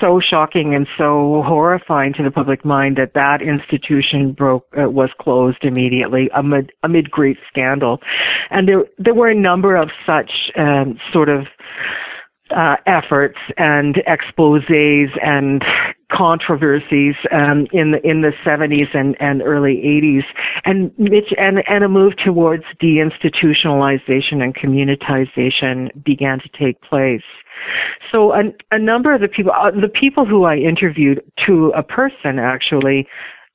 so 0.00 0.20
shocking 0.20 0.74
and 0.74 0.86
so 0.96 1.42
horrifying 1.46 2.12
to 2.14 2.22
the 2.22 2.30
public 2.30 2.64
mind 2.64 2.96
that 2.96 3.12
that 3.14 3.42
institution 3.42 4.32
broke 4.32 4.66
uh, 4.78 4.88
was 4.88 5.10
closed 5.20 5.58
immediately 5.62 6.30
amid 6.34 6.72
amid 6.82 7.10
great 7.10 7.36
scandal. 7.48 8.00
And 8.50 8.66
there 8.66 8.84
there 8.98 9.14
were 9.14 9.28
a 9.28 9.34
number 9.34 9.76
of 9.76 9.90
such 10.06 10.30
um, 10.56 10.98
sort 11.12 11.28
of 11.28 11.46
uh, 12.50 12.76
efforts 12.86 13.38
and 13.56 13.96
exposés 14.08 15.08
and 15.22 15.62
controversies 16.12 17.14
um, 17.32 17.66
in 17.72 17.92
the 17.92 18.00
in 18.08 18.22
the 18.22 18.32
70s 18.46 18.94
and, 18.94 19.16
and 19.20 19.42
early 19.42 19.76
80s, 19.76 20.24
and 20.64 20.92
Mitch 20.98 21.32
and 21.38 21.62
and 21.68 21.84
a 21.84 21.88
move 21.88 22.14
towards 22.24 22.64
deinstitutionalization 22.82 24.42
and 24.42 24.54
communitization 24.54 25.90
began 26.04 26.38
to 26.40 26.48
take 26.58 26.80
place. 26.82 27.22
So 28.10 28.32
a, 28.32 28.42
a 28.70 28.78
number 28.78 29.14
of 29.14 29.20
the 29.20 29.28
people, 29.28 29.52
uh, 29.52 29.70
the 29.70 29.88
people 29.88 30.24
who 30.26 30.44
I 30.44 30.56
interviewed, 30.56 31.22
to 31.46 31.72
a 31.76 31.82
person 31.82 32.38
actually, 32.38 33.06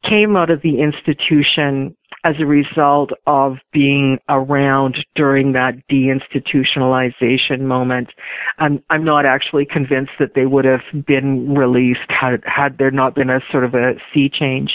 came 0.07 0.35
out 0.35 0.49
of 0.49 0.61
the 0.61 0.81
institution 0.81 1.95
as 2.23 2.35
a 2.39 2.45
result 2.45 3.11
of 3.27 3.57
being 3.71 4.17
around 4.27 4.97
during 5.15 5.53
that 5.53 5.73
deinstitutionalization 5.89 7.61
moment. 7.61 8.09
I'm, 8.57 8.83
I'm 8.89 9.05
not 9.05 9.25
actually 9.25 9.65
convinced 9.65 10.11
that 10.19 10.33
they 10.35 10.45
would 10.45 10.65
have 10.65 11.05
been 11.05 11.55
released 11.55 12.09
had, 12.09 12.43
had 12.45 12.77
there 12.77 12.91
not 12.91 13.15
been 13.15 13.29
a 13.29 13.39
sort 13.51 13.63
of 13.63 13.73
a 13.73 13.93
sea 14.13 14.29
change. 14.29 14.71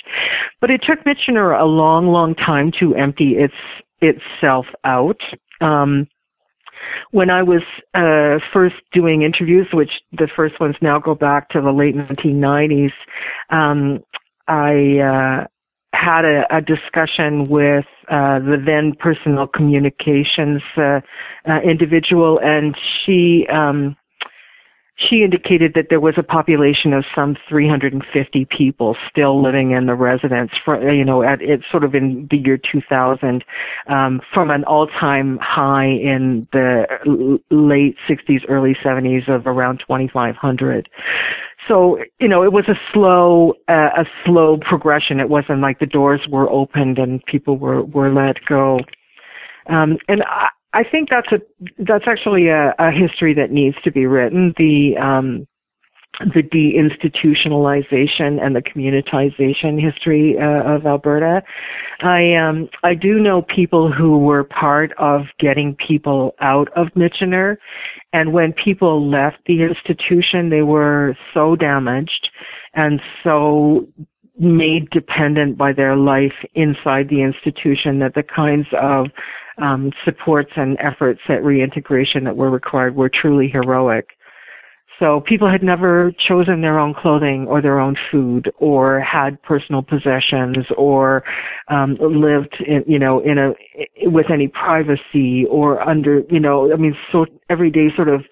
But 0.60 0.70
it 0.70 0.82
took 0.86 1.04
Michener 1.04 1.58
a 1.58 1.66
long, 1.66 2.06
long 2.06 2.34
time 2.34 2.72
to 2.80 2.94
empty 2.94 3.36
its, 3.36 3.54
itself 4.00 4.66
out. 4.84 5.20
Um, 5.60 6.06
when 7.10 7.30
I 7.30 7.42
was 7.42 7.62
uh, 7.94 8.44
first 8.52 8.76
doing 8.92 9.22
interviews, 9.22 9.68
which 9.72 9.90
the 10.12 10.28
first 10.34 10.60
ones 10.60 10.76
now 10.80 10.98
go 10.98 11.14
back 11.14 11.50
to 11.50 11.60
the 11.60 11.70
late 11.70 11.94
1990s, 11.94 12.92
um, 13.50 14.00
I 14.46 14.98
uh, 15.00 15.46
had 15.94 16.24
a, 16.24 16.44
a 16.54 16.60
discussion 16.60 17.44
with 17.44 17.86
uh, 18.10 18.38
the 18.38 18.56
then 18.64 18.94
personal 18.98 19.46
communications 19.46 20.62
uh, 20.76 21.00
uh, 21.48 21.60
individual, 21.62 22.38
and 22.42 22.76
she 23.04 23.46
um, 23.52 23.96
she 24.96 25.22
indicated 25.22 25.72
that 25.74 25.86
there 25.90 26.00
was 26.00 26.14
a 26.16 26.22
population 26.22 26.92
of 26.92 27.04
some 27.14 27.36
350 27.48 28.46
people 28.56 28.96
still 29.10 29.42
living 29.42 29.72
in 29.72 29.86
the 29.86 29.94
residence 29.94 30.52
for 30.64 30.92
you 30.92 31.04
know 31.04 31.22
at 31.22 31.42
it's 31.42 31.64
sort 31.70 31.84
of 31.84 31.94
in 31.94 32.28
the 32.30 32.36
year 32.36 32.58
2000 32.58 33.44
um, 33.88 34.20
from 34.32 34.50
an 34.50 34.64
all-time 34.64 35.38
high 35.42 35.86
in 35.86 36.44
the 36.52 37.38
late 37.50 37.96
60s 38.08 38.40
early 38.48 38.76
70s 38.84 39.28
of 39.28 39.46
around 39.46 39.78
2500 39.80 40.88
so 41.68 41.98
you 42.20 42.28
know 42.28 42.42
it 42.42 42.52
was 42.52 42.64
a 42.68 42.78
slow 42.92 43.54
uh, 43.68 43.90
a 43.96 44.04
slow 44.24 44.58
progression. 44.58 45.20
It 45.20 45.28
wasn't 45.28 45.60
like 45.60 45.78
the 45.78 45.86
doors 45.86 46.20
were 46.30 46.50
opened 46.50 46.98
and 46.98 47.24
people 47.24 47.56
were 47.56 47.82
were 47.82 48.12
let 48.12 48.36
go. 48.46 48.80
Um, 49.66 49.96
and 50.08 50.22
I, 50.24 50.48
I 50.74 50.82
think 50.82 51.08
that's 51.08 51.32
a 51.32 51.40
that's 51.78 52.04
actually 52.08 52.48
a, 52.48 52.74
a 52.78 52.90
history 52.90 53.32
that 53.34 53.52
needs 53.52 53.76
to 53.84 53.92
be 53.92 54.06
written 54.06 54.52
the 54.58 54.96
um, 55.00 55.46
the 56.20 56.42
deinstitutionalization 56.42 58.44
and 58.44 58.54
the 58.54 58.62
communitization 58.62 59.80
history 59.80 60.36
uh, 60.38 60.74
of 60.74 60.84
Alberta. 60.84 61.42
I 62.00 62.34
um, 62.34 62.68
I 62.82 62.94
do 62.94 63.20
know 63.20 63.42
people 63.42 63.92
who 63.92 64.18
were 64.18 64.42
part 64.42 64.92
of 64.98 65.22
getting 65.38 65.76
people 65.76 66.34
out 66.40 66.68
of 66.76 66.88
Michener, 66.96 67.56
and 68.12 68.32
when 68.32 68.52
people 68.52 69.08
left 69.08 69.38
the 69.46 69.62
institution, 69.62 70.50
they 70.50 70.62
were 70.62 71.16
so 71.32 71.54
damaged 71.54 72.30
and 72.74 73.00
so 73.22 73.86
made 74.36 74.90
dependent 74.90 75.56
by 75.56 75.72
their 75.72 75.94
life 75.94 76.34
inside 76.54 77.08
the 77.08 77.22
institution 77.22 78.00
that 78.00 78.14
the 78.14 78.24
kinds 78.24 78.66
of 78.80 79.06
um, 79.58 79.92
supports 80.04 80.52
and 80.56 80.76
efforts 80.80 81.20
at 81.28 81.44
reintegration 81.44 82.24
that 82.24 82.36
were 82.36 82.50
required 82.50 82.96
were 82.96 83.10
truly 83.10 83.48
heroic. 83.48 84.10
So 85.00 85.20
people 85.26 85.50
had 85.50 85.62
never 85.62 86.12
chosen 86.12 86.60
their 86.60 86.78
own 86.78 86.94
clothing 86.94 87.46
or 87.48 87.60
their 87.60 87.80
own 87.80 87.96
food 88.12 88.52
or 88.58 89.00
had 89.00 89.42
personal 89.42 89.82
possessions 89.82 90.66
or 90.76 91.24
um, 91.68 91.96
lived 92.00 92.56
in, 92.64 92.84
you 92.86 92.98
know, 92.98 93.20
in 93.20 93.38
a, 93.38 93.54
with 94.08 94.26
any 94.32 94.46
privacy 94.46 95.46
or 95.50 95.80
under, 95.80 96.22
you 96.30 96.38
know, 96.38 96.72
I 96.72 96.76
mean, 96.76 96.94
so 97.10 97.26
everyday 97.50 97.88
sort 97.96 98.08
of 98.08 98.22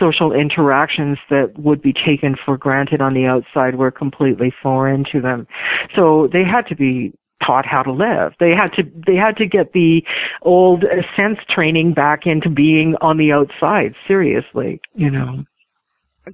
social 0.00 0.32
interactions 0.32 1.18
that 1.28 1.52
would 1.58 1.82
be 1.82 1.92
taken 1.92 2.34
for 2.44 2.56
granted 2.56 3.02
on 3.02 3.12
the 3.12 3.26
outside 3.26 3.76
were 3.76 3.90
completely 3.90 4.52
foreign 4.62 5.04
to 5.12 5.20
them. 5.20 5.46
So 5.94 6.28
they 6.32 6.44
had 6.44 6.66
to 6.68 6.76
be 6.76 7.12
taught 7.46 7.66
how 7.66 7.82
to 7.82 7.92
live. 7.92 8.32
They 8.40 8.50
had 8.50 8.72
to 8.74 8.82
they 9.06 9.16
had 9.16 9.36
to 9.36 9.46
get 9.46 9.72
the 9.72 10.02
old 10.42 10.84
sense 11.16 11.38
training 11.54 11.94
back 11.94 12.20
into 12.26 12.50
being 12.50 12.94
on 13.00 13.16
the 13.16 13.32
outside 13.32 13.94
seriously, 14.08 14.80
you 14.94 15.10
know. 15.10 15.44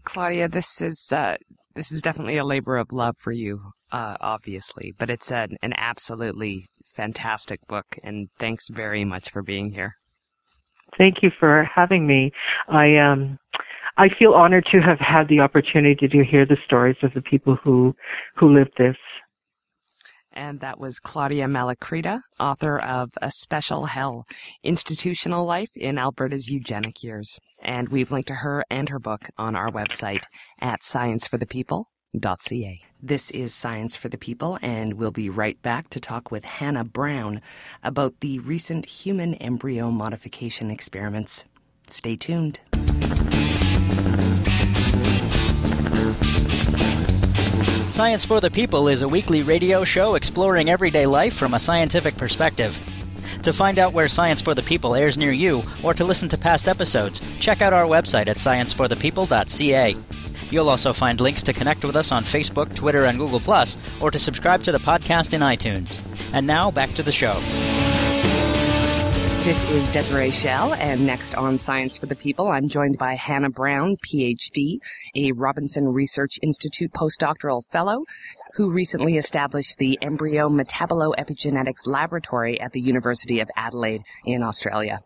Claudia, 0.05 0.49
this 0.49 0.81
is 0.81 1.13
uh, 1.15 1.37
this 1.75 1.93
is 1.93 2.03
definitely 2.03 2.37
a 2.37 2.45
labor 2.45 2.77
of 2.77 2.93
love 2.93 3.17
for 3.19 3.33
you, 3.33 3.73
uh, 3.91 4.17
obviously, 4.21 4.93
but 4.99 5.11
it's 5.11 5.31
an, 5.31 5.57
an 5.63 5.75
absolutely 5.77 6.67
fantastic 6.95 7.59
book, 7.69 7.99
and 8.03 8.29
thanks 8.39 8.69
very 8.71 9.05
much 9.05 9.31
for 9.31 9.43
being 9.43 9.73
here. 9.73 9.97
Thank 10.99 11.17
you 11.23 11.31
for 11.39 11.69
having 11.75 12.07
me. 12.07 12.33
I 12.69 12.97
um, 12.97 13.39
I 13.97 14.09
feel 14.19 14.33
honored 14.33 14.67
to 14.73 14.81
have 14.81 14.99
had 14.99 15.29
the 15.29 15.41
opportunity 15.41 16.09
to 16.09 16.25
hear 16.25 16.47
the 16.47 16.57
stories 16.65 16.97
of 17.03 17.13
the 17.15 17.23
people 17.23 17.57
who 17.63 17.95
who 18.37 18.55
lived 18.55 18.73
this. 18.79 18.97
And 20.33 20.61
that 20.61 20.81
was 20.81 20.99
Claudia 20.99 21.47
Malacrida, 21.47 22.21
author 22.41 22.79
of 22.79 23.11
A 23.21 23.31
Special 23.31 23.87
Hell 23.87 24.25
Institutional 24.63 25.45
Life 25.45 25.77
in 25.77 25.99
Alberta's 25.99 26.49
Eugenic 26.49 27.03
Years. 27.03 27.39
And 27.61 27.91
we've 27.91 28.11
linked 28.11 28.29
to 28.29 28.37
her 28.37 28.65
and 28.71 28.89
her 28.89 28.99
book 28.99 29.29
on 29.37 29.55
our 29.55 29.71
website 29.71 30.23
at 30.61 30.81
scienceforthepeople.ca. 30.81 32.81
This 33.01 33.31
is 33.31 33.55
Science 33.55 33.97
for 33.97 34.09
the 34.09 34.19
People, 34.19 34.59
and 34.63 34.95
we'll 34.95 35.11
be 35.11 35.29
right 35.29 35.61
back 35.63 35.91
to 35.91 36.01
talk 36.01 36.31
with 36.31 36.45
Hannah 36.45 36.85
Brown 36.85 37.43
about 37.83 38.21
the 38.21 38.39
recent 38.39 38.87
human 38.87 39.35
embryo 39.35 39.91
modification 39.91 40.71
experiments. 40.71 41.45
Stay 41.89 42.17
tuned. 42.17 42.61
Science 47.87 48.25
for 48.25 48.41
the 48.41 48.51
People 48.51 48.89
is 48.89 49.03
a 49.03 49.09
weekly 49.09 49.43
radio 49.43 49.83
show 49.85 50.15
exploring 50.15 50.71
everyday 50.71 51.05
life 51.05 51.35
from 51.35 51.53
a 51.53 51.59
scientific 51.59 52.17
perspective. 52.17 52.81
To 53.43 53.53
find 53.53 53.79
out 53.79 53.93
where 53.93 54.09
Science 54.09 54.41
for 54.41 54.55
the 54.55 54.63
People 54.63 54.95
airs 54.95 55.19
near 55.19 55.33
you, 55.33 55.63
or 55.83 55.93
to 55.95 56.05
listen 56.05 56.29
to 56.31 56.39
past 56.39 56.69
episodes, 56.69 57.21
check 57.41 57.61
out 57.61 57.73
our 57.73 57.85
website 57.85 58.29
at 58.29 58.37
scienceforthepeople.ca. 58.37 59.97
You'll 60.51 60.69
also 60.69 60.93
find 60.93 61.21
links 61.21 61.43
to 61.43 61.53
connect 61.53 61.85
with 61.85 61.97
us 61.97 62.13
on 62.13 62.25
Facebook, 62.25 62.75
Twitter, 62.75 63.05
and 63.05 63.19
Google, 63.19 63.43
or 64.01 64.11
to 64.11 64.19
subscribe 64.19 64.63
to 64.63 64.73
the 64.73 64.79
podcast 64.79 65.35
in 65.35 65.41
iTunes. 65.41 66.01
And 66.33 66.47
now, 66.47 66.71
back 66.71 66.95
to 66.95 67.03
the 67.03 67.13
show. 67.13 67.41
This 69.45 69.65
is 69.65 69.91
Desiree 69.91 70.31
Schell, 70.31 70.73
and 70.75 71.05
next 71.05 71.35
on 71.35 71.59
Science 71.59 71.97
for 71.97 72.07
the 72.07 72.15
People, 72.15 72.47
I'm 72.47 72.69
joined 72.69 72.97
by 72.97 73.15
Hannah 73.15 73.51
Brown, 73.51 73.97
PhD, 73.97 74.79
a 75.17 75.33
Robinson 75.33 75.89
Research 75.89 76.39
Institute 76.43 76.93
postdoctoral 76.93 77.65
fellow 77.67 78.05
who 78.55 78.71
recently 78.71 79.17
established 79.17 79.79
the 79.79 79.99
Embryo 80.03 80.49
Metaboloepigenetics 80.49 81.87
Laboratory 81.87 82.61
at 82.61 82.73
the 82.73 82.81
University 82.81 83.41
of 83.41 83.51
Adelaide 83.57 84.03
in 84.25 84.43
Australia. 84.43 85.01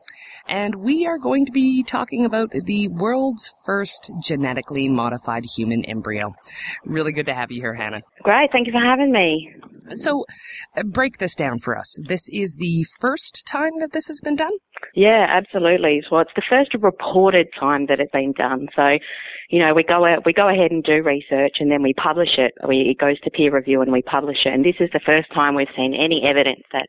And 0.49 0.77
we 0.77 1.07
are 1.07 1.19
going 1.19 1.47
to 1.47 1.53
be 1.53 1.83
talking 1.83 2.25
about 2.25 2.51
the 2.51 2.89
world's 2.89 3.53
first 3.65 4.11
genetically 4.23 4.89
modified 4.89 5.45
human 5.45 5.85
embryo. 5.85 6.35
Really 6.85 7.13
good 7.13 7.27
to 7.27 7.35
have 7.35 7.51
you 7.51 7.61
here, 7.61 7.75
Hannah. 7.75 8.03
Great, 8.23 8.51
thank 8.53 8.67
you 8.67 8.73
for 8.73 8.85
having 8.85 9.13
me. 9.13 9.55
So, 9.95 10.25
uh, 10.77 10.83
break 10.83 11.19
this 11.19 11.35
down 11.35 11.59
for 11.59 11.79
us. 11.79 12.01
This 12.07 12.29
is 12.33 12.57
the 12.57 12.85
first 13.01 13.45
time 13.47 13.73
that 13.79 13.93
this 13.93 14.09
has 14.09 14.21
been 14.21 14.37
done? 14.37 14.53
Yeah, 14.95 15.27
absolutely. 15.29 16.03
Well, 16.11 16.23
it's 16.23 16.31
the 16.35 16.43
first 16.49 16.75
reported 16.81 17.49
time 17.59 17.87
that 17.87 18.01
it's 18.01 18.13
been 18.13 18.33
done. 18.33 18.69
So, 18.75 18.89
you 19.51 19.65
know, 19.65 19.75
we 19.75 19.85
go 19.85 20.05
out, 20.05 20.25
we 20.25 20.33
go 20.33 20.49
ahead 20.49 20.71
and 20.71 20.83
do 20.83 21.03
research 21.03 21.57
and 21.61 21.71
then 21.71 21.83
we 21.83 21.93
publish 21.95 22.39
it. 22.39 22.53
We, 22.67 22.89
it 22.91 22.99
goes 22.99 23.21
to 23.21 23.31
peer 23.31 23.55
review 23.55 23.83
and 23.83 23.93
we 23.93 24.03
publish 24.03 24.39
it. 24.45 24.53
And 24.53 24.65
this 24.65 24.77
is 24.81 24.91
the 24.93 25.01
first 25.05 25.33
time 25.35 25.55
we've 25.55 25.69
seen 25.77 25.95
any 25.95 26.23
evidence 26.27 26.63
that, 26.73 26.89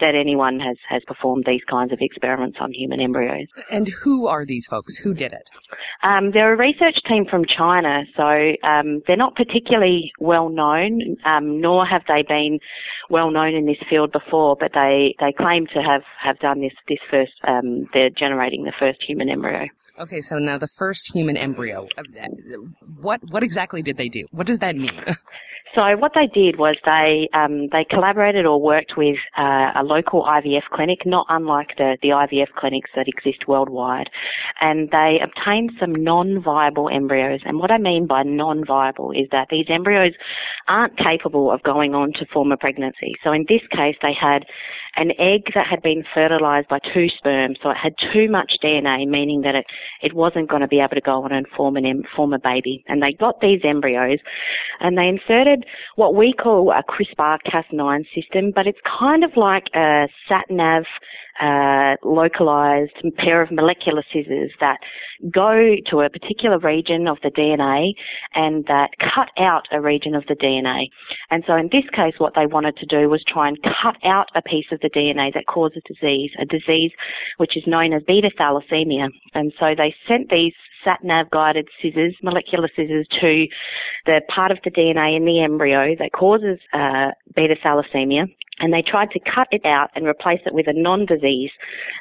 that 0.00 0.14
anyone 0.14 0.58
has, 0.60 0.76
has 0.88 1.02
performed 1.06 1.44
these 1.46 1.62
kinds 1.70 1.92
of 1.92 1.98
experiments 2.00 2.58
on 2.60 2.72
human 2.72 3.00
embryos. 3.00 3.46
And 3.70 3.88
who 4.02 4.26
are 4.26 4.44
these 4.44 4.66
folks? 4.66 4.98
Who 4.98 5.14
did 5.14 5.32
it? 5.32 5.48
Um, 6.02 6.32
they're 6.32 6.52
a 6.52 6.56
research 6.56 6.98
team 7.08 7.24
from 7.30 7.44
China, 7.44 8.02
so 8.16 8.68
um, 8.68 9.00
they're 9.06 9.16
not 9.16 9.34
particularly 9.36 10.12
well 10.20 10.48
known, 10.48 11.16
um, 11.24 11.60
nor 11.60 11.86
have 11.86 12.02
they 12.08 12.22
been 12.22 12.58
well 13.10 13.30
known 13.30 13.54
in 13.54 13.66
this 13.66 13.78
field 13.88 14.12
before. 14.12 14.56
But 14.58 14.72
they, 14.74 15.14
they 15.20 15.32
claim 15.32 15.66
to 15.74 15.82
have, 15.82 16.02
have 16.22 16.38
done 16.38 16.60
this 16.60 16.72
this 16.88 16.98
first. 17.10 17.32
Um, 17.46 17.88
they're 17.92 18.10
generating 18.10 18.64
the 18.64 18.72
first 18.78 19.02
human 19.06 19.28
embryo. 19.28 19.68
Okay, 19.98 20.20
so 20.20 20.38
now 20.38 20.58
the 20.58 20.68
first 20.68 21.14
human 21.14 21.36
embryo. 21.36 21.86
Uh, 21.96 22.02
what 23.00 23.20
what 23.30 23.42
exactly 23.44 23.80
did 23.80 23.96
they 23.96 24.08
do? 24.08 24.24
What 24.32 24.46
does 24.46 24.58
that 24.58 24.76
mean? 24.76 25.00
So 25.76 25.96
what 25.96 26.12
they 26.14 26.26
did 26.26 26.56
was 26.56 26.76
they 26.84 27.28
um, 27.34 27.68
they 27.72 27.84
collaborated 27.88 28.46
or 28.46 28.60
worked 28.60 28.92
with 28.96 29.16
uh, 29.36 29.72
a 29.74 29.82
local 29.82 30.22
IVF 30.22 30.62
clinic, 30.72 31.00
not 31.04 31.26
unlike 31.28 31.76
the, 31.76 31.96
the 32.00 32.08
IVF 32.08 32.52
clinics 32.56 32.90
that 32.94 33.08
exist 33.08 33.48
worldwide, 33.48 34.08
and 34.60 34.90
they 34.90 35.18
obtained 35.22 35.72
some 35.80 35.92
non-viable 35.92 36.88
embryos. 36.88 37.40
And 37.44 37.58
what 37.58 37.72
I 37.72 37.78
mean 37.78 38.06
by 38.06 38.22
non-viable 38.22 39.10
is 39.12 39.26
that 39.32 39.48
these 39.50 39.66
embryos 39.68 40.14
aren't 40.68 40.96
capable 40.96 41.50
of 41.50 41.62
going 41.64 41.94
on 41.94 42.12
to 42.14 42.26
form 42.32 42.52
a 42.52 42.56
pregnancy. 42.56 43.14
So 43.24 43.32
in 43.32 43.44
this 43.48 43.62
case, 43.72 43.96
they 44.00 44.14
had 44.18 44.44
an 44.96 45.12
egg 45.18 45.42
that 45.54 45.66
had 45.66 45.82
been 45.82 46.04
fertilized 46.14 46.68
by 46.68 46.78
two 46.92 47.08
sperms, 47.08 47.58
so 47.62 47.70
it 47.70 47.76
had 47.76 47.94
too 48.12 48.30
much 48.30 48.54
DNA, 48.62 49.08
meaning 49.08 49.42
that 49.42 49.54
it, 49.54 49.66
it 50.02 50.12
wasn't 50.14 50.48
going 50.48 50.62
to 50.62 50.68
be 50.68 50.78
able 50.78 50.94
to 50.94 51.00
go 51.00 51.24
on 51.24 51.32
and 51.32 51.46
form 51.56 51.76
an 51.76 52.04
form 52.14 52.32
a 52.32 52.38
baby. 52.38 52.84
And 52.86 53.02
they 53.02 53.12
got 53.12 53.40
these 53.40 53.60
embryos, 53.64 54.18
and 54.80 54.96
they 54.96 55.08
inserted 55.08 55.64
what 55.96 56.14
we 56.14 56.32
call 56.32 56.72
a 56.72 56.82
CRISPR-Cas9 56.82 58.04
system, 58.14 58.52
but 58.54 58.66
it's 58.66 58.78
kind 58.98 59.24
of 59.24 59.30
like 59.36 59.64
a 59.74 60.08
sat-nav 60.28 60.84
uh, 61.40 61.96
localized 62.02 62.92
pair 63.16 63.42
of 63.42 63.50
molecular 63.50 64.04
scissors 64.12 64.52
that 64.60 64.78
go 65.30 65.76
to 65.90 66.00
a 66.00 66.10
particular 66.10 66.58
region 66.58 67.08
of 67.08 67.18
the 67.22 67.30
DNA 67.30 67.92
and 68.34 68.64
that 68.66 68.90
cut 68.98 69.30
out 69.38 69.66
a 69.72 69.80
region 69.80 70.14
of 70.14 70.24
the 70.28 70.34
DNA. 70.34 70.86
And 71.30 71.42
so 71.46 71.56
in 71.56 71.68
this 71.72 71.88
case, 71.94 72.14
what 72.18 72.34
they 72.34 72.46
wanted 72.46 72.76
to 72.76 72.86
do 72.86 73.08
was 73.08 73.24
try 73.26 73.48
and 73.48 73.58
cut 73.62 73.96
out 74.04 74.28
a 74.34 74.42
piece 74.42 74.66
of 74.70 74.80
the 74.80 74.90
DNA 74.90 75.32
that 75.34 75.46
causes 75.46 75.82
disease, 75.86 76.30
a 76.40 76.44
disease 76.44 76.92
which 77.38 77.56
is 77.56 77.64
known 77.66 77.92
as 77.92 78.02
beta 78.06 78.30
thalassemia. 78.38 79.08
And 79.34 79.52
so 79.58 79.74
they 79.76 79.94
sent 80.08 80.30
these 80.30 80.52
sat 80.84 81.02
nav 81.02 81.30
guided 81.30 81.66
scissors, 81.80 82.14
molecular 82.22 82.68
scissors, 82.76 83.06
to 83.20 83.46
the 84.06 84.20
part 84.28 84.50
of 84.50 84.58
the 84.64 84.70
DNA 84.70 85.16
in 85.16 85.24
the 85.24 85.42
embryo 85.42 85.94
that 85.98 86.12
causes 86.12 86.58
uh, 86.72 87.10
beta 87.34 87.56
thalassemia 87.64 88.26
and 88.58 88.72
they 88.72 88.82
tried 88.82 89.10
to 89.10 89.20
cut 89.20 89.48
it 89.50 89.64
out 89.64 89.90
and 89.94 90.06
replace 90.06 90.40
it 90.46 90.54
with 90.54 90.66
a 90.68 90.72
non-disease, 90.72 91.50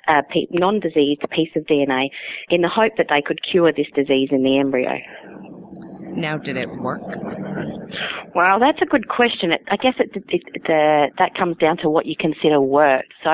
uh, 0.08 0.22
non-diseased 0.52 1.22
piece 1.32 1.50
of 1.56 1.64
DNA 1.64 2.10
in 2.50 2.62
the 2.62 2.70
hope 2.70 2.94
that 2.98 3.08
they 3.14 3.22
could 3.22 3.40
cure 3.44 3.72
this 3.72 3.88
disease 3.96 4.30
in 4.32 4.44
the 4.44 4.60
embryo. 4.60 4.98
Now, 6.16 6.38
did 6.38 6.58
it 6.58 6.70
work? 6.70 7.02
Well, 8.36 8.60
that's 8.60 8.82
a 8.82 8.86
good 8.86 9.08
question. 9.08 9.52
It, 9.52 9.64
I 9.70 9.78
guess 9.78 9.94
it, 10.00 10.12
it, 10.14 10.42
the, 10.66 11.08
that 11.18 11.36
comes 11.36 11.58
down 11.58 11.78
to 11.78 11.90
what 11.90 12.06
you 12.06 12.16
consider 12.20 12.62
work. 12.62 13.06
So 13.24 13.32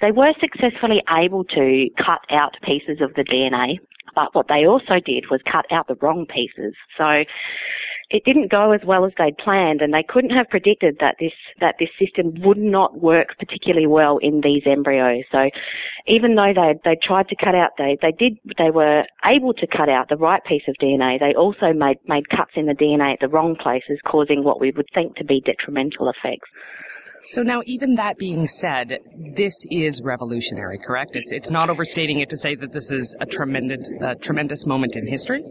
they 0.00 0.10
were 0.10 0.32
successfully 0.40 1.02
able 1.10 1.44
to 1.44 1.88
cut 1.98 2.20
out 2.30 2.56
pieces 2.62 3.00
of 3.00 3.14
the 3.14 3.24
DNA, 3.24 3.78
but 4.14 4.34
what 4.34 4.46
they 4.48 4.66
also 4.66 5.00
did 5.04 5.26
was 5.30 5.40
cut 5.50 5.66
out 5.70 5.88
the 5.88 5.96
wrong 6.00 6.26
pieces. 6.26 6.74
So 6.96 7.14
it 8.10 8.24
didn't 8.24 8.50
go 8.50 8.72
as 8.72 8.80
well 8.86 9.04
as 9.04 9.12
they'd 9.18 9.36
planned, 9.38 9.80
and 9.80 9.92
they 9.92 10.04
couldn't 10.06 10.30
have 10.30 10.48
predicted 10.48 10.98
that 11.00 11.16
this 11.18 11.32
that 11.60 11.76
this 11.78 11.88
system 11.98 12.34
would 12.42 12.58
not 12.58 13.00
work 13.00 13.36
particularly 13.38 13.86
well 13.86 14.18
in 14.18 14.40
these 14.42 14.62
embryos. 14.66 15.24
So, 15.32 15.50
even 16.06 16.34
though 16.34 16.52
they 16.54 16.74
they 16.84 16.96
tried 17.02 17.28
to 17.28 17.36
cut 17.36 17.54
out, 17.54 17.70
they 17.78 17.96
they 18.02 18.12
did 18.12 18.38
they 18.58 18.70
were 18.70 19.04
able 19.26 19.54
to 19.54 19.66
cut 19.66 19.88
out 19.88 20.08
the 20.08 20.16
right 20.16 20.42
piece 20.44 20.64
of 20.68 20.74
DNA. 20.82 21.18
They 21.18 21.34
also 21.34 21.72
made 21.72 21.98
made 22.06 22.28
cuts 22.28 22.52
in 22.56 22.66
the 22.66 22.74
DNA 22.74 23.14
at 23.14 23.20
the 23.20 23.28
wrong 23.28 23.56
places, 23.56 23.98
causing 24.04 24.44
what 24.44 24.60
we 24.60 24.70
would 24.70 24.88
think 24.94 25.16
to 25.16 25.24
be 25.24 25.40
detrimental 25.40 26.08
effects. 26.10 26.48
So 27.26 27.42
now, 27.42 27.62
even 27.64 27.94
that 27.94 28.18
being 28.18 28.46
said, 28.46 28.98
this 29.34 29.66
is 29.70 30.02
revolutionary, 30.04 30.78
correct? 30.78 31.16
It's 31.16 31.32
it's 31.32 31.50
not 31.50 31.70
overstating 31.70 32.20
it 32.20 32.28
to 32.30 32.36
say 32.36 32.54
that 32.54 32.72
this 32.72 32.90
is 32.90 33.16
a 33.18 33.24
tremendous 33.24 33.90
tremendous 34.20 34.66
moment 34.66 34.94
in 34.94 35.06
history. 35.06 35.42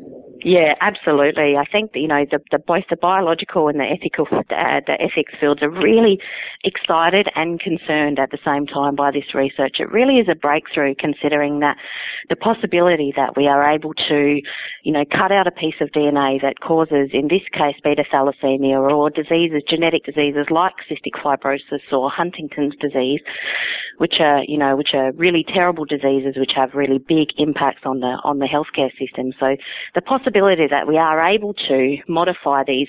Yeah, 0.44 0.74
absolutely. 0.82 1.56
I 1.56 1.64
think 1.72 1.92
you 1.96 2.08
know 2.08 2.26
the, 2.30 2.40
the 2.52 2.60
both 2.60 2.84
the 2.90 2.98
biological 2.98 3.70
and 3.70 3.80
the 3.80 3.86
ethical 3.86 4.28
uh, 4.30 4.82
the 4.86 4.98
ethics 5.00 5.32
fields 5.40 5.64
are 5.64 5.70
really 5.70 6.20
excited 6.66 7.30
and 7.36 7.62
concerned 7.62 8.20
at 8.20 8.32
the 8.32 8.40
same 8.46 8.68
time 8.68 8.96
by 8.96 9.12
this 9.12 9.34
research. 9.34 9.78
It 9.80 9.90
really 9.90 10.16
is 10.20 10.28
a 10.30 10.36
breakthrough, 10.36 10.96
considering 11.00 11.62
that 11.62 11.78
the 12.30 12.36
possibility 12.36 13.14
that 13.16 13.38
we 13.38 13.48
are 13.48 13.74
able 13.74 13.94
to, 13.94 14.42
you 14.84 14.92
know, 14.92 15.06
cut 15.06 15.32
out 15.32 15.48
a 15.48 15.52
piece 15.52 15.80
of 15.80 15.90
DNA 15.92 16.42
that 16.42 16.60
causes, 16.60 17.12
in 17.14 17.30
this 17.30 17.48
case, 17.54 17.80
beta 17.82 18.04
thalassemia 18.12 18.84
or 18.84 19.10
diseases, 19.10 19.64
genetic 19.70 20.04
diseases 20.04 20.48
like 20.50 20.74
cystic 20.92 21.16
fibrosis 21.24 21.88
or 21.94 22.12
Huntington's 22.12 22.76
disease, 22.82 23.22
which 23.98 24.16
are 24.20 24.44
you 24.46 24.58
know 24.58 24.76
which 24.76 24.92
are 24.94 25.14
really 25.14 25.46
terrible 25.48 25.86
diseases 25.86 26.36
which 26.36 26.52
have 26.54 26.72
really 26.74 26.98
big 26.98 27.30
impacts 27.38 27.84
on 27.86 28.02
the 28.02 28.20
on 28.26 28.40
the 28.40 28.48
healthcare 28.48 28.92
system. 29.00 29.32
So 29.40 29.56
the 29.96 30.02
possibility 30.02 30.33
possibility 30.34 30.68
that 30.70 30.88
we 30.88 30.98
are 30.98 31.20
able 31.22 31.54
to 31.54 31.98
modify 32.08 32.64
these 32.66 32.88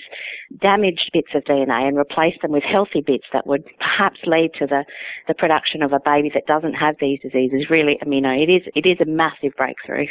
damaged 0.61 1.09
bits 1.13 1.29
of 1.35 1.43
DNA 1.43 1.87
and 1.87 1.97
replace 1.97 2.35
them 2.41 2.51
with 2.51 2.63
healthy 2.63 3.01
bits 3.01 3.25
that 3.33 3.47
would 3.47 3.63
perhaps 3.79 4.19
lead 4.25 4.51
to 4.59 4.65
the, 4.65 4.83
the 5.27 5.33
production 5.33 5.81
of 5.81 5.93
a 5.93 5.99
baby 6.03 6.31
that 6.33 6.45
doesn't 6.47 6.73
have 6.73 6.95
these 6.99 7.19
diseases 7.21 7.69
really, 7.69 7.97
I 8.01 8.05
mean, 8.05 8.25
it 8.25 8.49
is, 8.49 8.63
it 8.75 8.85
is 8.85 8.97
a 9.01 9.09
massive 9.09 9.53
breakthrough. 9.57 10.07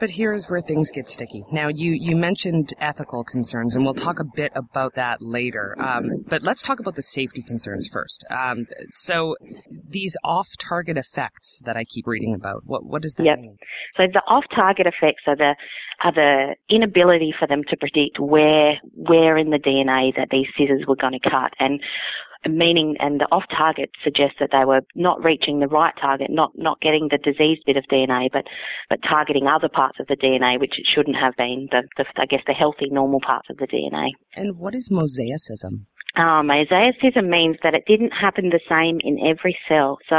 But 0.00 0.10
here's 0.10 0.46
where 0.46 0.60
things 0.60 0.90
get 0.92 1.08
sticky. 1.08 1.42
Now, 1.50 1.68
you, 1.68 1.92
you 1.92 2.14
mentioned 2.14 2.72
ethical 2.78 3.24
concerns, 3.24 3.74
and 3.74 3.84
we'll 3.84 3.94
talk 3.94 4.20
a 4.20 4.24
bit 4.24 4.52
about 4.54 4.94
that 4.94 5.20
later. 5.20 5.74
Um, 5.78 6.24
but 6.28 6.42
let's 6.42 6.62
talk 6.62 6.78
about 6.78 6.94
the 6.94 7.02
safety 7.02 7.42
concerns 7.42 7.88
first. 7.88 8.24
Um, 8.30 8.66
so, 8.90 9.34
these 9.88 10.16
off-target 10.22 10.96
effects 10.96 11.60
that 11.64 11.76
I 11.76 11.84
keep 11.84 12.06
reading 12.06 12.34
about, 12.34 12.62
what 12.64 12.84
what 12.84 13.02
does 13.02 13.14
that 13.14 13.24
yep. 13.24 13.38
mean? 13.38 13.56
So, 13.96 14.04
the 14.12 14.22
off-target 14.28 14.86
effects 14.86 15.22
are 15.26 15.36
the 15.36 15.56
are 16.04 16.12
the 16.12 16.54
inability 16.70 17.34
for 17.36 17.48
them 17.48 17.62
to 17.68 17.76
predict 17.76 18.20
where 18.20 18.74
where 18.94 19.36
in 19.36 19.50
the 19.50 19.58
DNA 19.58 20.14
that 20.16 20.28
these 20.30 20.46
scissors 20.56 20.84
were 20.86 20.96
going 20.96 21.18
to 21.20 21.30
cut, 21.30 21.52
and 21.58 21.80
meaning 22.46 22.96
and 23.00 23.20
the 23.20 23.26
off 23.32 23.44
target 23.56 23.90
suggests 24.04 24.36
that 24.40 24.50
they 24.52 24.64
were 24.64 24.80
not 24.94 25.22
reaching 25.22 25.60
the 25.60 25.66
right 25.66 25.94
target, 26.00 26.30
not 26.30 26.52
not 26.56 26.80
getting 26.80 27.08
the 27.10 27.18
diseased 27.18 27.62
bit 27.66 27.76
of 27.76 27.84
DNA, 27.90 28.28
but 28.32 28.44
but 28.88 29.00
targeting 29.02 29.46
other 29.46 29.68
parts 29.68 29.98
of 30.00 30.06
the 30.06 30.16
DNA 30.16 30.60
which 30.60 30.78
it 30.78 30.86
shouldn't 30.86 31.16
have 31.16 31.34
been. 31.36 31.68
The, 31.70 31.82
the 31.96 32.04
I 32.16 32.26
guess 32.26 32.42
the 32.46 32.52
healthy 32.52 32.88
normal 32.90 33.20
parts 33.20 33.48
of 33.50 33.56
the 33.56 33.66
DNA. 33.66 34.10
And 34.36 34.58
what 34.58 34.74
is 34.74 34.88
mosaicism? 34.90 35.86
Um, 36.18 36.50
mosaicism 36.50 37.28
means 37.28 37.56
that 37.62 37.74
it 37.74 37.84
didn't 37.86 38.10
happen 38.10 38.50
the 38.50 38.60
same 38.68 38.98
in 39.04 39.18
every 39.24 39.56
cell. 39.68 39.98
So 40.08 40.16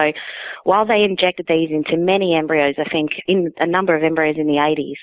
while 0.63 0.87
they 0.87 1.03
injected 1.03 1.47
these 1.49 1.69
into 1.71 1.97
many 1.97 2.35
embryos, 2.35 2.75
I 2.79 2.89
think 2.89 3.11
in 3.27 3.51
a 3.57 3.67
number 3.67 3.95
of 3.95 4.03
embryos 4.03 4.37
in 4.37 4.47
the 4.47 4.63
80s, 4.63 4.95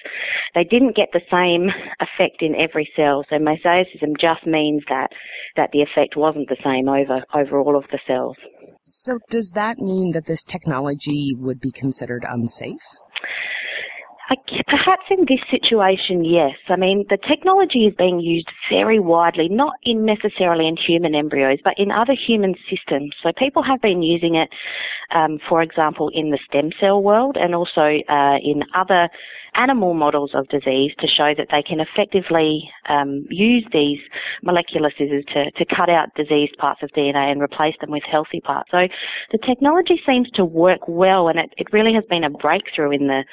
they 0.55 0.64
didn't 0.64 0.97
get 0.97 1.11
the 1.12 1.20
same 1.30 1.68
effect 2.01 2.40
in 2.40 2.55
every 2.57 2.88
cell. 2.97 3.24
So 3.28 3.36
mosaicism 3.36 4.16
just 4.18 4.47
means 4.47 4.82
that, 4.88 5.09
that 5.57 5.70
the 5.72 5.82
effect 5.82 6.16
wasn't 6.16 6.49
the 6.49 6.57
same 6.64 6.88
over, 6.88 7.24
over 7.34 7.61
all 7.61 7.76
of 7.76 7.84
the 7.92 8.01
cells. 8.07 8.36
So 8.80 9.18
does 9.28 9.51
that 9.55 9.78
mean 9.78 10.12
that 10.12 10.26
this 10.26 10.44
technology 10.44 11.34
would 11.36 11.61
be 11.61 11.72
considered 11.72 12.24
unsafe? 12.26 12.72
Perhaps 14.68 15.07
in 15.11 15.26
this 15.28 15.40
situation, 15.51 16.24
yes. 16.24 16.55
I 16.68 16.76
mean, 16.76 17.05
the 17.11 17.16
technology 17.16 17.86
is 17.86 17.94
being 17.94 18.20
used 18.20 18.49
very 18.70 19.01
widely, 19.01 19.49
not 19.49 19.74
in 19.82 20.05
necessarily 20.05 20.68
in 20.68 20.76
human 20.76 21.14
embryos, 21.16 21.59
but 21.64 21.74
in 21.78 21.90
other 21.90 22.14
human 22.14 22.55
systems. 22.70 23.12
So 23.22 23.32
people 23.36 23.62
have 23.64 23.80
been 23.80 24.03
using 24.03 24.36
it, 24.36 24.51
um, 25.12 25.40
for 25.49 25.62
example, 25.62 26.11
in 26.14 26.30
the 26.30 26.38
stem 26.49 26.70
cell 26.78 27.03
world 27.03 27.36
and 27.36 27.55
also 27.55 27.99
uh, 28.09 28.36
in 28.42 28.62
other 28.74 29.09
animal 29.57 29.94
models 29.94 30.30
of 30.34 30.48
disease 30.48 30.92
to 30.98 31.07
show 31.07 31.32
that 31.36 31.48
they 31.50 31.62
can 31.62 31.80
effectively 31.80 32.68
um, 32.88 33.26
use 33.30 33.66
these 33.72 33.98
molecular 34.42 34.90
scissors 34.96 35.24
to, 35.32 35.50
to 35.52 35.64
cut 35.74 35.88
out 35.88 36.09
diseased 36.14 36.57
parts 36.59 36.82
of 36.82 36.90
DNA 36.90 37.32
and 37.32 37.40
replace 37.40 37.74
them 37.80 37.90
with 37.90 38.02
healthy 38.11 38.40
parts. 38.40 38.70
So 38.70 38.80
the 39.32 39.38
technology 39.38 40.00
seems 40.07 40.30
to 40.32 40.44
work 40.44 40.80
well 40.88 41.28
and 41.28 41.38
it, 41.38 41.50
it 41.57 41.66
really 41.72 41.94
has 41.94 42.04
been 42.09 42.24
a 42.24 42.30
breakthrough 42.30 42.92
in 42.92 43.07
the 43.07 43.24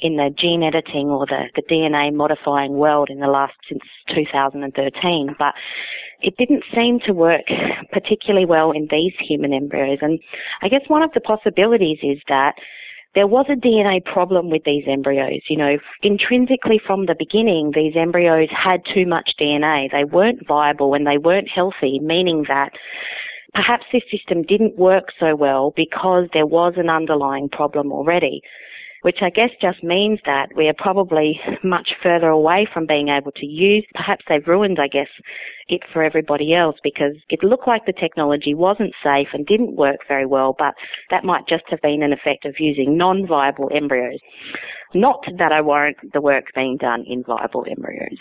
in 0.00 0.16
the 0.16 0.30
gene 0.38 0.62
editing 0.62 1.08
or 1.08 1.26
the, 1.26 1.44
the 1.54 1.62
DNA 1.62 2.12
modifying 2.12 2.72
world 2.72 3.08
in 3.10 3.20
the 3.20 3.26
last 3.26 3.54
since 3.68 3.82
2013. 4.14 5.36
But 5.38 5.54
it 6.20 6.36
didn't 6.38 6.64
seem 6.74 7.00
to 7.06 7.12
work 7.12 7.46
particularly 7.92 8.46
well 8.46 8.72
in 8.72 8.88
these 8.90 9.12
human 9.28 9.52
embryos. 9.52 9.98
And 10.00 10.18
I 10.62 10.68
guess 10.68 10.82
one 10.88 11.02
of 11.02 11.10
the 11.12 11.20
possibilities 11.20 11.98
is 12.02 12.18
that 12.28 12.54
there 13.14 13.26
was 13.26 13.46
a 13.48 13.54
DNA 13.54 14.04
problem 14.04 14.50
with 14.50 14.64
these 14.64 14.84
embryos. 14.86 15.40
You 15.48 15.56
know, 15.56 15.78
intrinsically 16.02 16.80
from 16.84 17.06
the 17.06 17.16
beginning, 17.18 17.72
these 17.74 17.94
embryos 17.96 18.48
had 18.50 18.82
too 18.92 19.06
much 19.06 19.32
DNA. 19.40 19.90
They 19.90 20.04
weren't 20.04 20.46
viable 20.46 20.94
and 20.94 21.06
they 21.06 21.18
weren't 21.18 21.48
healthy, 21.48 21.98
meaning 22.00 22.44
that 22.48 22.72
perhaps 23.54 23.84
this 23.92 24.02
system 24.10 24.42
didn't 24.42 24.76
work 24.76 25.06
so 25.18 25.34
well 25.34 25.72
because 25.74 26.28
there 26.34 26.46
was 26.46 26.74
an 26.76 26.90
underlying 26.90 27.48
problem 27.48 27.90
already 27.90 28.42
which 29.06 29.18
I 29.22 29.30
guess 29.30 29.50
just 29.62 29.84
means 29.84 30.18
that 30.26 30.48
we 30.56 30.66
are 30.66 30.74
probably 30.76 31.38
much 31.62 31.90
further 32.02 32.26
away 32.26 32.66
from 32.74 32.86
being 32.86 33.06
able 33.08 33.30
to 33.30 33.46
use. 33.46 33.86
Perhaps 33.94 34.24
they've 34.28 34.44
ruined, 34.44 34.78
I 34.80 34.88
guess, 34.88 35.06
it 35.68 35.82
for 35.92 36.02
everybody 36.02 36.52
else 36.52 36.74
because 36.82 37.14
it 37.28 37.44
looked 37.44 37.68
like 37.68 37.86
the 37.86 37.92
technology 37.92 38.52
wasn't 38.52 38.92
safe 39.04 39.28
and 39.32 39.46
didn't 39.46 39.76
work 39.76 40.00
very 40.08 40.26
well, 40.26 40.56
but 40.58 40.74
that 41.12 41.22
might 41.22 41.46
just 41.48 41.62
have 41.70 41.80
been 41.82 42.02
an 42.02 42.12
effect 42.12 42.46
of 42.46 42.56
using 42.58 42.98
non-viable 42.98 43.70
embryos. 43.72 44.18
Not 44.92 45.20
that 45.38 45.52
I 45.52 45.60
warrant 45.60 45.98
the 46.12 46.20
work 46.20 46.46
being 46.56 46.76
done 46.76 47.04
in 47.06 47.22
viable 47.22 47.64
embryos. 47.70 48.18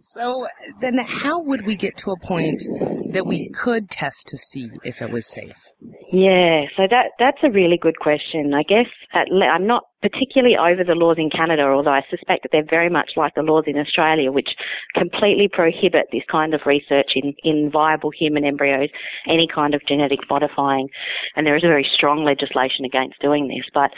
so 0.00 0.46
then 0.82 0.98
how 0.98 1.40
would 1.40 1.64
we 1.64 1.76
get 1.76 1.96
to 1.98 2.10
a 2.10 2.18
point 2.18 2.62
that 3.10 3.24
we 3.24 3.48
could 3.48 3.88
test 3.88 4.28
to 4.28 4.36
see 4.36 4.68
if 4.84 5.00
it 5.00 5.10
was 5.10 5.26
safe? 5.26 5.68
Yeah, 6.12 6.64
so 6.76 6.88
that 6.90 7.12
that's 7.20 7.38
a 7.44 7.50
really 7.50 7.78
good 7.78 8.00
question. 8.00 8.52
I 8.52 8.64
guess 8.64 8.86
at, 9.12 9.28
I'm 9.30 9.66
not 9.66 9.84
particularly 10.02 10.56
over 10.56 10.82
the 10.82 10.96
laws 10.96 11.18
in 11.18 11.30
Canada, 11.30 11.62
although 11.62 11.92
I 11.92 12.02
suspect 12.10 12.42
that 12.42 12.48
they're 12.50 12.66
very 12.68 12.90
much 12.90 13.12
like 13.16 13.34
the 13.36 13.42
laws 13.42 13.64
in 13.68 13.78
Australia, 13.78 14.32
which 14.32 14.48
completely 14.96 15.46
prohibit 15.46 16.06
this 16.10 16.24
kind 16.28 16.52
of 16.52 16.62
research 16.66 17.12
in, 17.14 17.34
in 17.44 17.70
viable 17.70 18.10
human 18.10 18.44
embryos, 18.44 18.88
any 19.28 19.46
kind 19.46 19.72
of 19.72 19.82
genetic 19.86 20.20
modifying. 20.28 20.88
And 21.36 21.46
there 21.46 21.56
is 21.56 21.62
a 21.62 21.68
very 21.68 21.88
strong 21.94 22.24
legislation 22.24 22.84
against 22.84 23.20
doing 23.20 23.46
this. 23.46 23.66
But 23.72 23.92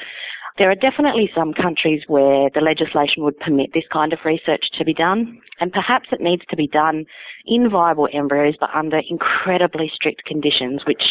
there 0.58 0.70
are 0.70 0.74
definitely 0.74 1.30
some 1.34 1.52
countries 1.54 2.02
where 2.08 2.50
the 2.54 2.60
legislation 2.60 3.24
would 3.24 3.38
permit 3.38 3.70
this 3.72 3.84
kind 3.92 4.12
of 4.12 4.18
research 4.24 4.64
to 4.78 4.84
be 4.84 4.92
done, 4.92 5.40
and 5.60 5.72
perhaps 5.72 6.08
it 6.12 6.20
needs 6.20 6.42
to 6.50 6.56
be 6.56 6.66
done 6.66 7.04
in 7.46 7.70
viable 7.70 8.08
embryos, 8.12 8.54
but 8.60 8.70
under 8.74 9.00
incredibly 9.08 9.90
strict 9.94 10.24
conditions, 10.24 10.82
which 10.86 11.02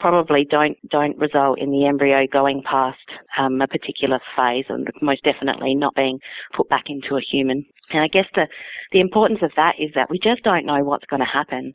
probably 0.00 0.44
don't 0.48 0.76
don't 0.90 1.16
result 1.18 1.58
in 1.60 1.70
the 1.70 1.86
embryo 1.86 2.26
going 2.26 2.62
past 2.62 2.98
um, 3.38 3.60
a 3.60 3.68
particular 3.68 4.18
phase, 4.36 4.64
and 4.68 4.88
most 5.00 5.22
definitely 5.22 5.74
not 5.74 5.94
being 5.94 6.18
put 6.56 6.68
back 6.68 6.84
into 6.86 7.16
a 7.16 7.20
human. 7.20 7.64
And 7.92 8.02
I 8.02 8.08
guess 8.08 8.26
the 8.34 8.48
the 8.92 9.00
importance 9.00 9.40
of 9.42 9.52
that 9.56 9.74
is 9.78 9.90
that 9.94 10.10
we 10.10 10.18
just 10.18 10.42
don't 10.42 10.66
know 10.66 10.82
what's 10.82 11.06
going 11.06 11.20
to 11.20 11.26
happen. 11.26 11.72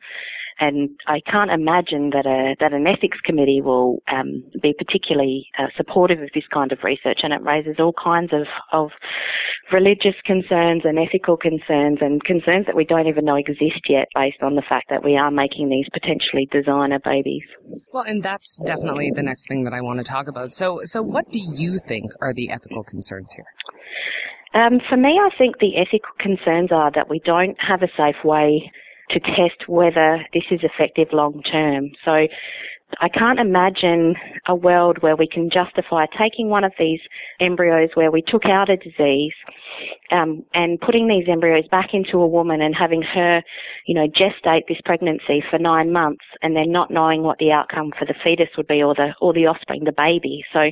And 0.58 0.90
I 1.06 1.20
can't 1.20 1.50
imagine 1.50 2.10
that 2.10 2.24
a 2.24 2.56
that 2.60 2.72
an 2.72 2.86
ethics 2.86 3.18
committee 3.24 3.60
will 3.60 4.02
um, 4.10 4.42
be 4.62 4.72
particularly 4.72 5.48
uh, 5.58 5.66
supportive 5.76 6.20
of 6.22 6.30
this 6.34 6.48
kind 6.52 6.72
of 6.72 6.78
research, 6.82 7.20
and 7.22 7.32
it 7.32 7.42
raises 7.42 7.76
all 7.78 7.92
kinds 7.92 8.32
of 8.32 8.46
of 8.72 8.90
religious 9.72 10.14
concerns 10.24 10.82
and 10.84 10.98
ethical 10.98 11.36
concerns 11.36 11.98
and 12.00 12.24
concerns 12.24 12.64
that 12.66 12.76
we 12.76 12.84
don't 12.84 13.06
even 13.06 13.24
know 13.24 13.36
exist 13.36 13.84
yet, 13.88 14.08
based 14.14 14.42
on 14.42 14.54
the 14.54 14.62
fact 14.68 14.88
that 14.88 15.04
we 15.04 15.16
are 15.16 15.30
making 15.30 15.68
these 15.68 15.86
potentially 15.92 16.48
designer 16.50 17.00
babies. 17.04 17.42
Well, 17.92 18.04
and 18.04 18.22
that's 18.22 18.60
definitely 18.64 19.10
the 19.14 19.22
next 19.22 19.48
thing 19.48 19.64
that 19.64 19.74
I 19.74 19.80
want 19.80 19.98
to 19.98 20.04
talk 20.04 20.28
about. 20.28 20.54
So, 20.54 20.80
so 20.84 21.02
what 21.02 21.30
do 21.30 21.40
you 21.40 21.78
think 21.86 22.12
are 22.20 22.32
the 22.32 22.50
ethical 22.50 22.84
concerns 22.84 23.34
here? 23.34 23.46
Um, 24.54 24.80
for 24.88 24.96
me, 24.96 25.10
I 25.20 25.28
think 25.36 25.58
the 25.58 25.76
ethical 25.76 26.14
concerns 26.18 26.72
are 26.72 26.90
that 26.94 27.10
we 27.10 27.20
don't 27.24 27.56
have 27.60 27.82
a 27.82 27.88
safe 27.96 28.24
way 28.24 28.70
to 29.10 29.20
test 29.20 29.68
whether 29.68 30.24
this 30.32 30.44
is 30.50 30.60
effective 30.62 31.08
long 31.12 31.42
term. 31.42 31.90
So 32.04 32.26
I 33.00 33.08
can't 33.08 33.40
imagine 33.40 34.14
a 34.46 34.54
world 34.54 34.98
where 35.00 35.16
we 35.16 35.26
can 35.26 35.50
justify 35.50 36.06
taking 36.20 36.48
one 36.48 36.62
of 36.62 36.72
these 36.78 37.00
embryos 37.40 37.90
where 37.94 38.12
we 38.12 38.22
took 38.22 38.46
out 38.46 38.70
a 38.70 38.76
disease 38.76 39.32
um, 40.12 40.44
and 40.54 40.80
putting 40.80 41.08
these 41.08 41.28
embryos 41.28 41.66
back 41.68 41.90
into 41.92 42.18
a 42.18 42.26
woman 42.26 42.62
and 42.62 42.74
having 42.76 43.02
her, 43.02 43.42
you 43.86 43.94
know, 43.94 44.06
gestate 44.06 44.62
this 44.68 44.80
pregnancy 44.84 45.42
for 45.50 45.58
nine 45.58 45.92
months 45.92 46.24
and 46.42 46.54
then 46.54 46.70
not 46.70 46.90
knowing 46.90 47.22
what 47.22 47.38
the 47.38 47.50
outcome 47.50 47.90
for 47.98 48.04
the 48.04 48.14
fetus 48.24 48.48
would 48.56 48.68
be 48.68 48.82
or 48.82 48.94
the 48.94 49.12
or 49.20 49.32
the 49.32 49.46
offspring, 49.46 49.82
the 49.84 49.92
baby. 49.92 50.44
So 50.52 50.70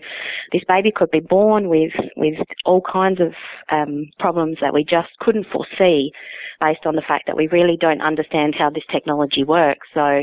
this 0.53 0.63
baby 0.69 0.93
could 0.95 1.11
be 1.11 1.21
born 1.21 1.69
with 1.69 1.93
with 2.17 2.39
all 2.65 2.81
kinds 2.81 3.21
of 3.21 3.33
um, 3.73 4.11
problems 4.21 4.59
that 4.61 4.73
we 4.73 4.85
just 4.85 5.11
couldn't 5.19 5.47
foresee 5.53 6.13
based 6.61 6.87
on 6.87 6.95
the 6.95 7.03
fact 7.07 7.27
that 7.27 7.37
we 7.37 7.49
really 7.49 7.77
don't 7.79 8.01
understand 8.01 8.55
how 8.57 8.71
this 8.71 8.85
technology 8.91 9.43
works. 9.43 9.89
So 9.93 10.23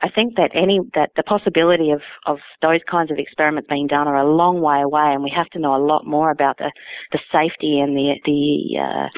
I 0.00 0.08
think 0.10 0.36
that 0.36 0.50
any 0.54 0.80
that 0.94 1.10
the 1.16 1.22
possibility 1.22 1.90
of 1.90 2.02
of 2.26 2.38
those 2.62 2.80
kinds 2.88 3.10
of 3.10 3.18
experiments 3.18 3.68
being 3.68 3.86
done 3.86 4.06
are 4.06 4.16
a 4.16 4.30
long 4.30 4.60
way 4.60 4.80
away, 4.80 5.12
and 5.12 5.22
we 5.22 5.32
have 5.34 5.48
to 5.50 5.58
know 5.58 5.74
a 5.74 5.84
lot 5.84 6.06
more 6.06 6.30
about 6.30 6.58
the 6.58 6.70
the 7.12 7.18
safety 7.32 7.80
and 7.80 7.96
the 7.96 8.14
the 8.24 8.78
uh, 8.78 9.08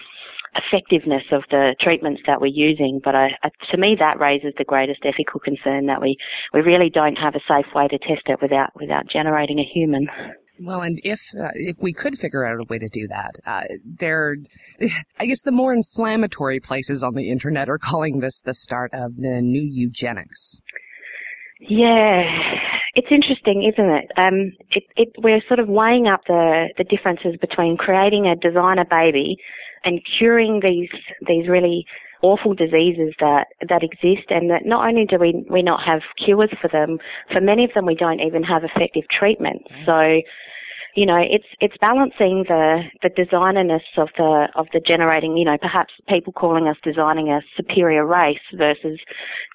effectiveness 0.56 1.24
of 1.32 1.42
the 1.50 1.74
treatments 1.80 2.22
that 2.26 2.40
we're 2.40 2.46
using. 2.46 3.00
But 3.02 3.14
I, 3.14 3.28
I, 3.42 3.50
to 3.70 3.76
me, 3.76 3.96
that 3.98 4.18
raises 4.18 4.52
the 4.56 4.64
greatest 4.64 5.00
ethical 5.04 5.40
concern 5.40 5.86
that 5.86 6.00
we 6.00 6.16
we 6.52 6.60
really 6.60 6.90
don't 6.90 7.16
have 7.16 7.34
a 7.34 7.40
safe 7.46 7.66
way 7.74 7.88
to 7.88 7.98
test 7.98 8.22
it 8.26 8.40
without 8.40 8.70
without 8.74 9.06
generating 9.06 9.58
a 9.58 9.64
human. 9.64 10.08
Well, 10.62 10.82
and 10.82 11.00
if 11.04 11.20
uh, 11.34 11.48
if 11.54 11.76
we 11.80 11.92
could 11.92 12.18
figure 12.18 12.44
out 12.44 12.60
a 12.60 12.64
way 12.68 12.78
to 12.78 12.88
do 12.88 13.08
that, 13.08 13.32
uh, 13.46 13.62
there, 13.84 14.36
I 15.18 15.26
guess 15.26 15.40
the 15.42 15.52
more 15.52 15.72
inflammatory 15.72 16.60
places 16.60 17.02
on 17.02 17.14
the 17.14 17.30
internet 17.30 17.68
are 17.70 17.78
calling 17.78 18.20
this 18.20 18.42
the 18.42 18.54
start 18.54 18.90
of 18.92 19.16
the 19.16 19.40
new 19.40 19.62
eugenics. 19.62 20.60
Yeah, 21.60 22.24
it's 22.94 23.08
interesting, 23.10 23.70
isn't 23.72 23.90
it? 23.90 24.10
Um, 24.18 24.52
it, 24.70 24.84
it? 24.96 25.08
We're 25.18 25.42
sort 25.48 25.60
of 25.60 25.68
weighing 25.68 26.06
up 26.06 26.22
the 26.26 26.68
the 26.76 26.84
differences 26.84 27.36
between 27.40 27.78
creating 27.78 28.26
a 28.26 28.36
designer 28.36 28.84
baby 28.84 29.36
and 29.84 30.00
curing 30.18 30.60
these 30.66 30.90
these 31.26 31.48
really 31.48 31.86
awful 32.22 32.54
diseases 32.54 33.14
that 33.20 33.46
that 33.66 33.82
exist, 33.82 34.28
and 34.28 34.50
that 34.50 34.66
not 34.66 34.86
only 34.86 35.06
do 35.06 35.16
we 35.18 35.42
we 35.48 35.62
not 35.62 35.80
have 35.86 36.02
cures 36.22 36.50
for 36.60 36.68
them, 36.68 36.98
for 37.32 37.40
many 37.40 37.64
of 37.64 37.70
them 37.74 37.86
we 37.86 37.94
don't 37.94 38.20
even 38.20 38.42
have 38.42 38.62
effective 38.62 39.04
treatment. 39.10 39.62
So 39.86 40.02
you 40.96 41.06
know, 41.06 41.18
it's 41.18 41.46
it's 41.60 41.76
balancing 41.80 42.44
the 42.48 42.82
the 43.02 43.10
designerness 43.10 43.82
of 43.96 44.08
the 44.16 44.48
of 44.56 44.66
the 44.72 44.80
generating, 44.80 45.36
you 45.36 45.44
know, 45.44 45.56
perhaps 45.60 45.92
people 46.08 46.32
calling 46.32 46.66
us 46.66 46.76
designing 46.82 47.28
a 47.28 47.40
superior 47.56 48.06
race 48.06 48.38
versus 48.56 48.98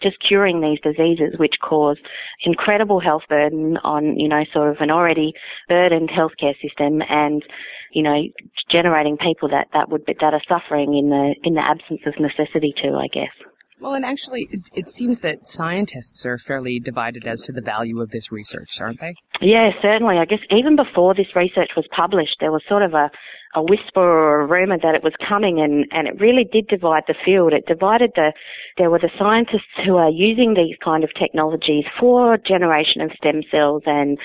just 0.02 0.18
curing 0.28 0.62
these 0.62 0.80
diseases 0.82 1.38
which 1.38 1.56
cause 1.62 1.98
incredible 2.44 3.00
health 3.00 3.24
burden 3.30 3.78
on, 3.84 4.18
you 4.18 4.30
know, 4.30 4.44
sort 4.54 4.70
of 4.70 4.78
an 4.80 4.92
already 4.92 5.34
burdened 5.70 6.10
healthcare 6.10 6.56
system 6.62 7.02
and 7.10 7.44
you 7.92 8.04
know, 8.04 8.22
generating 8.70 9.16
people 9.18 9.48
that, 9.50 9.68
that 9.74 9.90
would 9.90 10.04
that 10.06 10.34
are 10.34 10.42
suffering 10.50 10.98
in 10.98 11.10
the 11.10 11.36
in 11.44 11.54
the 11.54 11.62
absence 11.66 12.02
of 12.06 12.14
necessity 12.20 12.74
to, 12.84 12.90
I 12.90 13.08
guess. 13.08 13.32
Well, 13.80 13.94
and 13.94 14.06
actually, 14.06 14.48
it, 14.52 14.62
it, 14.74 14.90
seems 14.90 15.20
that 15.20 15.46
scientists 15.46 16.26
are 16.26 16.38
fairly 16.38 16.80
divided 16.80 17.28
as 17.28 17.42
to 17.44 17.52
the 17.52 17.62
value 17.62 18.02
of 18.02 18.12
this 18.12 18.32
research, 18.32 18.80
aren't 18.80 19.02
they? 19.02 19.16
Yeah, 19.42 19.68
certainly. 19.82 20.18
I 20.18 20.26
guess 20.26 20.40
even 20.50 20.76
before 20.76 21.14
this 21.14 21.36
research 21.36 21.72
was 21.76 21.86
published, 21.96 22.38
there 22.40 22.52
was 22.52 22.62
sort 22.68 22.84
of 22.84 22.94
a 22.94 23.12
a 23.56 23.62
whisper 23.62 24.02
or 24.02 24.42
a 24.42 24.46
rumor 24.46 24.78
that 24.78 24.96
it 24.96 25.04
was 25.04 25.14
coming 25.28 25.60
and, 25.60 25.86
and 25.92 26.08
it 26.08 26.20
really 26.20 26.44
did 26.44 26.68
divide 26.68 27.04
the 27.08 27.16
field. 27.26 27.54
It 27.54 27.66
divided 27.66 28.12
the, 28.16 28.34
there 28.78 28.90
were 28.90 29.00
the 29.00 29.10
scientists 29.18 29.80
who 29.86 29.96
are 29.96 30.10
using 30.10 30.54
these 30.54 30.76
kind 30.84 31.04
of 31.04 31.10
technologies 31.18 31.86
for 32.00 32.38
generation 32.38 33.02
of 33.02 33.12
stem 33.16 33.42
cells 33.50 33.84
and, 33.86 34.18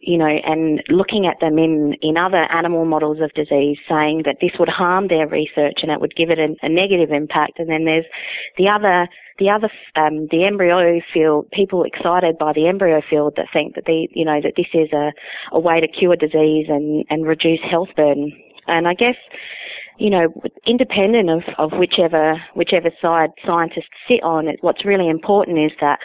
you 0.00 0.16
know, 0.16 0.28
and 0.28 0.82
looking 0.88 1.26
at 1.26 1.40
them 1.40 1.58
in, 1.58 1.96
in 2.02 2.16
other 2.16 2.44
animal 2.50 2.84
models 2.84 3.18
of 3.20 3.32
disease 3.34 3.78
saying 3.88 4.22
that 4.24 4.36
this 4.40 4.52
would 4.58 4.68
harm 4.68 5.08
their 5.08 5.26
research 5.26 5.80
and 5.82 5.90
it 5.90 6.00
would 6.00 6.14
give 6.14 6.30
it 6.30 6.38
a, 6.38 6.54
a 6.62 6.68
negative 6.68 7.10
impact. 7.10 7.58
And 7.58 7.68
then 7.68 7.84
there's 7.84 8.06
the 8.56 8.70
other 8.70 9.08
the 9.38 9.50
other, 9.50 9.70
um, 9.94 10.26
the 10.30 10.44
embryo 10.44 11.00
field, 11.14 11.48
people 11.52 11.84
excited 11.84 12.36
by 12.38 12.52
the 12.52 12.66
embryo 12.66 13.00
field 13.08 13.34
that 13.36 13.46
think 13.52 13.76
that 13.76 13.84
the, 13.84 14.08
you 14.10 14.24
know, 14.24 14.40
that 14.42 14.54
this 14.56 14.66
is 14.74 14.92
a, 14.92 15.12
a 15.52 15.60
way 15.60 15.80
to 15.80 15.86
cure 15.86 16.16
disease 16.16 16.66
and, 16.68 17.04
and 17.08 17.26
reduce 17.26 17.60
health 17.70 17.88
burden. 17.96 18.32
And 18.68 18.86
I 18.86 18.94
guess, 18.94 19.16
you 19.98 20.10
know, 20.10 20.28
independent 20.66 21.30
of, 21.30 21.42
of 21.58 21.78
whichever 21.78 22.34
whichever 22.54 22.90
side 23.02 23.30
scientists 23.44 23.88
sit 24.08 24.22
on, 24.22 24.46
what's 24.60 24.84
really 24.84 25.08
important 25.08 25.58
is 25.58 25.72
that, 25.80 25.98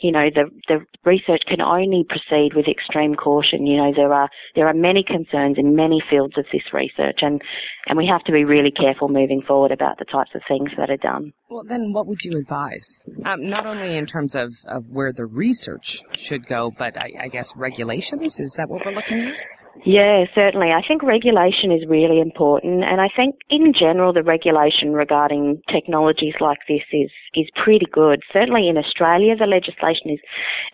you 0.00 0.12
know, 0.12 0.30
the 0.34 0.44
the 0.68 0.78
research 1.04 1.42
can 1.48 1.60
only 1.60 2.04
proceed 2.08 2.50
with 2.54 2.66
extreme 2.68 3.14
caution. 3.14 3.66
You 3.66 3.78
know, 3.78 3.92
there 3.94 4.12
are 4.12 4.28
there 4.54 4.66
are 4.66 4.74
many 4.74 5.02
concerns 5.02 5.56
in 5.58 5.74
many 5.74 6.00
fields 6.08 6.38
of 6.38 6.44
this 6.52 6.62
research, 6.72 7.18
and 7.22 7.42
and 7.86 7.98
we 7.98 8.06
have 8.06 8.22
to 8.24 8.32
be 8.32 8.44
really 8.44 8.70
careful 8.70 9.08
moving 9.08 9.42
forward 9.46 9.72
about 9.72 9.98
the 9.98 10.04
types 10.04 10.30
of 10.34 10.42
things 10.46 10.70
that 10.78 10.90
are 10.90 10.96
done. 10.96 11.32
Well, 11.48 11.64
then, 11.66 11.92
what 11.92 12.06
would 12.06 12.22
you 12.22 12.38
advise? 12.38 13.04
Um, 13.24 13.48
not 13.48 13.66
only 13.66 13.96
in 13.96 14.06
terms 14.06 14.34
of 14.34 14.54
of 14.68 14.84
where 14.88 15.12
the 15.12 15.26
research 15.26 16.02
should 16.14 16.46
go, 16.46 16.70
but 16.70 16.96
I, 16.96 17.10
I 17.20 17.28
guess 17.28 17.54
regulations. 17.56 18.38
Is 18.38 18.54
that 18.58 18.68
what 18.68 18.86
we're 18.86 18.94
looking 18.94 19.20
at? 19.20 19.42
Yeah, 19.84 20.24
certainly. 20.34 20.68
I 20.74 20.82
think 20.86 21.02
regulation 21.02 21.72
is 21.72 21.88
really 21.88 22.20
important, 22.20 22.84
and 22.84 23.00
I 23.00 23.08
think 23.16 23.36
in 23.48 23.72
general 23.72 24.12
the 24.12 24.22
regulation 24.22 24.92
regarding 24.92 25.62
technologies 25.72 26.34
like 26.40 26.58
this 26.68 26.82
is 26.92 27.10
is 27.34 27.46
pretty 27.54 27.86
good. 27.90 28.20
Certainly 28.32 28.68
in 28.68 28.76
Australia, 28.76 29.36
the 29.36 29.46
legislation 29.46 30.10
is 30.10 30.20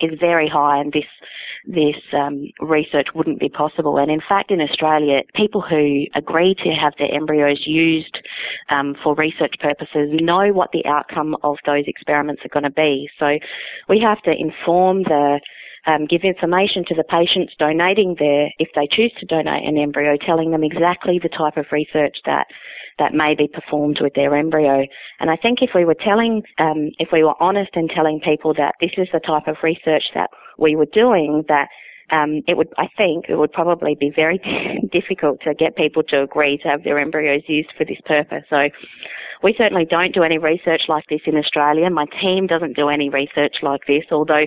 is 0.00 0.18
very 0.18 0.48
high, 0.48 0.80
and 0.80 0.92
this 0.92 1.04
this 1.66 1.96
um, 2.12 2.46
research 2.60 3.08
wouldn't 3.14 3.40
be 3.40 3.48
possible. 3.48 3.98
And 3.98 4.10
in 4.10 4.20
fact, 4.26 4.50
in 4.50 4.60
Australia, 4.60 5.18
people 5.34 5.60
who 5.60 6.04
agree 6.14 6.54
to 6.64 6.70
have 6.70 6.94
their 6.98 7.12
embryos 7.12 7.66
used 7.66 8.18
um, 8.70 8.94
for 9.02 9.14
research 9.14 9.54
purposes 9.60 10.10
know 10.12 10.52
what 10.52 10.70
the 10.72 10.86
outcome 10.86 11.36
of 11.42 11.56
those 11.66 11.84
experiments 11.86 12.42
are 12.44 12.60
going 12.60 12.64
to 12.64 12.70
be. 12.70 13.08
So 13.18 13.38
we 13.88 14.00
have 14.00 14.22
to 14.22 14.32
inform 14.32 15.02
the 15.02 15.40
um, 15.86 16.06
give 16.06 16.22
information 16.22 16.84
to 16.88 16.94
the 16.94 17.04
patients 17.04 17.54
donating 17.58 18.16
their, 18.18 18.50
if 18.58 18.68
they 18.74 18.88
choose 18.90 19.12
to 19.20 19.26
donate 19.26 19.64
an 19.64 19.78
embryo, 19.78 20.16
telling 20.16 20.50
them 20.50 20.64
exactly 20.64 21.20
the 21.22 21.28
type 21.28 21.56
of 21.56 21.66
research 21.70 22.18
that 22.26 22.46
that 22.98 23.12
may 23.12 23.34
be 23.34 23.46
performed 23.46 23.98
with 24.00 24.14
their 24.14 24.34
embryo. 24.34 24.86
And 25.20 25.30
I 25.30 25.36
think 25.36 25.58
if 25.60 25.70
we 25.74 25.84
were 25.84 25.94
telling, 25.94 26.42
um, 26.58 26.90
if 26.98 27.10
we 27.12 27.22
were 27.22 27.34
honest 27.40 27.70
in 27.74 27.88
telling 27.88 28.20
people 28.20 28.54
that 28.54 28.74
this 28.80 28.92
is 28.96 29.08
the 29.12 29.20
type 29.20 29.46
of 29.46 29.56
research 29.62 30.04
that 30.14 30.30
we 30.58 30.76
were 30.76 30.88
doing, 30.90 31.44
that 31.48 31.68
um, 32.10 32.42
it 32.46 32.56
would, 32.56 32.68
I 32.78 32.88
think, 32.96 33.26
it 33.28 33.36
would 33.36 33.52
probably 33.52 33.96
be 33.98 34.12
very 34.16 34.40
difficult 34.92 35.40
to 35.42 35.54
get 35.54 35.76
people 35.76 36.02
to 36.04 36.22
agree 36.22 36.58
to 36.62 36.68
have 36.68 36.84
their 36.84 36.98
embryos 37.00 37.42
used 37.48 37.70
for 37.76 37.84
this 37.84 38.00
purpose. 38.06 38.44
So 38.48 38.62
we 39.42 39.54
certainly 39.58 39.84
don't 39.84 40.14
do 40.14 40.22
any 40.22 40.38
research 40.38 40.82
like 40.88 41.04
this 41.10 41.20
in 41.26 41.36
Australia. 41.36 41.90
My 41.90 42.06
team 42.20 42.46
doesn't 42.46 42.76
do 42.76 42.88
any 42.88 43.10
research 43.10 43.56
like 43.62 43.86
this, 43.86 44.04
although 44.10 44.44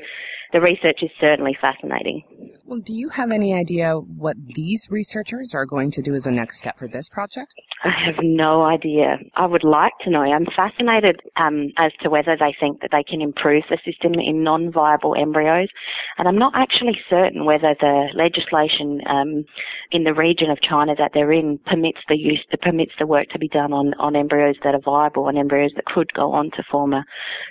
the 0.51 0.61
research 0.61 0.99
is 1.01 1.09
certainly 1.19 1.55
fascinating. 1.59 2.23
Well, 2.65 2.79
do 2.79 2.93
you 2.93 3.09
have 3.09 3.31
any 3.31 3.53
idea 3.53 3.93
what 3.95 4.37
these 4.55 4.87
researchers 4.91 5.53
are 5.55 5.65
going 5.65 5.91
to 5.91 6.01
do 6.01 6.13
as 6.13 6.27
a 6.27 6.31
next 6.31 6.57
step 6.57 6.77
for 6.77 6.87
this 6.87 7.09
project? 7.09 7.55
I 7.83 7.91
have 8.05 8.15
no 8.21 8.63
idea. 8.63 9.17
I 9.35 9.45
would 9.45 9.63
like 9.63 9.93
to 10.03 10.09
know. 10.09 10.21
I'm 10.21 10.45
fascinated 10.55 11.21
um, 11.37 11.69
as 11.77 11.91
to 12.01 12.09
whether 12.09 12.35
they 12.37 12.53
think 12.59 12.81
that 12.81 12.89
they 12.91 13.03
can 13.03 13.21
improve 13.21 13.63
the 13.69 13.77
system 13.85 14.13
in 14.15 14.43
non-viable 14.43 15.15
embryos, 15.15 15.69
and 16.17 16.27
I'm 16.27 16.37
not 16.37 16.53
actually 16.55 16.99
certain 17.09 17.45
whether 17.45 17.75
the 17.79 18.07
legislation 18.13 19.01
um, 19.07 19.45
in 19.91 20.03
the 20.03 20.13
region 20.13 20.51
of 20.51 20.61
China 20.61 20.93
that 20.97 21.11
they're 21.13 21.31
in 21.31 21.59
permits 21.65 21.99
the 22.09 22.17
use, 22.17 22.43
permits 22.61 22.91
the 22.99 23.07
work 23.07 23.29
to 23.29 23.39
be 23.39 23.47
done 23.47 23.71
on, 23.71 23.93
on 23.95 24.15
embryos 24.15 24.57
that 24.63 24.75
are 24.75 24.81
viable 24.83 25.27
and 25.27 25.37
embryos 25.37 25.71
that 25.75 25.85
could 25.85 26.11
go 26.13 26.33
on 26.33 26.51
to 26.51 26.63
form 26.69 26.93
a 26.93 27.05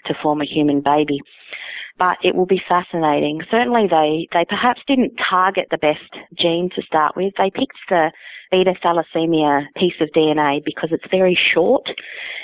to 0.07 0.14
form 0.22 0.40
a 0.40 0.46
human 0.46 0.80
baby 0.80 1.20
but 1.99 2.16
it 2.22 2.34
will 2.34 2.46
be 2.46 2.62
fascinating. 2.68 3.40
Certainly 3.51 3.88
they, 3.90 4.28
they 4.32 4.44
perhaps 4.49 4.80
didn't 4.86 5.18
target 5.28 5.68
the 5.70 5.78
best 5.78 6.11
gene 6.34 6.70
to 6.76 6.82
start 6.82 7.16
with. 7.16 7.34
They 7.36 7.51
picked 7.51 7.78
the 7.88 8.12
beta 8.51 8.74
thalassemia 8.82 9.66
piece 9.76 10.01
of 10.01 10.09
DNA 10.16 10.64
because 10.64 10.90
it's 10.92 11.05
very 11.11 11.38
short 11.55 11.90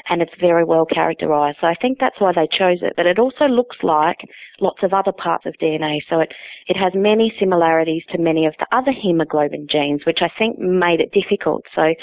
and 0.09 0.21
it's 0.21 0.33
very 0.41 0.65
well 0.65 0.85
characterized. 0.85 1.59
So 1.61 1.67
I 1.67 1.75
think 1.81 1.99
that's 1.99 2.21
why 2.21 2.33
they 2.35 2.49
chose 2.51 2.79
it. 2.83 2.95
But 2.97 3.07
it 3.07 3.19
also 3.19 3.47
looks 3.47 3.77
like 3.83 4.19
lots 4.61 4.83
of 4.83 4.93
other 4.93 5.13
parts 5.13 5.47
of 5.47 5.55
DNA. 5.63 6.01
So 6.11 6.21
it, 6.21 6.33
it 6.67 6.77
has 6.77 6.93
many 6.95 7.33
similarities 7.39 8.03
to 8.11 8.19
many 8.19 8.47
of 8.47 8.55
the 8.59 8.67
other 8.77 8.93
hemoglobin 8.93 9.69
genes, 9.71 10.03
which 10.05 10.19
I 10.21 10.31
think 10.39 10.59
made 10.59 11.01
it 11.01 11.13
difficult. 11.13 11.65
So 11.75 11.95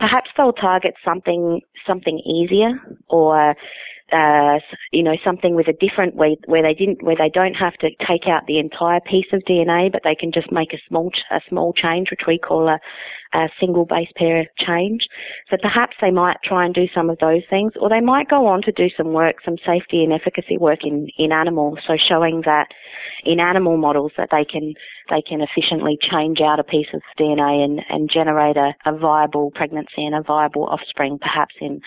perhaps 0.00 0.30
they'll 0.36 0.52
target 0.52 0.94
something, 1.04 1.60
something 1.86 2.18
easier 2.18 2.80
or 3.08 3.54
uh, 4.12 4.58
you 4.92 5.02
know, 5.02 5.16
something 5.24 5.54
with 5.54 5.66
a 5.66 5.72
different 5.72 6.14
way 6.14 6.36
where 6.46 6.62
they 6.62 6.74
didn't, 6.74 7.02
where 7.02 7.16
they 7.16 7.30
don't 7.32 7.54
have 7.54 7.74
to 7.74 7.88
take 8.08 8.28
out 8.28 8.46
the 8.46 8.58
entire 8.58 9.00
piece 9.00 9.26
of 9.32 9.40
DNA, 9.48 9.90
but 9.90 10.02
they 10.04 10.14
can 10.14 10.30
just 10.30 10.52
make 10.52 10.72
a 10.72 10.78
small, 10.88 11.10
a 11.30 11.40
small 11.48 11.72
change, 11.72 12.10
which 12.10 12.26
we 12.26 12.38
call 12.38 12.68
a, 12.68 12.78
a 13.32 13.48
single 13.58 13.86
base 13.86 14.10
pair 14.16 14.46
change. 14.58 15.06
So 15.50 15.56
perhaps 15.60 15.96
they 16.00 16.10
might 16.10 16.36
try 16.44 16.64
and 16.64 16.74
do 16.74 16.86
some 16.94 17.08
of 17.08 17.18
those 17.18 17.42
things, 17.48 17.72
or 17.80 17.88
they 17.88 18.00
might 18.00 18.28
go 18.28 18.46
on 18.46 18.62
to 18.62 18.72
do 18.72 18.88
some 18.96 19.12
work, 19.12 19.36
some 19.44 19.56
safety 19.64 20.04
and 20.04 20.12
efficacy 20.12 20.58
work 20.58 20.80
in, 20.84 21.08
in 21.18 21.32
animals. 21.32 21.78
So 21.86 21.94
showing 21.96 22.42
that 22.44 22.68
in 23.24 23.40
animal 23.40 23.78
models 23.78 24.12
that 24.18 24.28
they 24.30 24.44
can 24.44 24.74
they 25.10 25.22
can 25.22 25.40
efficiently 25.40 25.98
change 26.10 26.38
out 26.40 26.58
a 26.58 26.64
piece 26.64 26.86
of 26.94 27.02
DNA 27.18 27.64
and, 27.64 27.80
and 27.88 28.10
generate 28.12 28.56
a, 28.56 28.74
a 28.86 28.96
viable 28.96 29.50
pregnancy 29.54 30.04
and 30.04 30.14
a 30.14 30.22
viable 30.22 30.64
offspring, 30.64 31.18
perhaps 31.18 31.54
in 31.60 31.80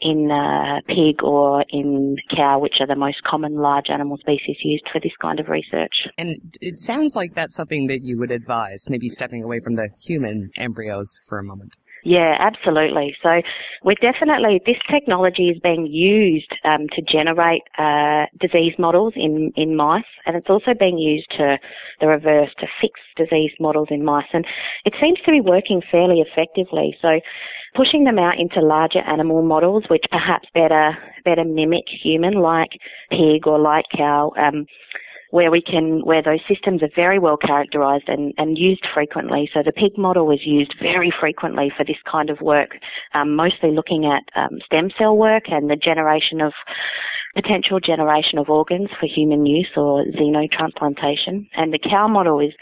in 0.00 0.30
uh, 0.30 0.80
pig 0.86 1.22
or 1.22 1.64
in 1.70 2.16
cow, 2.36 2.58
which 2.58 2.74
are 2.80 2.86
the 2.86 2.96
most 2.96 3.22
common 3.22 3.56
large 3.56 3.86
animal 3.88 4.16
species 4.18 4.56
used 4.62 4.84
for 4.92 5.00
this 5.00 5.12
kind 5.20 5.40
of 5.40 5.48
research. 5.48 5.94
And 6.18 6.36
it 6.60 6.78
sounds 6.78 7.16
like 7.16 7.34
that's 7.34 7.56
something 7.56 7.86
that 7.86 8.02
you 8.02 8.18
would 8.18 8.30
advise, 8.30 8.90
maybe 8.90 9.08
stepping 9.08 9.42
away 9.42 9.60
from 9.60 9.74
the 9.74 9.88
human 9.98 10.50
embryos 10.56 11.18
for 11.26 11.38
a 11.38 11.44
moment. 11.44 11.76
Yeah, 12.06 12.36
absolutely. 12.38 13.16
So 13.20 13.42
we're 13.82 13.98
definitely, 14.00 14.60
this 14.64 14.76
technology 14.88 15.48
is 15.48 15.58
being 15.58 15.86
used 15.86 16.54
um, 16.64 16.86
to 16.94 17.02
generate 17.02 17.62
uh, 17.78 18.26
disease 18.40 18.74
models 18.78 19.14
in, 19.16 19.52
in 19.56 19.74
mice, 19.74 20.04
and 20.24 20.36
it's 20.36 20.46
also 20.48 20.70
being 20.78 20.98
used 20.98 21.26
to 21.36 21.58
the 22.00 22.06
reverse 22.06 22.50
to 22.60 22.66
fix 22.80 23.00
disease 23.16 23.50
models 23.58 23.88
in 23.90 24.04
mice. 24.04 24.30
And 24.32 24.46
it 24.84 24.94
seems 25.02 25.18
to 25.24 25.32
be 25.32 25.40
working 25.40 25.82
fairly 25.90 26.20
effectively. 26.22 26.96
So 27.02 27.18
pushing 27.74 28.04
them 28.04 28.20
out 28.20 28.38
into 28.38 28.60
larger 28.60 29.00
animal 29.00 29.42
models, 29.42 29.82
which 29.90 30.04
perhaps 30.08 30.48
better, 30.54 30.96
better 31.24 31.44
mimic 31.44 31.86
human, 32.04 32.34
like 32.34 32.70
pig 33.10 33.48
or 33.48 33.58
like 33.58 33.86
cow, 33.96 34.30
um, 34.38 34.66
where 35.30 35.50
we 35.50 35.60
can, 35.60 36.00
where 36.04 36.22
those 36.22 36.40
systems 36.48 36.82
are 36.82 36.90
very 36.94 37.18
well 37.18 37.36
characterized 37.36 38.08
and, 38.08 38.32
and 38.38 38.58
used 38.58 38.86
frequently. 38.94 39.50
So 39.52 39.62
the 39.64 39.72
pig 39.72 39.98
model 39.98 40.30
is 40.30 40.46
used 40.46 40.74
very 40.80 41.12
frequently 41.18 41.72
for 41.76 41.84
this 41.84 41.96
kind 42.10 42.30
of 42.30 42.40
work, 42.40 42.70
um, 43.14 43.34
mostly 43.36 43.72
looking 43.72 44.06
at 44.06 44.22
um, 44.40 44.58
stem 44.64 44.90
cell 44.98 45.16
work 45.16 45.44
and 45.48 45.68
the 45.68 45.76
generation 45.76 46.40
of 46.40 46.52
potential 47.34 47.78
generation 47.78 48.38
of 48.38 48.48
organs 48.48 48.88
for 48.98 49.06
human 49.06 49.44
use 49.44 49.68
or 49.76 50.04
xenotransplantation. 50.06 51.46
And 51.54 51.72
the 51.72 51.78
cow 51.78 52.08
model 52.08 52.40
is 52.40 52.52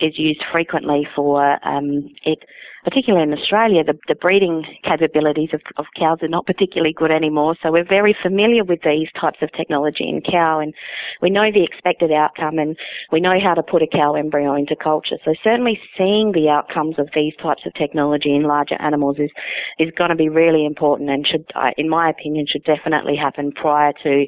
is 0.00 0.18
used 0.18 0.42
frequently 0.52 1.06
for 1.14 1.58
um, 1.66 2.10
it 2.24 2.40
particularly 2.84 3.24
in 3.24 3.36
Australia, 3.36 3.82
the, 3.82 3.98
the 4.08 4.14
breeding 4.14 4.64
capabilities 4.84 5.50
of, 5.52 5.62
of 5.76 5.86
cows 5.98 6.18
are 6.22 6.28
not 6.28 6.46
particularly 6.46 6.92
good 6.92 7.10
anymore. 7.10 7.56
So 7.62 7.72
we're 7.72 7.88
very 7.88 8.14
familiar 8.22 8.62
with 8.62 8.80
these 8.84 9.08
types 9.18 9.38
of 9.42 9.50
technology 9.52 10.08
in 10.08 10.20
cow 10.20 10.60
and 10.60 10.74
we 11.20 11.30
know 11.30 11.50
the 11.52 11.64
expected 11.64 12.12
outcome 12.12 12.58
and 12.58 12.76
we 13.10 13.20
know 13.20 13.34
how 13.42 13.54
to 13.54 13.62
put 13.62 13.82
a 13.82 13.86
cow 13.86 14.14
embryo 14.14 14.54
into 14.54 14.76
culture. 14.76 15.16
So 15.24 15.34
certainly 15.42 15.80
seeing 15.96 16.32
the 16.32 16.48
outcomes 16.50 16.98
of 16.98 17.08
these 17.14 17.34
types 17.42 17.62
of 17.66 17.74
technology 17.74 18.34
in 18.34 18.42
larger 18.42 18.80
animals 18.80 19.16
is, 19.18 19.30
is 19.78 19.90
going 19.96 20.10
to 20.10 20.16
be 20.16 20.28
really 20.28 20.66
important 20.66 21.10
and 21.10 21.26
should, 21.26 21.46
uh, 21.54 21.70
in 21.78 21.88
my 21.88 22.10
opinion, 22.10 22.46
should 22.46 22.64
definitely 22.64 23.16
happen 23.16 23.52
prior 23.52 23.92
to 24.02 24.26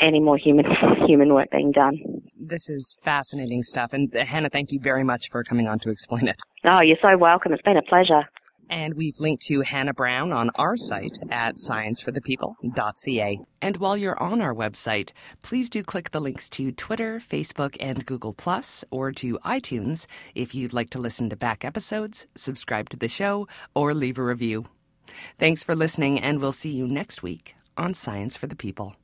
any 0.00 0.20
more 0.20 0.36
human 0.36 0.64
human 1.06 1.34
work 1.34 1.50
being 1.50 1.72
done. 1.72 1.98
This 2.38 2.68
is 2.68 2.96
fascinating 3.02 3.62
stuff, 3.62 3.92
and 3.92 4.14
uh, 4.14 4.24
Hannah, 4.24 4.48
thank 4.48 4.72
you 4.72 4.80
very 4.80 5.04
much 5.04 5.28
for 5.30 5.44
coming 5.44 5.68
on 5.68 5.78
to 5.80 5.90
explain 5.90 6.28
it. 6.28 6.36
Oh, 6.64 6.80
you're 6.82 6.96
so 7.02 7.16
welcome. 7.16 7.52
It's 7.52 7.62
been 7.62 7.76
a 7.76 7.82
pleasure. 7.82 8.22
And 8.70 8.94
we've 8.94 9.18
linked 9.18 9.42
to 9.46 9.62
Hannah 9.62 9.92
Brown 9.94 10.32
on 10.32 10.50
our 10.54 10.76
site 10.76 11.18
at 11.28 11.56
scienceforthepeople.ca. 11.56 13.40
And 13.60 13.76
while 13.78 13.96
you're 13.96 14.22
on 14.22 14.40
our 14.40 14.54
website, 14.54 15.10
please 15.42 15.68
do 15.68 15.82
click 15.82 16.12
the 16.12 16.20
links 16.20 16.48
to 16.50 16.70
Twitter, 16.70 17.18
Facebook, 17.18 17.76
and 17.80 18.06
Google 18.06 18.32
Plus, 18.32 18.84
or 18.92 19.10
to 19.12 19.40
iTunes 19.44 20.06
if 20.36 20.54
you'd 20.54 20.72
like 20.72 20.90
to 20.90 21.00
listen 21.00 21.28
to 21.30 21.36
back 21.36 21.64
episodes, 21.64 22.28
subscribe 22.36 22.88
to 22.90 22.96
the 22.96 23.08
show, 23.08 23.48
or 23.74 23.92
leave 23.92 24.18
a 24.18 24.22
review. 24.22 24.66
Thanks 25.36 25.64
for 25.64 25.74
listening, 25.74 26.20
and 26.20 26.40
we'll 26.40 26.52
see 26.52 26.70
you 26.70 26.86
next 26.86 27.24
week 27.24 27.56
on 27.76 27.92
Science 27.92 28.36
for 28.36 28.46
the 28.46 28.54
People. 28.54 28.94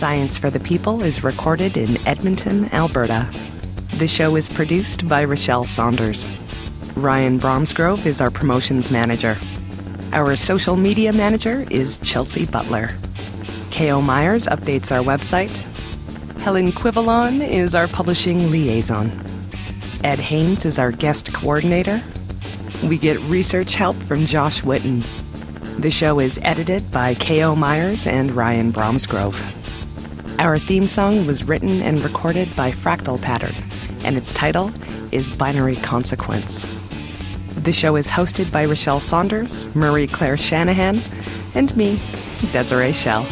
Science 0.00 0.38
for 0.38 0.48
the 0.48 0.60
People 0.60 1.02
is 1.02 1.22
recorded 1.22 1.76
in 1.76 1.98
Edmonton, 2.08 2.64
Alberta. 2.72 3.28
The 3.98 4.06
show 4.06 4.34
is 4.36 4.48
produced 4.48 5.06
by 5.06 5.24
Rochelle 5.24 5.66
Saunders. 5.66 6.30
Ryan 6.96 7.38
Bromsgrove 7.38 8.06
is 8.06 8.20
our 8.20 8.30
promotions 8.30 8.90
manager. 8.90 9.36
Our 10.12 10.36
social 10.36 10.76
media 10.76 11.12
manager 11.12 11.66
is 11.70 11.98
Chelsea 12.00 12.46
Butler. 12.46 12.96
K.O. 13.70 14.00
Myers 14.00 14.46
updates 14.46 14.90
our 14.90 15.04
website. 15.04 15.64
Helen 16.40 16.72
Quivalon 16.72 17.42
is 17.42 17.74
our 17.74 17.86
publishing 17.86 18.50
liaison. 18.50 19.12
Ed 20.02 20.18
Haynes 20.18 20.64
is 20.64 20.78
our 20.78 20.92
guest 20.92 21.34
coordinator. 21.34 22.02
We 22.82 22.98
get 22.98 23.20
research 23.20 23.74
help 23.74 23.96
from 23.96 24.26
Josh 24.26 24.62
Witten. 24.62 25.04
The 25.78 25.90
show 25.90 26.18
is 26.20 26.38
edited 26.42 26.90
by 26.90 27.14
K.O. 27.14 27.54
Myers 27.54 28.06
and 28.06 28.32
Ryan 28.32 28.72
Bromsgrove. 28.72 29.40
Our 30.38 30.58
theme 30.58 30.86
song 30.86 31.26
was 31.26 31.44
written 31.44 31.82
and 31.82 32.02
recorded 32.02 32.54
by 32.56 32.70
Fractal 32.70 33.20
Pattern 33.20 33.54
and 34.04 34.16
its 34.16 34.32
title 34.32 34.72
is 35.12 35.30
Binary 35.30 35.76
Consequence. 35.76 36.66
The 37.56 37.72
show 37.72 37.96
is 37.96 38.08
hosted 38.08 38.50
by 38.50 38.64
Rochelle 38.64 39.00
Saunders, 39.00 39.74
Marie 39.74 40.06
Claire 40.06 40.36
Shanahan, 40.36 41.02
and 41.54 41.76
me, 41.76 42.00
Desiree 42.52 42.92
Schell. 42.92 43.26